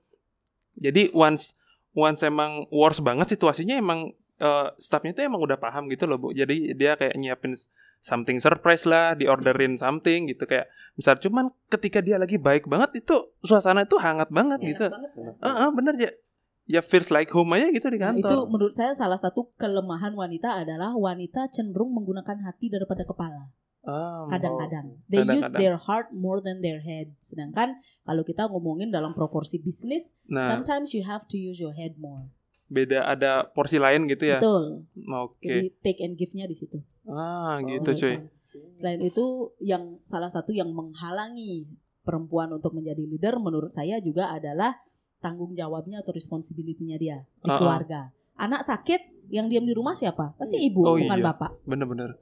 Jadi 0.77 1.15
once 1.17 1.57
once 1.97 2.23
emang 2.23 2.69
worse 2.71 3.01
banget 3.01 3.33
situasinya 3.35 3.79
emang 3.79 4.13
eh, 4.43 4.69
staffnya 4.83 5.17
tuh 5.17 5.25
emang 5.25 5.41
udah 5.41 5.57
paham 5.57 5.89
gitu 5.89 6.05
loh 6.05 6.21
bu. 6.21 6.29
Jadi 6.37 6.77
dia 6.77 6.99
kayak 6.99 7.17
nyiapin 7.17 7.57
something 8.01 8.37
surprise 8.37 8.83
lah, 8.83 9.13
diorderin 9.13 9.75
something 9.75 10.27
gitu 10.27 10.45
kayak 10.45 10.67
misal 10.93 11.17
cuman 11.17 11.49
ketika 11.69 12.01
dia 12.01 12.17
lagi 12.17 12.37
baik 12.37 12.65
banget 12.65 13.01
itu 13.01 13.15
suasana 13.41 13.85
itu 13.85 13.97
hangat 13.97 14.29
banget 14.29 14.59
Enak 14.59 14.69
gitu. 14.69 14.87
banget. 14.89 15.11
Ah, 15.39 15.57
ah, 15.59 15.71
bener 15.71 15.95
ya. 15.97 16.11
Ya 16.67 16.81
feels 16.81 17.09
like 17.09 17.29
home 17.29 17.51
aja 17.53 17.67
gitu 17.69 17.89
di 17.89 17.99
Nah, 17.99 18.15
kantor. 18.15 18.21
itu 18.23 18.37
menurut 18.47 18.75
saya 18.75 18.93
salah 18.93 19.19
satu 19.19 19.51
kelemahan 19.55 20.13
wanita 20.13 20.55
adalah 20.57 20.93
wanita 20.93 21.51
cenderung 21.51 21.91
menggunakan 21.91 22.41
hati 22.43 22.69
daripada 22.69 23.03
kepala 23.03 23.51
Ah, 23.81 24.29
kadang-kadang 24.29 25.01
they 25.07 25.19
use 25.19 25.41
Kadang-kadang. 25.43 25.57
their 25.57 25.77
heart 25.79 26.13
more 26.13 26.39
than 26.39 26.61
their 26.61 26.79
head 26.79 27.11
sedangkan 27.19 27.75
kalau 28.03 28.23
kita 28.23 28.45
ngomongin 28.45 28.89
dalam 28.89 29.11
proporsi 29.11 29.57
bisnis 29.57 30.15
Nah, 30.27 30.47
sometimes 30.49 30.93
you 30.93 31.03
have 31.03 31.25
to 31.27 31.35
use 31.35 31.57
your 31.57 31.73
head 31.73 31.97
more 31.97 32.29
beda 32.69 33.03
ada 33.05 33.49
porsi 33.49 33.75
lain 33.75 34.07
gitu 34.07 34.29
ya. 34.29 34.39
betul 34.39 34.85
Oke. 35.11 35.43
jadi 35.43 35.69
take 35.81 35.99
and 35.99 36.15
give-nya 36.15 36.45
di 36.45 36.55
situ 36.55 36.79
Ah, 37.07 37.61
gitu 37.63 37.87
Menurut 37.87 38.01
cuy. 38.01 38.17
Selain 38.75 39.01
itu 39.01 39.25
yang 39.63 40.01
salah 40.05 40.29
satu 40.29 40.51
yang 40.51 40.75
menghalangi 40.75 41.69
perempuan 42.03 42.51
untuk 42.51 42.75
menjadi 42.75 43.05
leader 43.07 43.39
menurut 43.39 43.71
saya 43.71 44.01
juga 44.03 44.33
adalah 44.33 44.75
tanggung 45.21 45.53
jawabnya 45.53 46.01
atau 46.01 46.11
responsibility-nya 46.11 46.97
dia 46.97 47.19
di 47.41 47.49
Ah, 47.49 47.55
ah. 47.55 47.59
keluarga. 47.61 48.01
Anak 48.41 48.65
sakit 48.65 49.29
yang 49.29 49.53
diam 49.53 49.69
di 49.69 49.77
rumah 49.77 49.93
siapa? 49.93 50.33
Pasti 50.41 50.57
ibu, 50.59 50.81
Oh, 50.83 50.97
bukan 50.97 51.19
iya. 51.21 51.27
bapak. 51.31 51.61
Bener-bener 51.69 52.17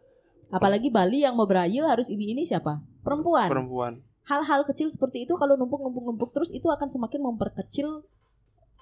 Apalagi 0.48 0.88
Bali 0.88 1.22
yang 1.22 1.36
mau 1.36 1.44
berayu 1.44 1.84
harus 1.84 2.08
ini 2.08 2.32
ini 2.32 2.42
siapa? 2.42 2.80
Perempuan. 3.04 3.52
perempuan. 3.52 3.92
Hal-hal 4.24 4.64
kecil 4.64 4.88
seperti 4.88 5.24
itu 5.28 5.36
kalau 5.36 5.56
numpuk-numpuk-numpuk 5.56 6.32
terus 6.32 6.48
itu 6.52 6.68
akan 6.68 6.88
semakin 6.88 7.20
memperkecil 7.20 8.04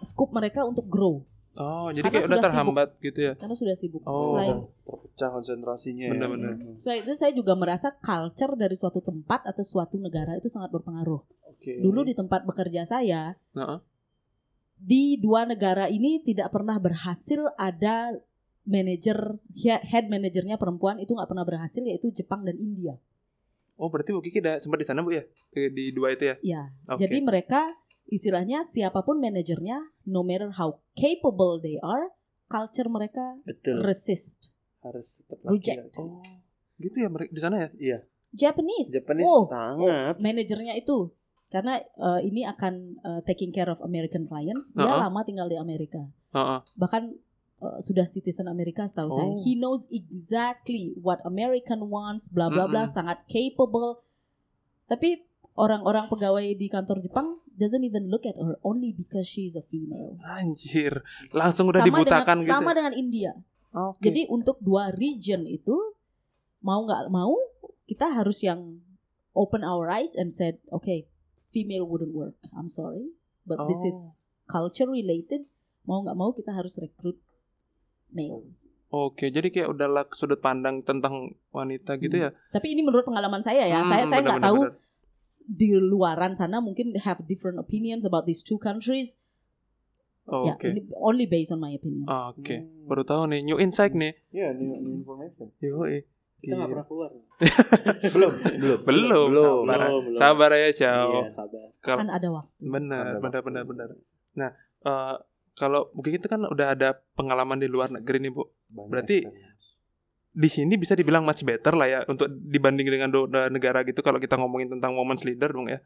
scope 0.00 0.34
mereka 0.34 0.62
untuk 0.62 0.86
grow 0.86 1.22
Oh, 1.56 1.88
jadi 1.88 2.02
Karena 2.02 2.12
kayak 2.12 2.20
udah 2.20 2.28
sudah 2.28 2.36
sibuk. 2.36 2.46
terhambat 2.46 2.88
gitu 3.00 3.18
ya. 3.18 3.32
karena 3.34 3.54
sudah 3.54 3.74
sibuk. 3.74 4.02
Oh. 4.04 4.20
Selain 4.30 4.56
Terpecah 4.82 5.30
konsentrasinya. 5.32 6.04
ya. 6.04 6.12
Bener-bener. 6.12 6.50
selain 6.76 7.00
itu 7.00 7.12
saya 7.14 7.32
juga 7.32 7.52
merasa 7.52 7.88
culture 7.94 8.54
dari 8.54 8.74
suatu 8.74 9.00
tempat 9.00 9.40
atau 9.42 9.62
suatu 9.62 9.96
negara 9.96 10.34
itu 10.34 10.46
sangat 10.46 10.68
berpengaruh. 10.70 11.24
Oke. 11.48 11.80
Dulu 11.80 12.00
di 12.02 12.12
tempat 12.12 12.44
bekerja 12.44 12.84
saya, 12.84 13.32
Heeh. 13.50 13.78
di 14.76 15.16
dua 15.16 15.42
negara 15.42 15.88
ini 15.88 16.20
tidak 16.20 16.50
pernah 16.50 16.76
berhasil 16.76 17.40
ada 17.56 18.12
manajer 18.62 19.16
he- 19.54 19.84
head 19.86 20.06
manajernya 20.06 20.54
perempuan 20.54 20.98
itu 20.98 21.10
nggak 21.10 21.26
pernah 21.26 21.42
berhasil 21.42 21.80
yaitu 21.80 22.12
Jepang 22.12 22.42
dan 22.42 22.54
India. 22.54 23.00
Oh, 23.74 23.88
berarti 23.88 24.08
Bu 24.08 24.20
Kiki 24.20 24.40
udah 24.40 24.56
sempat 24.56 24.80
di 24.80 24.84
sana 24.84 25.00
Bu 25.00 25.12
ya? 25.12 25.24
Di, 25.50 25.68
di 25.68 25.84
dua 25.90 26.08
itu 26.10 26.24
ya? 26.26 26.36
Ya, 26.40 26.62
Oke. 26.86 27.00
jadi 27.00 27.20
mereka 27.20 27.68
istilahnya 28.06 28.62
siapa 28.62 29.02
pun 29.02 29.18
manajernya, 29.18 29.78
no 30.06 30.22
matter 30.22 30.54
how 30.54 30.78
capable 30.94 31.58
they 31.58 31.78
are, 31.82 32.14
culture 32.46 32.86
mereka 32.86 33.38
Betul. 33.42 33.82
resist. 33.82 34.54
Harus 34.82 35.22
tetap 35.26 35.50
Reject. 35.50 35.98
Oh, 35.98 36.22
gitu 36.78 36.96
ya 37.02 37.08
mereka 37.10 37.30
di 37.34 37.40
sana 37.42 37.56
ya? 37.66 37.68
Iya. 37.76 37.98
Japanese, 38.36 38.92
Japanese 38.92 39.26
oh, 39.26 39.48
sangat. 39.48 40.20
manajernya 40.20 40.76
itu 40.76 41.08
karena 41.48 41.80
eh, 41.80 42.20
ini 42.26 42.44
akan 42.44 42.74
eh, 43.00 43.20
taking 43.24 43.54
care 43.54 43.70
of 43.70 43.80
American 43.80 44.28
clients, 44.28 44.74
dia 44.76 44.84
Uh-uh. 44.84 45.08
lama 45.08 45.24
tinggal 45.24 45.48
di 45.48 45.56
Amerika. 45.56 46.04
Heeh. 46.36 46.60
bahkan 46.76 47.16
uh, 47.60 47.78
sudah 47.80 48.04
citizen 48.04 48.48
Amerika 48.48 48.84
setahu 48.84 49.08
saya. 49.08 49.30
Oh. 49.32 49.40
He 49.40 49.56
knows 49.56 49.88
exactly 49.88 50.92
what 51.00 51.20
American 51.24 51.88
wants, 51.88 52.28
bla 52.28 52.52
bla 52.52 52.68
bla, 52.68 52.84
Mm-mm. 52.84 52.94
sangat 52.94 53.24
capable. 53.30 54.04
Tapi 54.86 55.25
orang-orang 55.56 56.06
pegawai 56.06 56.46
di 56.52 56.68
kantor 56.68 57.00
Jepang 57.00 57.40
doesn't 57.52 57.82
even 57.82 58.12
look 58.12 58.22
at 58.22 58.36
her 58.36 58.60
only 58.60 58.92
because 58.92 59.24
she's 59.24 59.56
a 59.56 59.64
female. 59.64 60.20
Anjir, 60.22 61.00
langsung 61.32 61.72
udah 61.72 61.80
sama 61.80 61.88
dibutakan 61.88 62.36
dengan, 62.36 62.44
gitu. 62.44 62.52
Sama 62.52 62.70
ya? 62.70 62.76
dengan 62.76 62.92
India. 62.94 63.32
Oke. 63.72 64.00
Jadi 64.04 64.28
untuk 64.28 64.56
dua 64.60 64.92
region 64.92 65.44
itu 65.44 65.74
mau 66.60 66.84
nggak 66.84 67.08
mau 67.08 67.32
kita 67.84 68.08
harus 68.10 68.40
yang 68.40 68.80
open 69.32 69.60
our 69.60 69.88
eyes 69.88 70.12
and 70.16 70.32
said, 70.32 70.60
okay, 70.68 71.08
female 71.48 71.84
wouldn't 71.84 72.12
work. 72.12 72.36
I'm 72.52 72.68
sorry, 72.68 73.12
but 73.44 73.56
this 73.66 73.80
Oh. 73.80 73.88
is 73.88 73.98
culture 74.44 74.88
related. 74.88 75.48
Mau 75.84 76.02
nggak 76.02 76.16
mau 76.16 76.32
kita 76.32 76.52
harus 76.52 76.76
rekrut 76.76 77.16
male. 78.08 78.44
Oke, 78.86 79.28
jadi 79.28 79.50
kayak 79.50 79.68
udah 79.70 79.88
lah 79.90 80.04
sudut 80.14 80.38
pandang 80.38 80.78
tentang 80.80 81.34
wanita 81.50 81.98
gitu 81.98 82.16
ya. 82.16 82.30
Tapi 82.48 82.70
ini 82.70 82.80
menurut 82.80 83.02
pengalaman 83.02 83.42
saya 83.42 83.66
ya. 83.66 83.82
Hmm, 83.82 83.90
saya 83.90 84.04
saya 84.06 84.20
nggak 84.22 84.40
tahu 84.40 84.60
benar, 84.62 84.72
s- 84.72 84.78
di 85.42 85.72
luaran 85.72 86.32
sana 86.32 86.58
mungkin 86.58 86.96
have 86.98 87.22
different 87.24 87.56
opinions 87.56 88.02
about 88.02 88.24
these 88.24 88.40
two 88.40 88.56
countries. 88.56 89.16
Ya, 90.26 90.52
Oke. 90.52 90.66
ini 90.66 90.82
only 90.92 91.22
based 91.24 91.50
on 91.50 91.60
my 91.60 91.70
opinion. 91.70 92.02
Ah, 92.04 92.28
Oke, 92.28 92.58
Hmm. 92.58 92.84
baru 92.84 93.02
tahu 93.02 93.30
nih 93.30 93.40
new 93.42 93.56
insight 93.56 93.94
nih. 93.94 94.10
Iya, 94.28 94.52
new, 94.52 94.74
new 94.74 94.94
information. 94.96 95.54
Yoi. 95.56 96.02
Kita 96.36 96.52
nggak 96.52 96.66
Gila. 96.66 96.72
pernah 96.74 96.86
keluar. 96.86 97.10
belum, 98.14 98.32
belum. 98.58 98.78
Belum, 98.82 99.26
Belum. 99.30 99.60
sabar. 99.62 99.78
Belum, 99.80 100.02
belum. 100.04 100.18
Sabar 100.18 100.50
ya, 100.52 100.70
Ciao. 100.74 101.10
Iya, 101.16 101.30
sabar. 101.30 101.66
Kalau 101.78 101.98
Kan 102.02 102.10
ada 102.10 102.28
waktu. 102.28 102.58
benar, 102.60 103.04
benar, 103.18 103.40
benar, 103.40 103.62
benar. 103.64 103.88
Nah, 104.34 104.50
eh, 104.82 105.14
kalau 105.54 105.88
mungkin 105.90 106.12
kita 106.12 106.26
kan 106.26 106.42
udah 106.44 106.74
ada 106.74 106.88
pengalaman 107.14 107.56
di 107.56 107.66
luar 107.66 107.88
negeri 107.88 108.18
nih, 108.20 108.30
Bu. 108.30 108.42
Banyak 108.68 108.88
Berarti-. 108.90 109.22
Di 110.36 110.52
sini 110.52 110.76
bisa 110.76 110.92
dibilang 110.92 111.24
much 111.24 111.40
better 111.48 111.72
lah 111.72 111.88
ya 111.88 112.00
untuk 112.04 112.28
dibanding 112.28 112.84
dengan 112.84 113.08
negara 113.48 113.80
gitu 113.88 114.04
kalau 114.04 114.20
kita 114.20 114.36
ngomongin 114.36 114.68
tentang 114.68 114.92
women's 114.92 115.24
leader 115.24 115.48
dong 115.48 115.72
ya. 115.72 115.80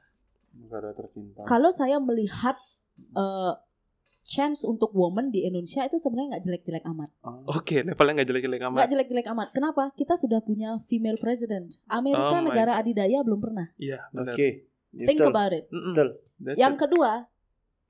negara 0.51 0.91
tercinta. 0.91 1.47
Kalau 1.47 1.71
saya 1.71 2.03
melihat 2.03 2.59
eh, 3.15 3.55
chance 4.27 4.63
untuk 4.63 4.95
woman 4.95 5.35
di 5.35 5.43
Indonesia 5.43 5.83
itu 5.83 5.99
sebenarnya 5.99 6.39
nggak 6.39 6.45
jelek-jelek 6.47 6.85
amat. 6.95 7.11
Ah, 7.27 7.59
Oke, 7.59 7.83
levelnya 7.83 8.23
nggak 8.23 8.29
jelek-jelek 8.31 8.63
amat. 8.63 8.79
Nggak 8.79 8.91
jelek-jelek 8.95 9.27
amat. 9.35 9.49
Kenapa? 9.51 9.85
Kita 9.99 10.15
sudah 10.15 10.39
punya 10.43 10.79
female 10.87 11.19
president. 11.19 11.79
Amerika 11.91 12.39
Oh 12.39 12.43
negara 12.43 12.79
adidaya 12.79 13.27
belum 13.27 13.43
pernah. 13.43 13.67
Iya, 13.79 14.07
benar. 14.15 14.35
Oke. 14.39 14.71
Think 14.91 15.19
Betul. 15.23 15.31
about 15.31 15.53
it. 15.55 15.65
Mm-mm. 15.71 15.95
Betul. 15.95 16.09
That's 16.43 16.59
Yang 16.59 16.75
it. 16.75 16.81
kedua, 16.87 17.13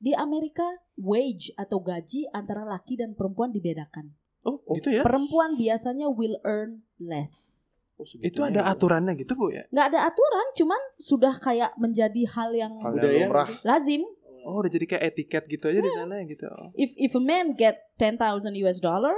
di 0.00 0.12
Amerika 0.16 0.66
wage 0.96 1.52
atau 1.56 1.78
gaji 1.80 2.28
antara 2.32 2.64
laki 2.64 2.96
dan 2.96 3.12
perempuan 3.12 3.52
dibedakan. 3.52 4.16
Oh, 4.40 4.56
gitu 4.72 4.88
ya. 4.88 5.02
Perempuan 5.02 5.52
biasanya 5.54 6.08
will 6.08 6.40
earn 6.42 6.80
less. 6.96 7.66
Oh, 7.94 8.08
Itu 8.16 8.40
ada 8.40 8.64
ya. 8.64 8.72
aturannya 8.72 9.12
gitu, 9.14 9.36
Bu 9.36 9.52
ya? 9.52 9.68
Nggak 9.68 9.86
ada 9.92 10.08
aturan, 10.08 10.46
cuman 10.56 10.80
sudah 10.96 11.36
kayak 11.36 11.76
menjadi 11.76 12.24
hal 12.32 12.50
yang 12.50 12.80
Budaya 12.80 13.28
lazim. 13.60 14.00
Oh, 14.40 14.64
udah 14.64 14.72
jadi 14.72 14.88
kayak 14.88 15.04
etiket 15.12 15.44
gitu 15.46 15.68
aja 15.68 15.78
di 15.78 15.92
sana 15.92 16.24
gitu. 16.24 16.48
If 16.72 16.96
if 16.96 17.12
a 17.12 17.20
man 17.20 17.52
get 17.52 17.92
10,000 18.00 18.16
US 18.64 18.80
dollar, 18.80 19.12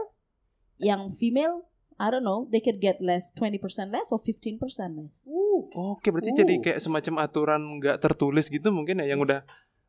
yang 0.76 1.14
female 1.14 1.70
I 1.94 2.10
don't 2.10 2.26
know, 2.26 2.50
they 2.50 2.58
could 2.58 2.82
get 2.82 2.98
less 2.98 3.30
20% 3.38 3.62
less 3.94 4.10
or 4.10 4.18
15% 4.18 4.58
less. 4.98 5.30
Oke, 5.70 6.10
berarti 6.10 6.34
Uh. 6.34 6.38
jadi 6.42 6.54
kayak 6.58 6.78
semacam 6.82 7.22
aturan 7.22 7.62
nggak 7.78 8.02
tertulis 8.02 8.50
gitu 8.50 8.74
mungkin 8.74 8.98
ya 8.98 9.14
yang 9.14 9.22
udah 9.22 9.38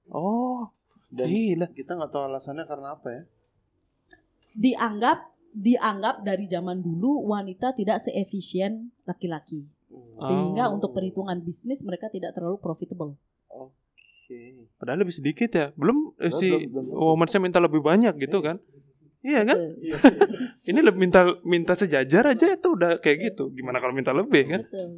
Oh, 0.05 0.69
Dan 1.09 1.25
gila. 1.25 1.65
kita 1.71 1.95
nggak 1.95 2.11
tahu 2.11 2.29
alasannya 2.29 2.65
karena 2.67 2.93
apa 2.93 3.07
ya. 3.09 3.21
Dianggap 4.53 5.33
dianggap 5.53 6.25
dari 6.25 6.49
zaman 6.49 6.81
dulu 6.81 7.29
wanita 7.29 7.77
tidak 7.77 8.01
seefisien 8.01 8.89
laki-laki. 9.05 9.69
Sehingga 10.17 10.69
Oh. 10.69 10.81
untuk 10.81 10.97
perhitungan 10.97 11.37
bisnis 11.45 11.85
mereka 11.85 12.09
tidak 12.09 12.33
terlalu 12.33 12.57
profitable. 12.57 13.13
Oke. 13.53 14.65
Padahal 14.81 15.05
lebih 15.05 15.13
sedikit 15.13 15.49
ya. 15.53 15.69
Belum 15.77 16.17
eh, 16.17 16.33
si 16.33 16.49
woman-nya 16.73 17.37
minta 17.37 17.61
lebih 17.61 17.85
banyak 17.85 18.17
gitu 18.17 18.41
kan. 18.41 18.57
Iya 19.23 19.45
kan? 19.45 19.55
Betul. 19.55 19.71
Ini 20.73 20.79
lebih 20.83 20.99
minta 20.99 21.21
minta 21.45 21.73
sejajar 21.77 22.33
aja 22.33 22.45
itu 22.57 22.67
udah 22.73 22.99
kayak 22.99 23.31
gitu. 23.31 23.53
Gimana 23.53 23.79
kalau 23.79 23.93
minta 23.95 24.11
lebih 24.11 24.49
kan? 24.49 24.61
Betul. 24.65 24.89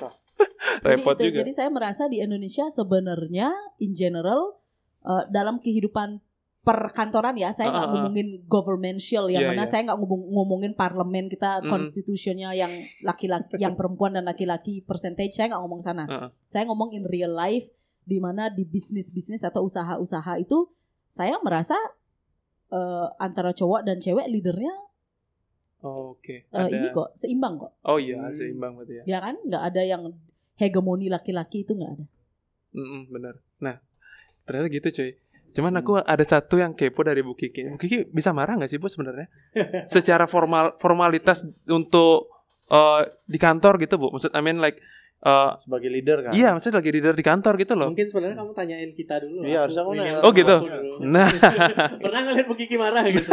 Repot 0.86 1.16
jadi, 1.16 1.22
itu, 1.22 1.28
juga. 1.30 1.38
jadi 1.44 1.52
saya 1.54 1.70
merasa 1.72 2.02
di 2.10 2.18
Indonesia 2.20 2.68
sebenarnya 2.68 3.48
in 3.80 3.94
general 3.94 4.58
eh, 5.06 5.24
dalam 5.32 5.62
kehidupan 5.62 6.20
perkantoran 6.60 7.32
ya, 7.34 7.50
saya 7.50 7.72
nggak 7.72 7.80
ah, 7.80 7.88
ah. 7.88 7.92
ngomongin 7.96 8.28
governmental 8.44 9.24
yang 9.26 9.42
Iya, 9.42 9.50
mana 9.50 9.64
iya. 9.64 9.70
saya 9.70 9.82
nggak 9.82 9.96
ngomong 9.96 10.22
ngomongin 10.28 10.72
parlemen 10.74 11.26
kita 11.26 11.64
Mm. 11.64 11.68
konstitusinya 11.68 12.52
yang 12.52 12.68
laki-laki 13.00 13.56
yang 13.64 13.72
perempuan 13.74 14.12
dan 14.12 14.28
laki-laki 14.28 14.80
percentage 14.80 15.32
saya 15.32 15.48
nggak 15.48 15.62
ngomong 15.62 15.80
sana. 15.80 16.04
Ah, 16.04 16.16
ah. 16.26 16.30
Saya 16.44 16.68
ngomong 16.68 16.92
in 16.92 17.04
real 17.04 17.32
life 17.32 17.64
di 18.02 18.20
mana 18.20 18.48
di 18.48 18.62
bisnis-bisnis 18.62 19.40
atau 19.40 19.64
usaha-usaha 19.64 20.36
itu 20.36 20.68
saya 21.08 21.40
merasa 21.40 21.76
eh, 22.68 23.06
antara 23.18 23.50
cowok 23.50 23.82
dan 23.82 23.98
cewek 23.98 24.28
leadernya 24.28 24.70
Oke. 25.80 26.44
eh, 26.44 26.52
Ada- 26.52 26.70
ini 26.70 26.86
kok 26.92 27.16
seimbang 27.16 27.56
kok. 27.56 27.72
Oh 27.82 27.96
iya, 27.96 28.20
Hmm. 28.20 28.30
seimbang 28.30 28.76
berarti 28.76 29.00
ya. 29.00 29.04
Ya 29.08 29.18
kan? 29.18 29.34
nggak 29.40 29.62
ada 29.64 29.82
yang 29.82 30.02
hegemoni 30.54 31.08
laki-laki 31.08 31.64
itu 31.64 31.72
nggak 31.72 31.90
ada. 31.90 32.06
Mm-mm, 32.70 33.08
benar. 33.08 33.40
Nah, 33.58 33.80
ternyata 34.44 34.68
gitu 34.68 34.88
cuy. 34.92 35.10
Cuman 35.50 35.72
aku 35.76 35.98
ada 35.98 36.22
satu 36.22 36.56
yang 36.56 36.72
kepo 36.72 37.02
dari 37.02 37.20
Bu 37.20 37.34
Kiki. 37.34 37.66
Bu 37.66 37.76
Kiki 37.76 38.06
bisa 38.06 38.30
marah 38.30 38.54
nggak 38.54 38.68
sih 38.68 38.78
Bu 38.78 38.86
sebenarnya? 38.86 39.26
Secara 39.92 40.24
formal 40.24 40.76
formalitas 40.76 41.42
untuk 41.66 42.30
eh, 42.66 43.02
di 43.26 43.36
kantor 43.36 43.78
gitu 43.78 43.96
Bu. 43.96 44.10
Maksud 44.10 44.30
I 44.30 44.40
mean 44.40 44.58
like 44.58 44.78
eh, 45.20 45.50
Sebagai 45.60 45.90
leader 45.90 46.18
kan. 46.22 46.32
iya, 46.32 46.54
maksudnya 46.54 46.78
lagi 46.78 46.90
leader 46.90 47.12
di 47.12 47.22
kantor 47.22 47.54
gitu 47.56 47.74
loh. 47.74 47.90
Mungkin 47.90 48.06
sebenarnya 48.06 48.36
kamu 48.36 48.52
tanyain 48.54 48.90
kita 48.92 49.14
dulu. 49.20 49.42
Iya, 49.42 49.58
harusnya 49.64 49.82
aku 49.82 49.92
nanya. 49.92 50.12
Oh, 50.22 50.32
gitu? 50.32 50.56
Nah, 51.04 51.28
Pernah 52.04 52.20
ngeliat 52.22 52.46
Bu 52.46 52.54
Kiki 52.54 52.76
marah 52.76 53.04
gitu? 53.06 53.30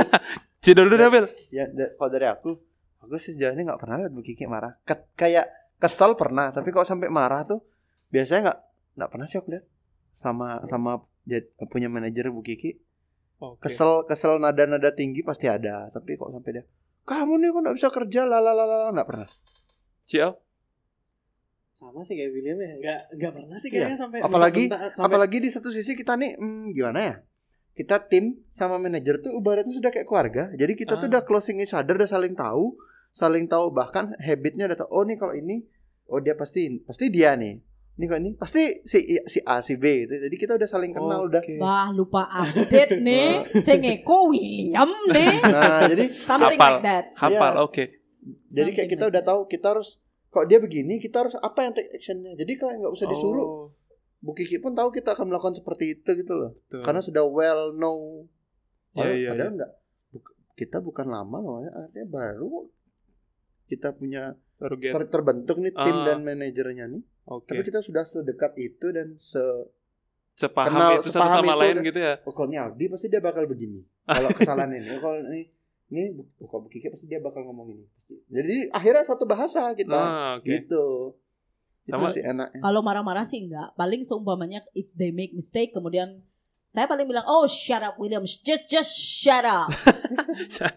Cidol 0.57 0.89
dulu 0.89 0.97
dah, 0.97 1.09
Bel. 1.09 1.25
Ya, 1.49 1.69
kalau 1.95 2.09
dari 2.09 2.25
aku, 2.25 2.49
aku 2.99 3.13
sih 3.17 3.31
sejauh 3.31 3.53
ini 3.53 3.63
nggak 3.63 3.77
pernah 3.77 4.01
lihat 4.01 4.11
Bu 4.11 4.19
Kiki 4.19 4.43
marah. 4.43 4.73
Ke- 4.83 5.07
kayak 5.13 5.47
kesel 5.77 6.17
pernah, 6.17 6.49
tapi 6.49 6.73
kalau 6.73 6.83
sampai 6.83 7.07
marah 7.07 7.45
tuh 7.45 7.61
biasanya 8.09 8.49
nggak 8.49 8.59
nggak 8.97 9.09
pernah 9.13 9.25
sih 9.25 9.37
aku 9.37 9.53
lihat. 9.53 9.65
Sama 10.11 10.65
sama 10.65 11.05
punya 11.67 11.87
manajer 11.87 12.29
Bu 12.29 12.41
Kiki. 12.41 12.79
Oke. 13.37 13.69
Kesel 13.69 14.03
kesel 14.05 14.39
nada-nada 14.39 14.89
tinggi 14.89 15.21
pasti 15.21 15.45
ada, 15.45 15.91
tapi 15.91 16.17
kok 16.17 16.31
sampai 16.31 16.51
dia 16.53 16.65
kamu 17.03 17.39
nih 17.39 17.49
kok 17.49 17.59
nggak 17.63 17.77
bisa 17.77 17.87
kerja 17.87 18.21
lalalala 18.23 18.91
nggak 18.91 19.07
pernah. 19.07 19.29
Ciao. 20.03 20.43
Sama 21.71 22.01
sih 22.01 22.17
kayak 22.17 22.31
William 22.33 22.57
ya. 22.57 22.73
Nggak, 22.75 22.99
nggak 23.15 23.31
pernah 23.31 23.57
sih 23.57 23.69
Iya. 23.69 23.75
kayaknya 23.85 23.97
sampai 23.97 24.19
Apalagi- 24.19 24.67
sampai 24.67 25.05
Apalagi 25.05 25.37
di 25.39 25.49
satu 25.53 25.69
sisi 25.69 25.93
kita 25.93 26.17
nih 26.17 26.35
hmm, 26.35 26.73
gimana 26.73 26.99
ya? 26.99 27.15
Kita 27.71 28.01
tim 28.01 28.41
sama 28.49 28.81
manajer 28.81 29.21
tuh 29.21 29.37
ibaratnya 29.37 29.71
sudah 29.71 29.93
kayak 29.93 30.09
keluarga. 30.09 30.49
Jadi 30.51 30.73
kita 30.73 30.97
tuh 30.97 31.05
Ah. 31.07 31.11
udah 31.13 31.21
closing 31.23 31.61
each 31.61 31.77
other, 31.77 31.93
udah 31.93 32.09
saling 32.09 32.33
tahu, 32.33 32.73
saling 33.13 33.45
tahu 33.45 33.69
bahkan 33.69 34.17
habitnya 34.17 34.65
udah 34.65 34.77
tahu. 34.81 34.89
Oh 34.89 35.03
nih 35.05 35.15
kalau 35.15 35.31
ini, 35.31 35.61
oh 36.09 36.17
dia 36.17 36.33
pasti 36.33 36.81
pasti 36.81 37.13
dia 37.13 37.37
nih. 37.37 37.61
Ini 37.97 38.05
kok 38.05 38.19
ini 38.19 38.29
pasti 38.31 38.61
si 38.83 38.99
si 39.25 39.41
A 39.41 39.57
si 39.59 39.73
B 39.73 40.05
gitu. 40.05 40.13
Jadi 40.19 40.35
kita 40.35 40.53
udah 40.53 40.65
saling 40.65 40.93
kenal 40.93 41.25
udah. 41.25 41.41
Oke. 41.41 41.57
Wah 41.57 41.89
lupa 41.89 42.29
update 42.29 42.93
nih. 42.95 43.41
Saya 43.65 43.77
ngeko 43.77 44.29
William 44.29 44.85
nih. 45.07 45.41
Nah, 45.47 45.81
jadi 45.87 46.05
Something 46.13 46.55
Hafal. 46.55 46.71
like 46.71 46.83
that. 46.83 47.05
Hafal, 47.15 47.53
Iya. 47.53 47.63
oke. 47.63 47.83
jadi 48.49 48.69
kayak 48.71 48.89
kita 48.91 49.05
udah 49.07 49.23
tahu 49.23 49.41
kita 49.47 49.67
harus 49.71 49.97
kok 50.27 50.45
dia 50.45 50.59
begini, 50.59 50.99
kita 50.99 51.23
harus 51.23 51.33
apa 51.35 51.57
yang 51.59 51.71
take 51.71 51.89
actionnya. 51.89 52.35
Jadi 52.35 52.53
kalau 52.55 52.77
nggak 52.77 52.93
usah 52.93 53.07
disuruh, 53.07 53.45
Oh, 53.45 53.65
Bu 54.19 54.31
Kiki 54.31 54.57
pun 54.57 54.71
tahu 54.71 54.91
kita 54.91 55.11
akan 55.11 55.25
melakukan 55.27 55.55
seperti 55.55 55.95
itu 55.95 56.09
gitu 56.13 56.33
loh. 56.33 56.51
betul. 56.59 56.83
Karena 56.83 57.01
sudah 57.01 57.23
well 57.23 57.71
know. 57.71 58.27
Iya, 58.91 58.99
Padahal, 58.99 59.15
iya, 59.15 59.29
padahal 59.31 59.51
enggak. 59.53 59.71
Kita 60.53 60.77
bukan 60.79 61.07
lama 61.07 61.37
loh, 61.39 61.57
artinya 61.63 62.07
baru 62.07 62.65
kita 63.65 63.89
punya 63.91 64.33
ter- 64.59 65.07
terbentuk 65.07 65.57
nih 65.57 65.71
tim 65.71 65.95
Ah. 65.95 66.05
dan 66.05 66.21
manajernya 66.21 66.85
nih. 66.89 67.03
Oke. 67.27 67.49
Tapi 67.49 67.61
kita 67.61 67.79
sudah 67.79 68.03
sedekat 68.03 68.55
itu 68.55 68.87
dan 68.89 69.15
se 69.17 69.43
Sepaham 70.33 70.69
kenal- 70.69 70.95
itu 70.95 71.09
satu 71.09 71.17
sepaham 71.17 71.37
sama 71.39 71.49
itu 71.49 71.59
lain 71.59 71.75
gitu 71.83 71.99
ya. 71.99 72.13
oh 72.19 72.31
kalau 72.31 72.47
ini 72.47 72.57
Aldi 72.57 72.85
pasti 72.87 73.07
dia 73.07 73.19
bakal 73.19 73.43
begini. 73.45 73.81
Kalau 74.07 74.29
kesalahan 74.31 74.71
ini, 74.71 74.87
oh, 74.87 74.99
kalau 74.99 75.17
ini 75.25 75.41
ini 75.87 76.13
Bu- 76.13 76.29
oh, 76.37 76.47
kalau 76.47 76.65
Kiki 76.65 76.87
pasti 76.87 77.05
dia 77.05 77.17
bakal 77.17 77.43
ngomong 77.43 77.67
ini. 77.69 77.85
Jadi 78.29 78.69
akhirnya 78.69 79.03
satu 79.03 79.25
bahasa 79.25 79.73
kita. 79.73 79.91
Nah, 79.91 80.37
oke. 80.37 80.45
Gitu. 80.47 80.85
Sama- 81.85 82.05
itu 82.05 82.13
sih 82.13 82.23
enaknya. 82.23 82.59
Kalau 82.61 82.79
marah-marah 82.81 83.23
sih 83.23 83.41
enggak. 83.41 83.73
Paling 83.73 84.01
seumpamanya 84.01 84.63
if 84.73 84.87
they 84.93 85.09
make 85.09 85.33
mistake 85.33 85.71
kemudian 85.71 86.21
saya 86.65 86.85
paling 86.85 87.03
bilang, 87.03 87.23
oh 87.25 87.43
shut 87.43 87.79
up 87.79 87.95
William, 87.95 88.21
just 88.23 88.67
just 88.67 88.91
shut 88.93 89.41
up. 89.41 89.67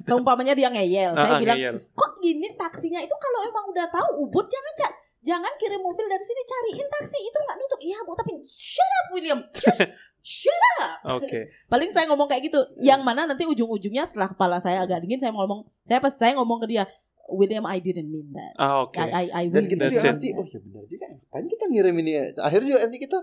Seumpamanya 0.00 0.54
dia 0.54 0.68
ngeyel, 0.68 1.12
saya 1.12 1.36
Ah, 1.36 1.38
bilang, 1.38 1.58
ngeyel. 1.58 1.76
kok 1.90 2.12
gini 2.18 2.46
taksinya 2.54 2.98
itu 2.98 3.12
kalau 3.12 3.40
emang 3.44 3.64
udah 3.68 3.86
tahu 3.88 4.08
ubud 4.22 4.46
jangan 4.46 4.74
ca- 4.76 4.98
jangan 5.20 5.52
kirim 5.56 5.78
mobil 5.78 6.04
dari 6.04 6.20
sini 6.20 6.42
cariin 6.42 6.88
taksi 6.90 7.18
itu 7.18 7.38
nggak 7.38 7.56
nutup. 7.56 7.80
Iya 7.80 7.98
bu, 8.02 8.12
tapi 8.14 8.32
shut 8.44 8.90
up 8.94 9.06
William, 9.10 9.40
just 9.54 9.80
shut 10.20 10.62
up. 10.78 11.16
Oke. 11.16 11.48
Paling 11.66 11.90
saya 11.90 12.04
ngomong 12.06 12.26
kayak 12.26 12.46
gitu. 12.46 12.60
Yang 12.78 13.00
mana 13.00 13.24
nanti 13.24 13.44
ujung-ujungnya 13.44 14.04
setelah 14.04 14.28
kepala 14.28 14.56
saya 14.58 14.82
agak 14.82 15.00
dingin 15.00 15.18
saya 15.18 15.30
ngomong, 15.30 15.64
saya 15.82 15.98
pas 15.98 16.12
saya 16.12 16.32
ngomong 16.34 16.60
ke 16.60 16.68
dia, 16.68 16.84
William 17.26 17.64
I 17.64 17.78
didn't 17.78 18.08
mean 18.08 18.32
that. 18.32 18.52
Ah, 18.54 18.82
oke. 18.82 18.94
I 18.94 19.08
I, 19.08 19.24
I 19.30 19.44
Dan 19.46 19.66
kita 19.66 19.86
juga 19.86 19.98
it. 19.98 20.04
ngerti, 20.10 20.28
oh 20.34 20.44
ya 20.44 20.58
benar 20.60 20.84
juga. 20.84 21.06
Ngapain 21.06 21.46
kita 21.46 21.64
ngirim 21.66 21.96
ini 21.98 22.10
ya. 22.10 22.24
akhirnya 22.38 22.66
juga 22.68 22.80
nanti 22.84 22.98
kita 22.98 23.18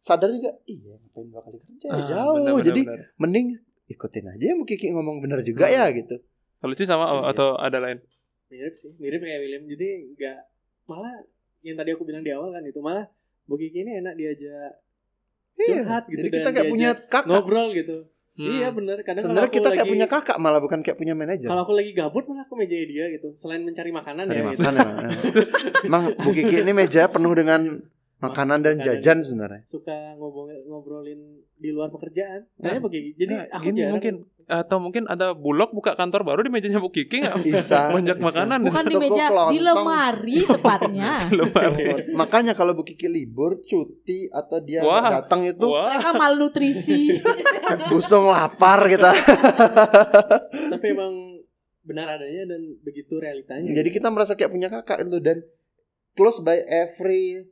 sadar 0.00 0.28
juga 0.28 0.52
iya 0.64 0.92
ngapain 0.94 1.26
dua 1.26 1.40
kali 1.40 1.56
kerja 1.58 1.86
ya, 1.86 1.92
Ah, 1.94 2.04
jauh 2.04 2.36
benar, 2.36 2.52
benar, 2.52 2.66
jadi 2.66 2.82
benar. 2.82 3.00
mending 3.16 3.46
ikutin 3.86 4.24
aja 4.26 4.44
Bu 4.52 4.64
Kiki 4.64 4.86
ngomong 4.90 5.16
bener 5.18 5.40
juga 5.40 5.64
Hmm. 5.64 5.72
ya 5.72 5.84
gitu 5.94 6.16
kalau 6.58 6.72
Ci 6.72 6.84
sama 6.84 7.08
oh, 7.10 7.24
atau 7.24 7.56
ada 7.56 7.78
lain 7.78 8.04
mirip 8.46 8.74
sih 8.74 8.92
mirip 8.98 9.16
kayak 9.18 9.40
William 9.40 9.64
jadi 9.64 9.88
nggak 10.10 10.38
malah 10.84 11.24
yang 11.64 11.74
tadi 11.74 11.90
aku 11.90 12.04
bilang 12.04 12.20
di 12.20 12.30
awal 12.30 12.52
kan 12.52 12.62
itu 12.62 12.78
malah 12.78 13.08
Bu 13.44 13.56
Kiki 13.56 13.82
ini 13.82 14.04
enak 14.04 14.14
diajak 14.14 14.72
curhat 15.54 16.04
gitu 16.04 16.12
Iya, 16.12 16.18
jadi 16.20 16.28
kita 16.30 16.44
dan 16.44 16.52
kayak 16.52 16.68
punya 16.68 16.90
kakak 16.94 17.24
ngobrol 17.24 17.68
gitu 17.72 17.98
Hmm. 18.34 18.50
iya 18.50 18.66
bener 18.74 18.98
kadang 19.06 19.30
kalau 19.30 19.30
sebenarnya 19.30 19.46
aku 19.46 19.54
kita 19.54 19.68
lagi 19.70 19.78
kayak 19.78 19.90
punya 19.94 20.06
kakak 20.10 20.36
malah 20.42 20.58
bukan 20.58 20.82
kayak 20.82 20.98
punya 20.98 21.14
manajer 21.14 21.46
kalau 21.46 21.62
aku 21.62 21.78
lagi 21.78 21.94
gabut 21.94 22.26
malah 22.26 22.42
aku 22.42 22.58
mejanya 22.58 22.86
dia 22.90 23.04
gitu 23.14 23.30
selain 23.38 23.62
mencari 23.62 23.94
makanan 23.94 24.26
Cari 24.26 24.34
ya 24.34 24.42
gitu. 24.50 24.58
makan 24.58 24.74
ya. 24.74 24.86
Emang 25.86 26.02
Bu 26.18 26.30
Kiki 26.34 26.56
ini 26.66 26.72
meja 26.74 27.06
penuh 27.06 27.30
dengan 27.30 27.78
makanan 28.24 28.58
dan 28.60 28.74
Makanan. 28.74 28.86
jajan 28.94 29.18
sebenarnya. 29.20 29.62
suka 29.64 29.92
ngobrol 30.14 30.48
ngobrolin 30.64 31.20
di 31.54 31.68
luar 31.68 31.88
pekerjaan 31.88 32.44
Nah, 32.54 32.70
kayaknya 32.70 32.82
begini 32.82 33.08
jadi 33.14 33.34
Nah, 33.34 33.44
aku 33.50 33.64
gini 33.64 33.78
jarang 33.78 33.94
mungkin 33.94 34.14
atau 34.44 34.76
mungkin 34.76 35.02
ada 35.06 35.32
bulog 35.32 35.72
buka 35.72 35.92
kantor 35.92 36.20
baru 36.22 36.40
di 36.40 36.50
mejanya 36.50 36.76
Bu 36.76 36.88
Kiki 36.88 37.16
nggak 37.18 37.36
Bisa. 37.42 37.88
banyak 37.96 38.12
bisa. 38.14 38.26
makanan 38.26 38.58
Bukan 38.62 38.84
di 38.84 38.96
meja, 38.98 39.26
di 39.48 39.58
lemari 39.58 40.38
tepatnya. 40.44 41.12
lemari 41.40 41.84
Makanya 42.12 42.52
kalau 42.52 42.72
Bu 42.72 42.82
Kiki 42.82 43.06
libur, 43.06 43.56
cuti 43.60 44.28
atau 44.28 44.60
dia 44.60 44.80
Wah. 44.80 45.22
datang 45.22 45.44
itu 45.44 45.64
wah 45.64 45.88
Mereka 45.90 46.10
malnutrisi. 46.12 47.16
busung 47.90 48.26
lapar 48.26 48.84
kita. 48.86 49.16
tapi 50.70 50.86
emang 50.88 51.40
benar 51.80 52.08
adanya 52.10 52.44
dan 52.46 52.60
begitu 52.80 53.16
realitanya 53.16 53.68
Jadi 53.70 53.88
kita 53.90 54.08
merasa 54.08 54.32
kayak 54.32 54.50
punya 54.50 54.68
kakak 54.68 55.04
itu 55.04 55.20
dan 55.20 55.40
close 56.12 56.40
by 56.40 56.60
every 56.60 57.48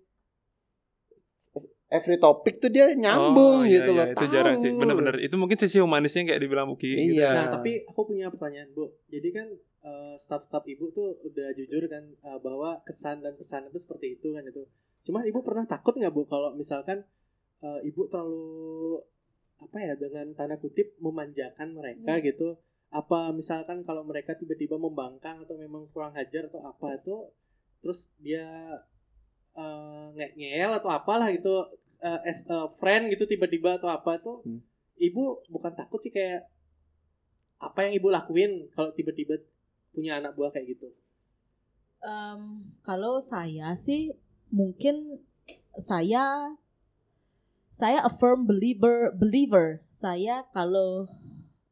every 1.93 2.17
topik 2.17 2.57
tuh 2.57 2.67
dia 2.67 2.89
nyambung 2.95 3.61
Oh, 3.61 3.69
iya, 3.69 3.85
gitu 3.85 3.93
iya, 3.93 4.03
loh. 4.03 4.07
itu 4.11 4.25
jarang 4.27 4.57
sih 4.59 4.73
bener-bener 4.73 5.17
itu 5.21 5.35
mungkin 5.37 5.55
sisi 5.55 5.77
humanisnya 5.77 6.25
kayak 6.25 6.41
dibilang 6.41 6.67
Bu 6.67 6.75
Kiki 6.75 6.97
gitu. 7.07 7.21
Iya. 7.21 7.31
Nah, 7.37 7.47
tapi 7.55 7.85
aku 7.85 8.01
punya 8.03 8.27
pertanyaan, 8.27 8.73
Bu. 8.73 8.89
Jadi 9.07 9.29
kan 9.31 9.47
eh, 9.83 10.15
staff-staff 10.17 10.65
Ibu 10.65 10.85
tuh 10.91 11.21
udah 11.23 11.53
jujur 11.53 11.85
kan 11.87 12.03
eh, 12.09 12.39
bahwa 12.39 12.81
kesan 12.83 13.21
dan 13.21 13.35
pesan 13.35 13.69
itu 13.69 13.77
seperti 13.77 14.17
itu 14.17 14.33
kan 14.33 14.43
itu. 14.43 14.65
Cuma 15.03 15.21
Ibu 15.21 15.43
pernah 15.43 15.63
takut 15.65 15.93
nggak, 15.93 16.11
Bu, 16.11 16.25
kalau 16.25 16.51
misalkan 16.53 17.05
eh, 17.61 17.81
Ibu 17.85 18.09
terlalu 18.09 19.05
apa 19.59 19.79
ya 19.79 19.95
dengan 19.95 20.27
tanda 20.33 20.57
kutip 20.57 20.97
memanjakan 20.99 21.71
mereka 21.73 22.13
Hmm. 22.13 22.25
gitu. 22.25 22.49
Apa 22.89 23.31
misalkan 23.31 23.83
kalau 23.83 24.03
mereka 24.03 24.33
tiba-tiba 24.33 24.75
membangkang 24.77 25.41
atau 25.41 25.55
memang 25.55 25.87
kurang 25.89 26.13
hajar 26.13 26.47
atau 26.47 26.61
apa 26.63 26.95
itu 26.95 27.17
terus 27.79 28.07
dia 28.17 28.47
eh, 29.53 30.07
nge- 30.11 30.35
ngeyel 30.35 30.73
atau 30.73 30.89
apalah 30.89 31.29
gitu 31.29 31.53
eh, 32.03 32.21
as 32.27 32.43
a 32.47 32.67
friend 32.77 33.09
gitu 33.09 33.25
tiba-tiba 33.25 33.79
atau 33.79 33.89
apa 33.89 34.19
tuh 34.19 34.43
Hmm. 34.43 34.61
ibu 34.99 35.41
bukan 35.49 35.73
takut 35.73 35.99
sih 35.99 36.11
kayak 36.11 36.51
apa 37.57 37.87
yang 37.87 37.95
ibu 37.95 38.09
lakuin 38.09 38.67
kalau 38.71 38.91
tiba-tiba 38.91 39.39
punya 39.91 40.19
anak 40.19 40.35
buah 40.35 40.51
kayak 40.51 40.75
gitu 40.75 40.91
Em, 42.03 42.67
kalau 42.83 43.23
saya 43.23 43.79
sih 43.79 44.11
mungkin 44.51 45.23
saya 45.79 46.51
saya 47.71 48.03
a 48.03 48.11
firm 48.11 48.45
believer 48.45 49.15
believer 49.15 49.87
saya 49.89 50.43
kalau 50.51 51.07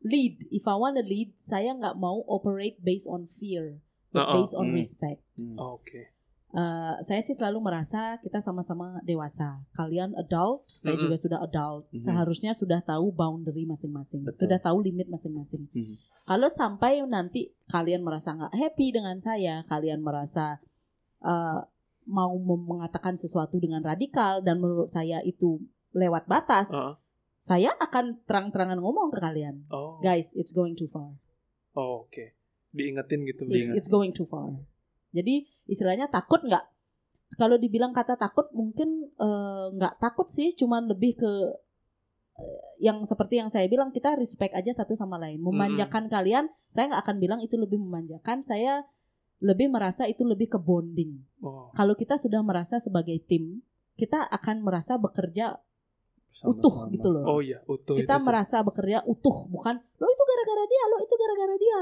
lead 0.01 0.39
if 0.49 0.64
I 0.64 0.78
wanna 0.78 1.03
lead 1.03 1.35
saya 1.37 1.74
nggak 1.74 1.99
mau 1.99 2.22
operate 2.24 2.78
based 2.78 3.11
on 3.11 3.26
fear 3.26 3.83
but 4.14 4.22
Uh-uh. 4.22 4.35
based 4.39 4.55
on 4.55 4.70
Hmm. 4.70 4.78
respect 4.78 5.20
Hmm. 5.35 5.59
oke 5.59 6.14
Eh, 6.51 6.94
saya 7.07 7.22
sih 7.22 7.38
selalu 7.38 7.62
merasa 7.62 8.18
kita 8.18 8.42
sama-sama 8.42 8.98
dewasa. 9.07 9.62
Kalian 9.70 10.18
adult, 10.18 10.66
saya 10.66 10.98
Mm-mm. 10.98 11.07
juga 11.07 11.16
sudah 11.22 11.38
adult. 11.46 11.86
Mhm. 11.94 12.03
Seharusnya 12.03 12.53
sudah 12.59 12.82
tahu 12.82 13.14
boundary 13.14 13.70
masing-masing, 13.70 14.26
sudah 14.34 14.59
tahu 14.59 14.82
limit 14.82 15.07
masing-masing. 15.07 15.70
Mhm. 15.70 15.94
Kalau 16.26 16.51
sampai 16.51 17.07
nanti 17.07 17.55
kalian 17.70 18.03
merasa 18.03 18.34
nggak 18.34 18.51
happy 18.51 18.90
dengan 18.90 19.22
saya, 19.22 19.62
kalian 19.70 20.03
merasa 20.03 20.59
eh, 21.22 21.61
mau 22.11 22.34
mengatakan 22.42 23.14
sesuatu 23.14 23.62
dengan 23.62 23.86
radikal 23.86 24.42
dan 24.42 24.59
menurut 24.59 24.90
saya 24.90 25.22
itu 25.22 25.62
lewat 25.94 26.26
batas, 26.26 26.74
Uh-uh. 26.74 26.98
saya 27.38 27.70
akan 27.78 28.26
terang-terangan 28.26 28.82
ngomong 28.82 29.14
ke 29.14 29.22
kalian, 29.22 29.68
oh 29.70 30.03
guys, 30.03 30.34
it's 30.34 30.51
going 30.51 30.74
too 30.74 30.90
far. 30.90 31.14
Oh, 31.78 32.09
oke 32.11 32.40
diingetin 32.70 33.26
gitu 33.26 33.42
It's, 33.51 33.70
it's 33.84 33.90
going 33.90 34.14
too 34.14 34.26
far. 34.26 34.55
Jadi 35.11 35.46
istilahnya 35.66 36.06
takut 36.11 36.42
nggak? 36.42 36.64
Kalau 37.38 37.56
dibilang 37.56 37.94
kata 37.94 38.18
takut 38.18 38.50
mungkin 38.50 39.11
eh, 39.14 39.66
nggak 39.74 40.02
takut 40.02 40.26
sih, 40.30 40.50
cuman 40.54 40.90
lebih 40.90 41.18
ke 41.18 41.32
eh, 42.38 42.61
yang 42.82 43.02
seperti 43.06 43.38
yang 43.38 43.50
saya 43.52 43.70
bilang 43.70 43.94
kita 43.94 44.18
respect 44.18 44.54
aja 44.54 44.74
satu 44.74 44.98
sama 44.98 45.18
lain. 45.18 45.38
Memanjakan 45.42 46.11
kalian, 46.11 46.50
saya 46.70 46.90
nggak 46.90 47.02
akan 47.06 47.16
bilang 47.22 47.40
itu 47.42 47.54
lebih 47.54 47.78
memanjakan. 47.78 48.42
Saya 48.42 48.82
lebih 49.40 49.72
merasa 49.72 50.04
itu 50.04 50.22
lebih 50.22 50.52
ke 50.52 50.58
bonding. 50.61 51.16
oh 51.40 51.72
Kalau 51.72 51.96
kita 51.96 52.20
sudah 52.20 52.44
merasa 52.44 52.76
sebagai 52.76 53.16
tim, 53.24 53.64
kita 53.96 54.28
akan 54.28 54.61
merasa 54.61 55.00
bekerja 55.00 55.56
utuh 56.40 56.72
Sama-sama. 56.72 56.94
gitu 56.96 57.08
loh. 57.12 57.24
oh 57.26 57.40
iya 57.44 57.61
utuh 57.68 58.00
kita 58.00 58.16
itu 58.16 58.24
merasa 58.24 58.64
bekerja 58.64 59.04
utuh, 59.04 59.44
bukan 59.50 59.76
lo 59.76 60.06
itu 60.08 60.24
gara-gara 60.24 60.64
dia, 60.64 60.82
lo 60.88 60.96
itu 61.04 61.14
gara-gara 61.16 61.56
dia. 61.61 61.80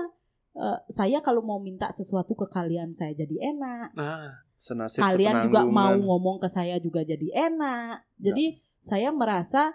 Eh, 0.59 0.79
saya 0.91 1.23
kalau 1.23 1.39
mau 1.39 1.63
minta 1.63 1.87
sesuatu 1.95 2.35
ke 2.35 2.51
kalian 2.51 2.91
saya 2.91 3.15
jadi 3.15 3.55
enak. 3.55 3.95
nah 3.95 4.43
Senasib 4.59 4.99
kalian 4.99 5.47
juga 5.47 5.63
mau 5.63 5.95
ngomong 5.95 6.43
ke 6.43 6.51
saya 6.51 6.83
juga 6.83 7.07
jadi 7.07 7.31
enak. 7.47 8.03
Jadi 8.19 8.59
saya 8.83 9.15
merasa 9.15 9.71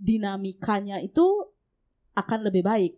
dinamikanya 0.00 1.04
itu 1.04 1.52
akan 2.16 2.48
lebih 2.48 2.64
baik 2.64 2.92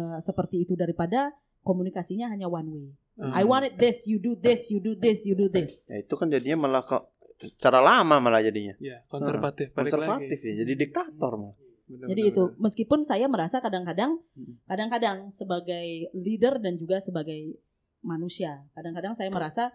eh, 0.00 0.18
seperti 0.24 0.64
itu 0.64 0.72
daripada 0.72 1.36
komunikasinya 1.60 2.32
hanya 2.32 2.48
one 2.48 2.68
way. 2.72 2.88
Hmm. 3.20 3.36
I 3.36 3.44
wanted 3.44 3.76
this, 3.76 4.08
you 4.08 4.16
do 4.16 4.32
this, 4.32 4.72
you 4.72 4.80
do 4.80 4.96
this, 4.96 5.28
you 5.28 5.36
do 5.36 5.52
this. 5.52 5.84
Ya 5.92 6.00
itu 6.00 6.16
kan 6.16 6.32
jadinya 6.32 6.64
malah 6.64 6.88
kok 6.88 7.12
cara 7.60 7.84
lama 7.84 8.16
malah 8.16 8.40
jadinya. 8.40 8.72
ya 8.80 9.04
konservatif 9.12 9.76
balik 9.76 9.92
Konservatif 9.92 10.38
lagi 10.40 10.48
ya, 10.48 10.54
jadi 10.64 10.72
diktator 10.72 11.32
malah. 11.36 11.56
Bener, 11.84 12.06
Jadi 12.08 12.22
itu 12.26 12.42
meskipun 12.56 13.02
saya 13.02 13.26
merasa 13.26 13.58
kadang-kadang 13.58 14.22
Hmm. 14.32 14.54
kadang-kadang 14.64 15.28
sebagai 15.28 16.08
leader 16.12 16.56
dan 16.56 16.74
juga 16.74 16.98
sebagai 16.98 17.58
manusia, 18.00 18.62
kadang-kadang 18.72 19.12
saya 19.12 19.28
merasa 19.28 19.74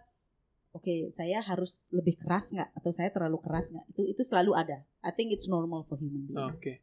oke, 0.72 1.10
saya 1.10 1.41
harus 1.41 1.89
lebih 1.89 2.16
keras 2.16 2.51
nggak 2.51 2.70
atau 2.72 2.91
saya 2.91 3.10
terlalu 3.10 3.39
keras 3.39 3.70
nggak? 3.70 3.86
Itu 3.89 4.01
itu 4.03 4.22
selalu 4.22 4.51
ada. 4.53 4.78
I 5.01 5.12
think 5.12 5.30
it's 5.30 5.47
normal 5.47 5.84
for 5.84 5.95
human 5.95 6.26
being. 6.26 6.38
Oke. 6.39 6.80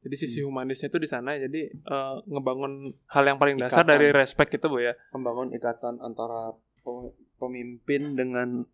Jadi 0.00 0.16
sisi 0.16 0.40
Hmm. 0.40 0.48
humanisnya 0.48 0.88
itu 0.88 0.96
di 0.96 1.06
sana. 1.06 1.36
Jadi 1.36 1.60
eh, 1.68 2.14
ngebangun 2.26 2.84
hal 3.06 3.24
yang 3.24 3.36
paling 3.36 3.56
dasar 3.56 3.82
Ikatan. 3.82 3.92
dari 3.92 4.08
respect 4.10 4.50
itu 4.50 4.66
bu 4.66 4.80
ya. 4.80 4.92
Membangun 5.10 5.52
ikatan 5.52 6.00
antara 6.00 6.52
pem- 6.80 7.12
pemimpin 7.36 8.14
dengan 8.14 8.64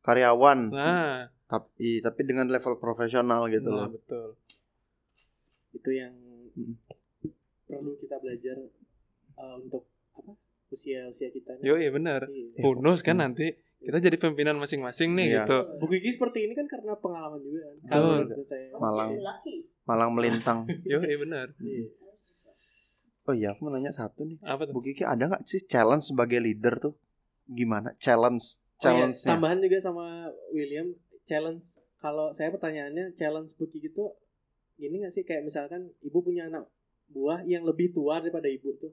karyawan. 0.00 0.58
Nah, 0.70 1.30
Tapi 1.44 2.00
tapi 2.00 2.20
dengan 2.22 2.48
level 2.48 2.76
profesional 2.76 3.46
gitu 3.46 3.68
nah 3.68 3.86
loh. 3.86 3.94
betul. 3.94 4.34
Itu 5.74 5.90
yang 5.90 6.14
Hmm. 6.54 6.78
perlu 7.66 7.98
kita 7.98 8.14
belajar 8.16 8.56
eh, 9.34 9.54
untuk 9.58 9.90
apa 10.14 10.38
usia 10.70 11.10
usia 11.10 11.26
kita 11.28 11.58
nih. 11.58 11.66
Yo 11.66 11.74
iya 11.74 11.90
benar. 11.90 12.30
Iya. 12.30 12.62
Bonus 12.62 13.02
kan 13.02 13.18
Hmm. 13.18 13.26
nanti 13.26 13.50
kita 13.82 13.98
jadi 13.98 14.16
pimpinan 14.16 14.56
masing-masing 14.56 15.12
nih 15.12 15.26
Iya. 15.28 15.38
gitu. 15.42 15.58
Bu 15.76 15.90
Gigi 15.90 16.14
seperti 16.14 16.46
ini 16.46 16.54
kan 16.54 16.64
karena 16.64 16.94
pengalaman 16.94 17.42
juga 17.42 17.60
kan. 17.66 17.76
Kalau. 17.90 18.22
Malang. 18.78 19.10
Malang 19.84 20.10
melintang. 20.14 20.58
Yo 20.90 21.02
iya 21.02 21.18
benar. 21.18 21.50
Iya. 21.58 21.90
Oh 23.24 23.32
iya, 23.32 23.56
aku 23.56 23.64
mau 23.64 23.72
nanya 23.72 23.88
satu 23.90 24.22
nih. 24.22 24.36
Apa 24.44 24.68
tuh? 24.68 24.76
Bu 24.76 24.84
ada 24.84 25.24
nggak 25.26 25.42
sih 25.48 25.64
challenge 25.64 26.12
sebagai 26.12 26.38
leader 26.38 26.76
tuh? 26.78 26.94
Gimana? 27.44 27.96
Challenge, 27.96 28.40
Oh 28.40 28.60
iya, 28.76 28.80
challenge-nya. 28.80 29.28
tambahan 29.32 29.58
juga 29.58 29.78
sama 29.80 30.28
William 30.52 30.92
challenge 31.24 31.80
kalau 31.96 32.28
saya 32.30 32.52
pertanyaannya 32.52 33.16
challenge 33.16 33.56
Bu 33.56 33.64
Kiki 33.64 33.88
itu 33.88 34.04
gini 34.76 34.98
nggak 34.98 35.12
sih 35.12 35.22
kayak 35.22 35.42
misalkan 35.42 35.90
ibu 36.00 36.18
punya 36.18 36.46
anak 36.46 36.66
buah 37.06 37.42
yang 37.42 37.62
lebih 37.62 37.90
tua 37.90 38.18
daripada 38.18 38.46
ibu 38.46 38.74
tuh 38.74 38.92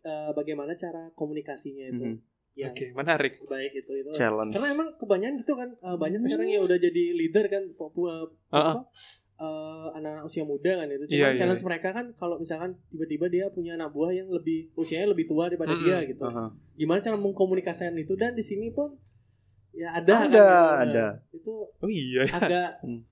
Eh, 0.00 0.32
bagaimana 0.32 0.72
cara 0.72 1.12
komunikasinya 1.12 1.84
itu 1.86 2.04
Mhm. 2.06 2.16
yang 2.56 2.72
Oke, 2.72 2.88
menarik. 2.90 3.36
baik 3.44 3.72
itu 3.74 3.92
itu 3.94 4.08
Challenge. 4.10 4.48
karena 4.50 4.68
emang 4.72 4.88
kebanyakan 4.96 5.34
gitu 5.38 5.52
kan 5.54 5.68
eh, 5.70 5.92
banyak 5.94 6.20
sekarang 6.20 6.48
yang 6.48 6.64
udah 6.64 6.78
jadi 6.78 7.04
leader 7.12 7.44
kan 7.46 7.68
po- 7.74 7.92
po- 7.92 8.08
eh, 8.08 8.24
Ah, 8.48 8.72
apa, 8.72 8.88
eh, 9.36 9.86
anak-anak 9.94 10.24
usia 10.24 10.40
muda 10.42 10.72
kan 10.74 10.88
itu 10.88 11.04
Iya, 11.04 11.12
cuma 11.14 11.26
iya, 11.26 11.36
challenge 11.36 11.60
iya. 11.60 11.68
mereka 11.68 11.88
kan 11.92 12.06
kalau 12.16 12.36
misalkan 12.36 12.80
tiba-tiba 12.88 13.28
dia 13.28 13.44
punya 13.48 13.76
anak 13.76 13.92
buah 13.92 14.08
yang 14.10 14.28
lebih 14.28 14.72
usianya 14.72 15.04
lebih 15.06 15.28
tua 15.28 15.46
daripada 15.46 15.68
Mm-mm. 15.70 15.84
dia 15.84 15.96
gitu 16.02 16.24
Aha. 16.24 16.48
gimana 16.74 16.98
cara 16.98 17.16
mengkomunikasikan 17.16 17.92
itu 17.94 18.16
dan 18.16 18.32
di 18.32 18.42
sini 18.42 18.68
pun 18.68 18.96
ya 19.70 19.92
ada 19.94 20.08
kan, 20.18 20.26
Ada, 20.26 20.40
gitu. 20.40 20.82
ada. 20.82 21.06
itu 21.30 21.52
Oh 21.76 21.88
iya. 21.88 22.24
ya. 22.24 22.34
agak 22.34 22.70
Hmm. 22.80 23.04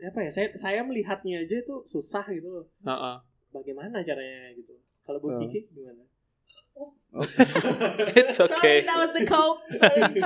Apa 0.00 0.18
ya 0.20 0.30
saya 0.30 0.48
saya 0.54 0.80
melihatnya 0.82 1.42
aja 1.42 1.56
itu 1.60 1.74
susah 1.84 2.24
gitu 2.28 2.48
loh 2.50 2.66
Heeh. 2.82 3.16
bagaimana 3.50 4.00
caranya 4.00 4.50
gitu 4.52 4.74
kalau 5.04 5.18
Bu 5.20 5.28
Oh. 5.30 5.38
Kiki 5.38 5.68
gimana 5.70 6.02
It's 8.18 8.34
okay. 8.42 8.82
Sorry, 8.82 8.90
that 8.90 8.98
was 8.98 9.12
the 9.14 9.22
coke. 9.22 9.62
Sorry. 9.78 10.18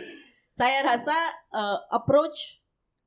saya 0.60 0.80
rasa 0.80 1.16
eh, 1.52 1.78
approach 1.92 2.60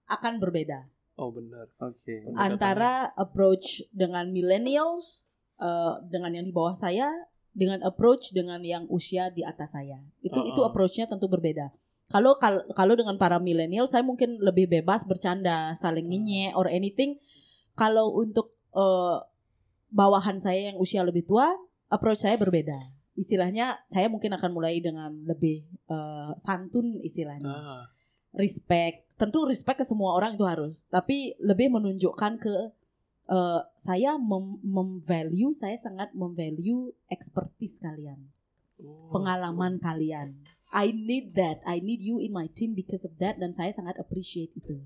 akan 0.05 0.37
berbeda 0.37 0.85
Oh 1.13 1.29
benar. 1.29 1.69
Oke. 1.77 2.25
Pendekatannya. 2.25 2.37
antara 2.37 2.93
approach 3.13 3.81
dengan 3.89 4.29
millennials 4.29 5.29
eh, 5.57 5.93
dengan 6.05 6.33
yang 6.33 6.45
di 6.45 6.53
bawah 6.53 6.73
saya 6.73 7.09
dengan 7.53 7.81
approach 7.81 8.33
dengan 8.33 8.61
yang 8.61 8.85
usia 8.89 9.29
di 9.29 9.41
atas 9.41 9.73
saya 9.73 10.01
itu 10.21 10.33
itu 10.43 10.57
Uh-uh. 10.57 10.69
approachnya 10.69 11.05
tentu 11.05 11.29
berbeda 11.29 11.69
kalau 12.13 12.37
kal- 12.37 12.69
kalau 12.77 12.93
dengan 12.93 13.17
para 13.17 13.41
milenial 13.41 13.89
saya 13.89 14.05
mungkin 14.05 14.37
lebih 14.37 14.69
bebas 14.69 15.01
bercanda 15.01 15.73
saling 15.73 16.05
ngenyek 16.05 16.53
or 16.53 16.69
anything. 16.69 17.17
Kalau 17.73 18.13
untuk 18.13 18.53
eh, 18.77 19.17
bawahan 19.89 20.37
saya 20.37 20.69
yang 20.69 20.77
usia 20.77 21.01
lebih 21.01 21.25
tua 21.25 21.57
approach 21.89 22.21
saya 22.21 22.37
berbeda. 22.37 22.77
Istilahnya 23.17 23.81
saya 23.89 24.13
mungkin 24.13 24.29
akan 24.37 24.51
mulai 24.53 24.77
dengan 24.77 25.09
lebih 25.25 25.65
eh, 25.89 26.31
santun 26.37 27.01
istilahnya. 27.01 27.49
Ah, 27.49 27.83
respect. 28.37 29.09
Tentu 29.17 29.49
respect 29.49 29.81
ke 29.81 29.85
semua 29.89 30.13
orang 30.13 30.37
itu 30.37 30.45
harus. 30.45 30.85
Tapi 30.93 31.33
lebih 31.41 31.73
menunjukkan 31.73 32.37
ke 32.37 32.53
eh, 33.33 33.61
saya 33.73 34.21
mem 34.21 34.61
memvalue 34.61 35.49
saya 35.57 35.81
sangat 35.81 36.13
memvalue 36.13 36.93
expertise 37.09 37.81
kalian. 37.81 38.21
Oh. 38.83 39.13
pengalaman 39.13 39.79
kalian 39.79 40.33
I 40.73 40.89
need 40.89 41.37
that. 41.37 41.61
I 41.63 41.77
need 41.77 42.01
you 42.01 42.17
in 42.17 42.33
my 42.33 42.49
team 42.49 42.73
because 42.73 43.05
of 43.05 43.13
that. 43.21 43.37
Dan 43.37 43.53
saya 43.53 43.69
sangat 43.69 44.01
appreciate 44.01 44.49
itu. 44.57 44.81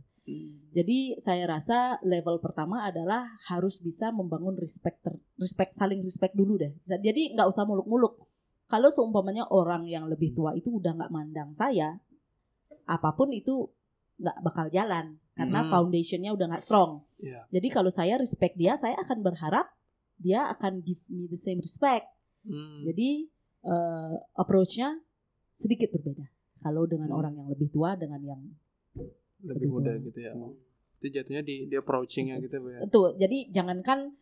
Jadi 0.75 1.15
saya 1.23 1.47
rasa 1.47 2.03
level 2.03 2.43
pertama 2.43 2.83
adalah 2.83 3.39
harus 3.47 3.79
bisa 3.79 4.11
membangun 4.11 4.59
respect 4.59 4.99
ter- 4.99 5.23
respect 5.39 5.71
saling 5.71 6.03
respect 6.03 6.35
dulu 6.35 6.59
deh. 6.59 6.75
Jadi 6.83 7.31
nggak 7.31 7.47
usah 7.47 7.63
muluk-muluk. 7.63 8.27
Kalau 8.67 8.91
seumpamanya 8.91 9.47
orang 9.47 9.87
yang 9.87 10.11
lebih 10.11 10.35
tua 10.35 10.51
itu 10.51 10.67
udah 10.67 10.91
nggak 10.99 11.13
mandang 11.15 11.55
saya 11.55 12.03
apa 12.83 13.15
pun 13.15 13.31
itu 13.31 13.71
nggak 14.19 14.37
bakal 14.43 14.67
jalan. 14.67 15.15
Karena 15.31 15.63
Hmm. 15.63 15.71
foundationnya 15.71 16.35
udah 16.35 16.51
nggak 16.51 16.63
strong. 16.67 17.07
Iya. 17.17 17.49
jadi 17.49 17.67
kalau 17.73 17.89
saya 17.89 18.19
respect 18.21 18.59
dia 18.59 18.77
saya 18.77 18.93
akan 19.01 19.25
berharap 19.25 19.73
dia 20.21 20.45
akan 20.53 20.85
give 20.85 21.01
me 21.07 21.25
the 21.25 21.39
same 21.39 21.63
respect. 21.63 22.05
Hmm. 22.43 22.83
jadi 22.83 23.31
eh, 23.63 24.13
approach-nya 24.35 25.01
sedikit 25.57 25.89
berbeda 25.89 26.21
kalau 26.61 26.85
dengan 26.85 27.09
Hmm. 27.09 27.17
orang 27.17 27.33
yang 27.33 27.47
lebih 27.49 27.73
tua 27.73 27.97
dengan 27.97 28.21
yang 28.21 28.41
lebih 29.41 29.67
muda 29.69 29.97
gitu 29.97 30.19
ya. 30.21 30.33
Itu 30.97 31.07
jatuhnya 31.09 31.41
di 31.41 31.65
di 31.65 31.75
approachingnya 31.75 32.37
gitu 32.37 32.57
ya. 32.61 32.85
Tentu. 32.85 33.13
Jadi 33.17 33.49
jangankan 33.49 34.13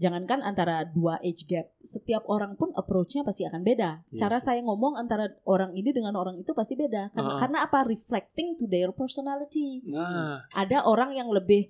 jangankan 0.00 0.40
antara 0.40 0.80
dua 0.86 1.20
age 1.20 1.44
gap, 1.44 1.68
setiap 1.82 2.24
orang 2.24 2.56
pun 2.56 2.72
approach-nya 2.72 3.20
pasti 3.20 3.44
akan 3.44 3.60
beda. 3.60 4.00
Iya. 4.08 4.18
Cara 4.18 4.38
saya 4.40 4.64
ngomong 4.64 4.96
antara 4.96 5.28
orang 5.44 5.76
ini 5.76 5.92
dengan 5.92 6.16
orang 6.16 6.40
itu 6.40 6.56
pasti 6.56 6.72
beda. 6.72 7.12
Karena, 7.12 7.36
Ah. 7.36 7.38
karena 7.38 7.58
apa? 7.68 7.84
Reflecting 7.84 8.56
to 8.56 8.64
their 8.64 8.90
personality. 8.90 9.84
Nah, 9.84 10.46
Ada 10.56 10.88
orang 10.88 11.12
yang 11.12 11.28
lebih 11.28 11.68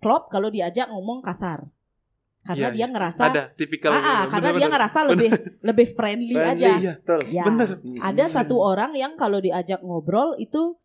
klop 0.00 0.26
kalau 0.28 0.50
diajak 0.50 0.90
ngomong 0.90 1.22
kasar. 1.22 1.70
Karena 2.48 2.64
Iya, 2.64 2.72
dia 2.72 2.80
iya. 2.80 2.86
ngerasa 2.88 3.22
ada 3.22 3.42
tipikal 3.52 3.92
Ah, 3.92 3.94
ah, 3.94 4.00
gitu. 4.00 4.08
karena 4.08 4.24
dia 4.24 4.32
Bener-bener. 4.40 4.70
ngerasa 4.72 4.98
lebih 5.04 5.30
lebih 5.60 5.86
friendly, 5.92 6.32
Friendly, 6.32 6.54
aja. 6.56 6.70
Iya. 6.80 6.92
Betul. 6.96 7.20
Ya. 7.28 7.44
Bener. 7.44 7.68
Ada 8.00 8.24
satu 8.32 8.56
orang 8.56 8.96
yang 8.96 9.12
kalau 9.14 9.36
diajak 9.38 9.84
ngobrol 9.84 10.32
itu 10.36 10.80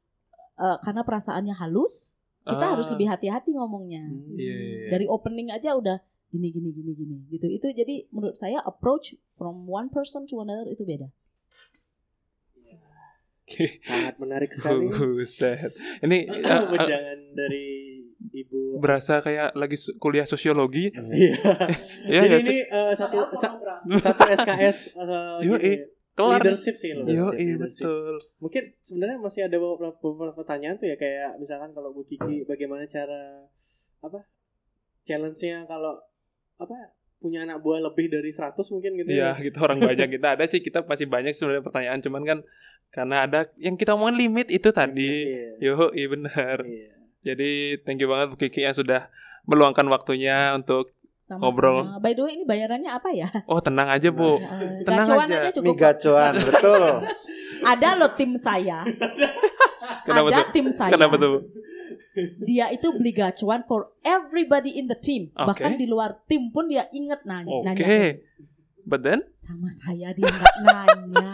eh, 0.54 0.78
karena 0.80 1.02
perasaannya 1.02 1.56
halus, 1.56 2.20
kita 2.44 2.60
Ah, 2.60 2.72
harus 2.76 2.92
lebih 2.92 3.08
hati-hati 3.08 3.56
ngomongnya. 3.56 4.04
Hmm. 4.04 4.36
Iya, 4.36 4.54
iya, 4.54 4.76
iya. 4.84 4.90
Dari 4.92 5.06
opening 5.08 5.48
aja 5.50 5.74
udah 5.74 5.98
gini 6.28 6.50
gini 6.50 6.70
gini 6.70 6.92
gini 6.92 7.16
gitu. 7.30 7.48
Itu 7.48 7.72
jadi 7.72 8.06
menurut 8.10 8.36
saya 8.36 8.60
approach 8.60 9.16
from 9.34 9.64
one 9.64 9.88
person 9.88 10.28
to 10.28 10.38
another 10.38 10.68
itu 10.68 10.84
beda. 10.84 11.08
Oke. 13.44 13.80
Sangat 13.80 14.16
menarik 14.18 14.52
sekali. 14.52 14.88
Buset. 14.94 15.72
Ini 16.02 16.18
eh, 16.32 16.64
Wejangan 16.66 17.20
dari 17.34 17.68
ibu. 18.36 18.78
berasa 18.78 19.20
kayak 19.20 19.54
lagi 19.54 19.74
kuliah 19.98 20.26
sosiologi. 20.26 20.90
Iya. 20.90 21.34
Ya, 22.06 22.22
Jadi 22.28 22.34
ya, 22.34 22.38
ini 22.44 22.58
eh, 22.64 22.92
satu 22.92 23.30
sa- 23.32 23.62
satu 23.96 24.22
SKS 24.28 24.78
eh, 24.92 25.38
Yo, 25.44 25.54
eh, 25.56 25.86
kelar. 26.12 26.42
leadership 26.42 26.74
sih 26.74 26.90
Yo, 26.90 27.02
leadership, 27.04 27.34
iya 27.36 27.54
leadership. 27.56 27.86
betul. 27.86 28.16
Mungkin 28.40 28.64
sebenarnya 28.82 29.18
masih 29.20 29.42
ada 29.44 29.58
beberapa, 29.58 29.94
beberapa 29.96 30.36
pertanyaan 30.36 30.76
tuh 30.76 30.88
ya 30.88 30.96
kayak 30.96 31.38
misalkan 31.38 31.72
kalau 31.72 31.90
Bu 31.90 32.04
Kiki 32.04 32.44
bagaimana 32.44 32.84
cara 32.86 33.46
apa 34.00 34.26
challenge-nya 35.02 35.64
kalau 35.64 36.00
apa 36.56 36.76
punya 37.18 37.44
anak 37.44 37.60
buah 37.60 37.80
lebih 37.82 38.10
dari 38.10 38.30
100 38.30 38.52
mungkin 38.70 38.92
gitu 38.96 39.08
Iya, 39.10 39.32
ya. 39.32 39.42
kita 39.42 39.60
orang 39.60 39.80
banyak 39.80 40.10
kita 40.12 40.28
ada 40.34 40.44
sih 40.44 40.60
kita 40.60 40.84
masih 40.84 41.08
banyak 41.08 41.32
sebenarnya 41.32 41.62
pertanyaan 41.62 42.00
cuman 42.00 42.24
kan 42.24 42.40
karena 42.90 43.16
ada 43.22 43.40
yang 43.58 43.74
kita 43.74 43.94
omongin 43.94 44.20
limit 44.22 44.48
itu 44.50 44.70
tadi. 44.70 45.32
Iya. 45.60 45.72
Yo, 45.72 45.90
iya 45.92 46.08
benar. 46.10 46.58
Iya. 46.62 47.03
Jadi 47.24 47.52
thank 47.82 47.98
you 47.98 48.08
banget 48.08 48.28
Bu 48.30 48.38
Kiki 48.38 48.62
yang 48.62 48.76
sudah 48.76 49.08
meluangkan 49.44 49.88
waktunya 49.88 50.52
untuk 50.54 50.92
Sama-sama. 51.20 51.40
Ngobrol. 51.42 51.78
By 52.04 52.12
the 52.12 52.22
way 52.22 52.36
ini 52.36 52.44
bayarannya 52.44 52.92
apa 52.92 53.10
ya? 53.10 53.32
oh 53.48 53.64
tenang 53.64 53.88
aja 53.88 54.12
Bu. 54.12 54.38
Eh, 54.38 54.84
Tenang 54.84 55.08
aja. 55.08 55.40
aja 55.40 55.50
cukup. 55.56 55.72
Mie 55.72 55.80
gacoan, 55.80 56.34
betul. 56.36 56.84
Ada 57.72 57.90
loh 57.96 58.12
tim 58.12 58.36
saya. 58.36 58.84
Kenapa 60.08 60.28
ada 60.30 60.40
tuh? 60.44 60.52
tim 60.52 60.68
saya. 60.68 60.92
Kenapa 60.92 61.16
tuh? 61.16 61.30
Bu? 61.32 61.40
Dia 62.44 62.70
itu 62.70 62.88
beli 62.92 63.12
gacuan 63.12 63.64
for 63.64 63.96
everybody 64.04 64.76
in 64.76 64.86
the 64.86 64.96
team. 64.96 65.32
Oke. 65.34 65.56
Bahkan 65.56 65.76
di 65.76 65.88
luar 65.88 66.24
tim 66.24 66.52
pun 66.52 66.68
dia 66.68 66.92
inget 66.92 67.24
nanya. 67.24 67.52
Oke. 67.52 67.72
nanya. 67.72 68.20
But 68.84 69.02
then 69.02 69.24
Sama 69.32 69.72
saya 69.72 70.12
dia 70.12 70.28
nggak 70.28 70.56
nanya. 70.62 71.32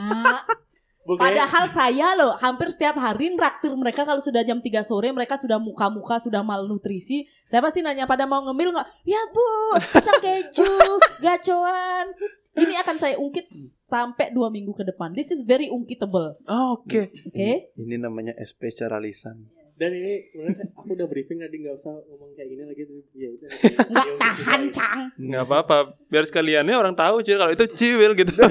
Bu, 1.10 1.18
kayak- 1.18 1.41
Padahal 1.41 1.66
saya 1.68 2.07
loh 2.14 2.38
hampir 2.38 2.70
setiap 2.70 2.93
hari 2.95 3.34
nraktir 3.34 3.74
mereka 3.74 4.05
kalau 4.05 4.22
sudah 4.22 4.45
jam 4.45 4.62
3 4.62 4.70
sore 4.84 5.10
mereka 5.10 5.34
sudah 5.36 5.57
muka-muka 5.57 6.22
sudah 6.22 6.39
malnutrisi. 6.39 7.26
Saya 7.43 7.60
pasti 7.60 7.82
nanya 7.82 8.05
pada 8.05 8.24
mau 8.24 8.45
ngemil 8.45 8.70
nggak? 8.70 8.88
Ya 9.03 9.18
bu, 9.26 9.49
pisang 9.82 10.22
keju, 10.24 10.70
gacoan. 11.18 12.14
Ini 12.51 12.78
akan 12.78 12.95
saya 12.95 13.16
ungkit 13.16 13.49
sampai 13.84 14.30
dua 14.30 14.47
minggu 14.47 14.70
ke 14.72 14.84
depan. 14.84 15.10
This 15.12 15.32
is 15.32 15.41
very 15.41 15.66
unkitable. 15.66 16.38
oh, 16.43 16.78
oke. 16.78 17.01
Oke? 17.26 17.74
Ini 17.74 17.95
namanya 17.97 18.38
SP 18.38 18.70
secara 18.70 18.99
lisan. 18.99 19.49
Dan 19.74 19.95
ini 19.95 20.28
sebenarnya 20.28 20.76
aku 20.76 20.91
udah 20.91 21.07
briefing 21.07 21.39
tadi 21.39 21.55
nggak 21.57 21.74
usah 21.74 21.95
ngomong 22.05 22.36
kayak 22.36 22.51
gini 22.51 22.64
lagi. 22.68 22.84
Ya 23.16 23.30
udah. 23.32 23.49
Nggak 23.49 24.05
Ya 24.05 24.12
udah, 24.12 24.20
tahan. 24.20 24.62
Cang. 24.70 24.99
Nggak 25.16 25.41
apa-apa. 25.41 25.78
Biar 26.05 26.24
sekaliannya 26.24 26.76
orang 26.76 26.93
tahu 26.93 27.24
cuy 27.24 27.34
kalau 27.34 27.49
itu 27.49 27.66
ciwil 27.66 28.12
gitu. 28.14 28.34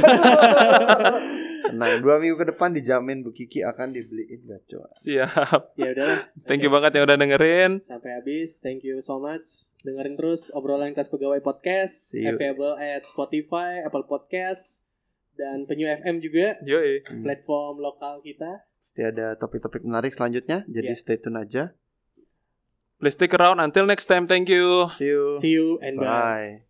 Tenang, 1.79 2.03
dua 2.03 2.19
minggu 2.19 2.35
ke 2.35 2.51
depan 2.51 2.75
dijamin 2.75 3.23
Bu 3.23 3.31
Kiki 3.31 3.63
akan 3.63 3.95
dibeliin 3.95 4.43
gacoan. 4.43 4.91
Siap. 4.99 5.79
Ya 5.79 5.95
udahlah. 5.95 6.27
Thank 6.43 6.67
you 6.67 6.69
banget 6.69 6.99
yang 6.99 7.07
udah 7.07 7.15
dengerin. 7.15 7.71
Sampai 7.87 8.19
habis. 8.19 8.59
Thank 8.59 8.83
you 8.83 8.99
so 8.99 9.17
much. 9.17 9.71
Dengerin 9.81 10.19
terus 10.19 10.51
obrolan 10.51 10.91
kelas 10.91 11.07
pegawai 11.07 11.39
podcast. 11.39 12.11
See 12.11 12.27
you. 12.27 12.35
Available 12.35 12.75
at 12.75 13.07
Spotify, 13.07 13.79
Apple 13.81 14.05
Podcast, 14.05 14.83
dan 15.35 15.65
Penyu 15.65 15.87
FM 15.87 16.19
juga. 16.19 16.59
Yoi. 16.67 17.07
Platform 17.23 17.79
lokal 17.79 18.19
kita. 18.21 18.67
Pasti 18.83 19.07
ada 19.07 19.39
topik-topik 19.39 19.87
menarik 19.87 20.11
selanjutnya, 20.11 20.67
jadi 20.67 20.91
Iya. 20.91 20.99
stay 20.99 21.17
tune 21.17 21.39
aja. 21.39 21.79
Please 22.99 23.15
stick 23.15 23.31
around 23.31 23.63
until 23.63 23.87
next 23.87 24.11
time. 24.11 24.27
Thank 24.27 24.51
you. 24.51 24.91
See 24.99 25.07
you. 25.07 25.39
See 25.39 25.55
you 25.55 25.79
and 25.79 26.03
bye. 26.03 26.11
Bye. 26.59 26.68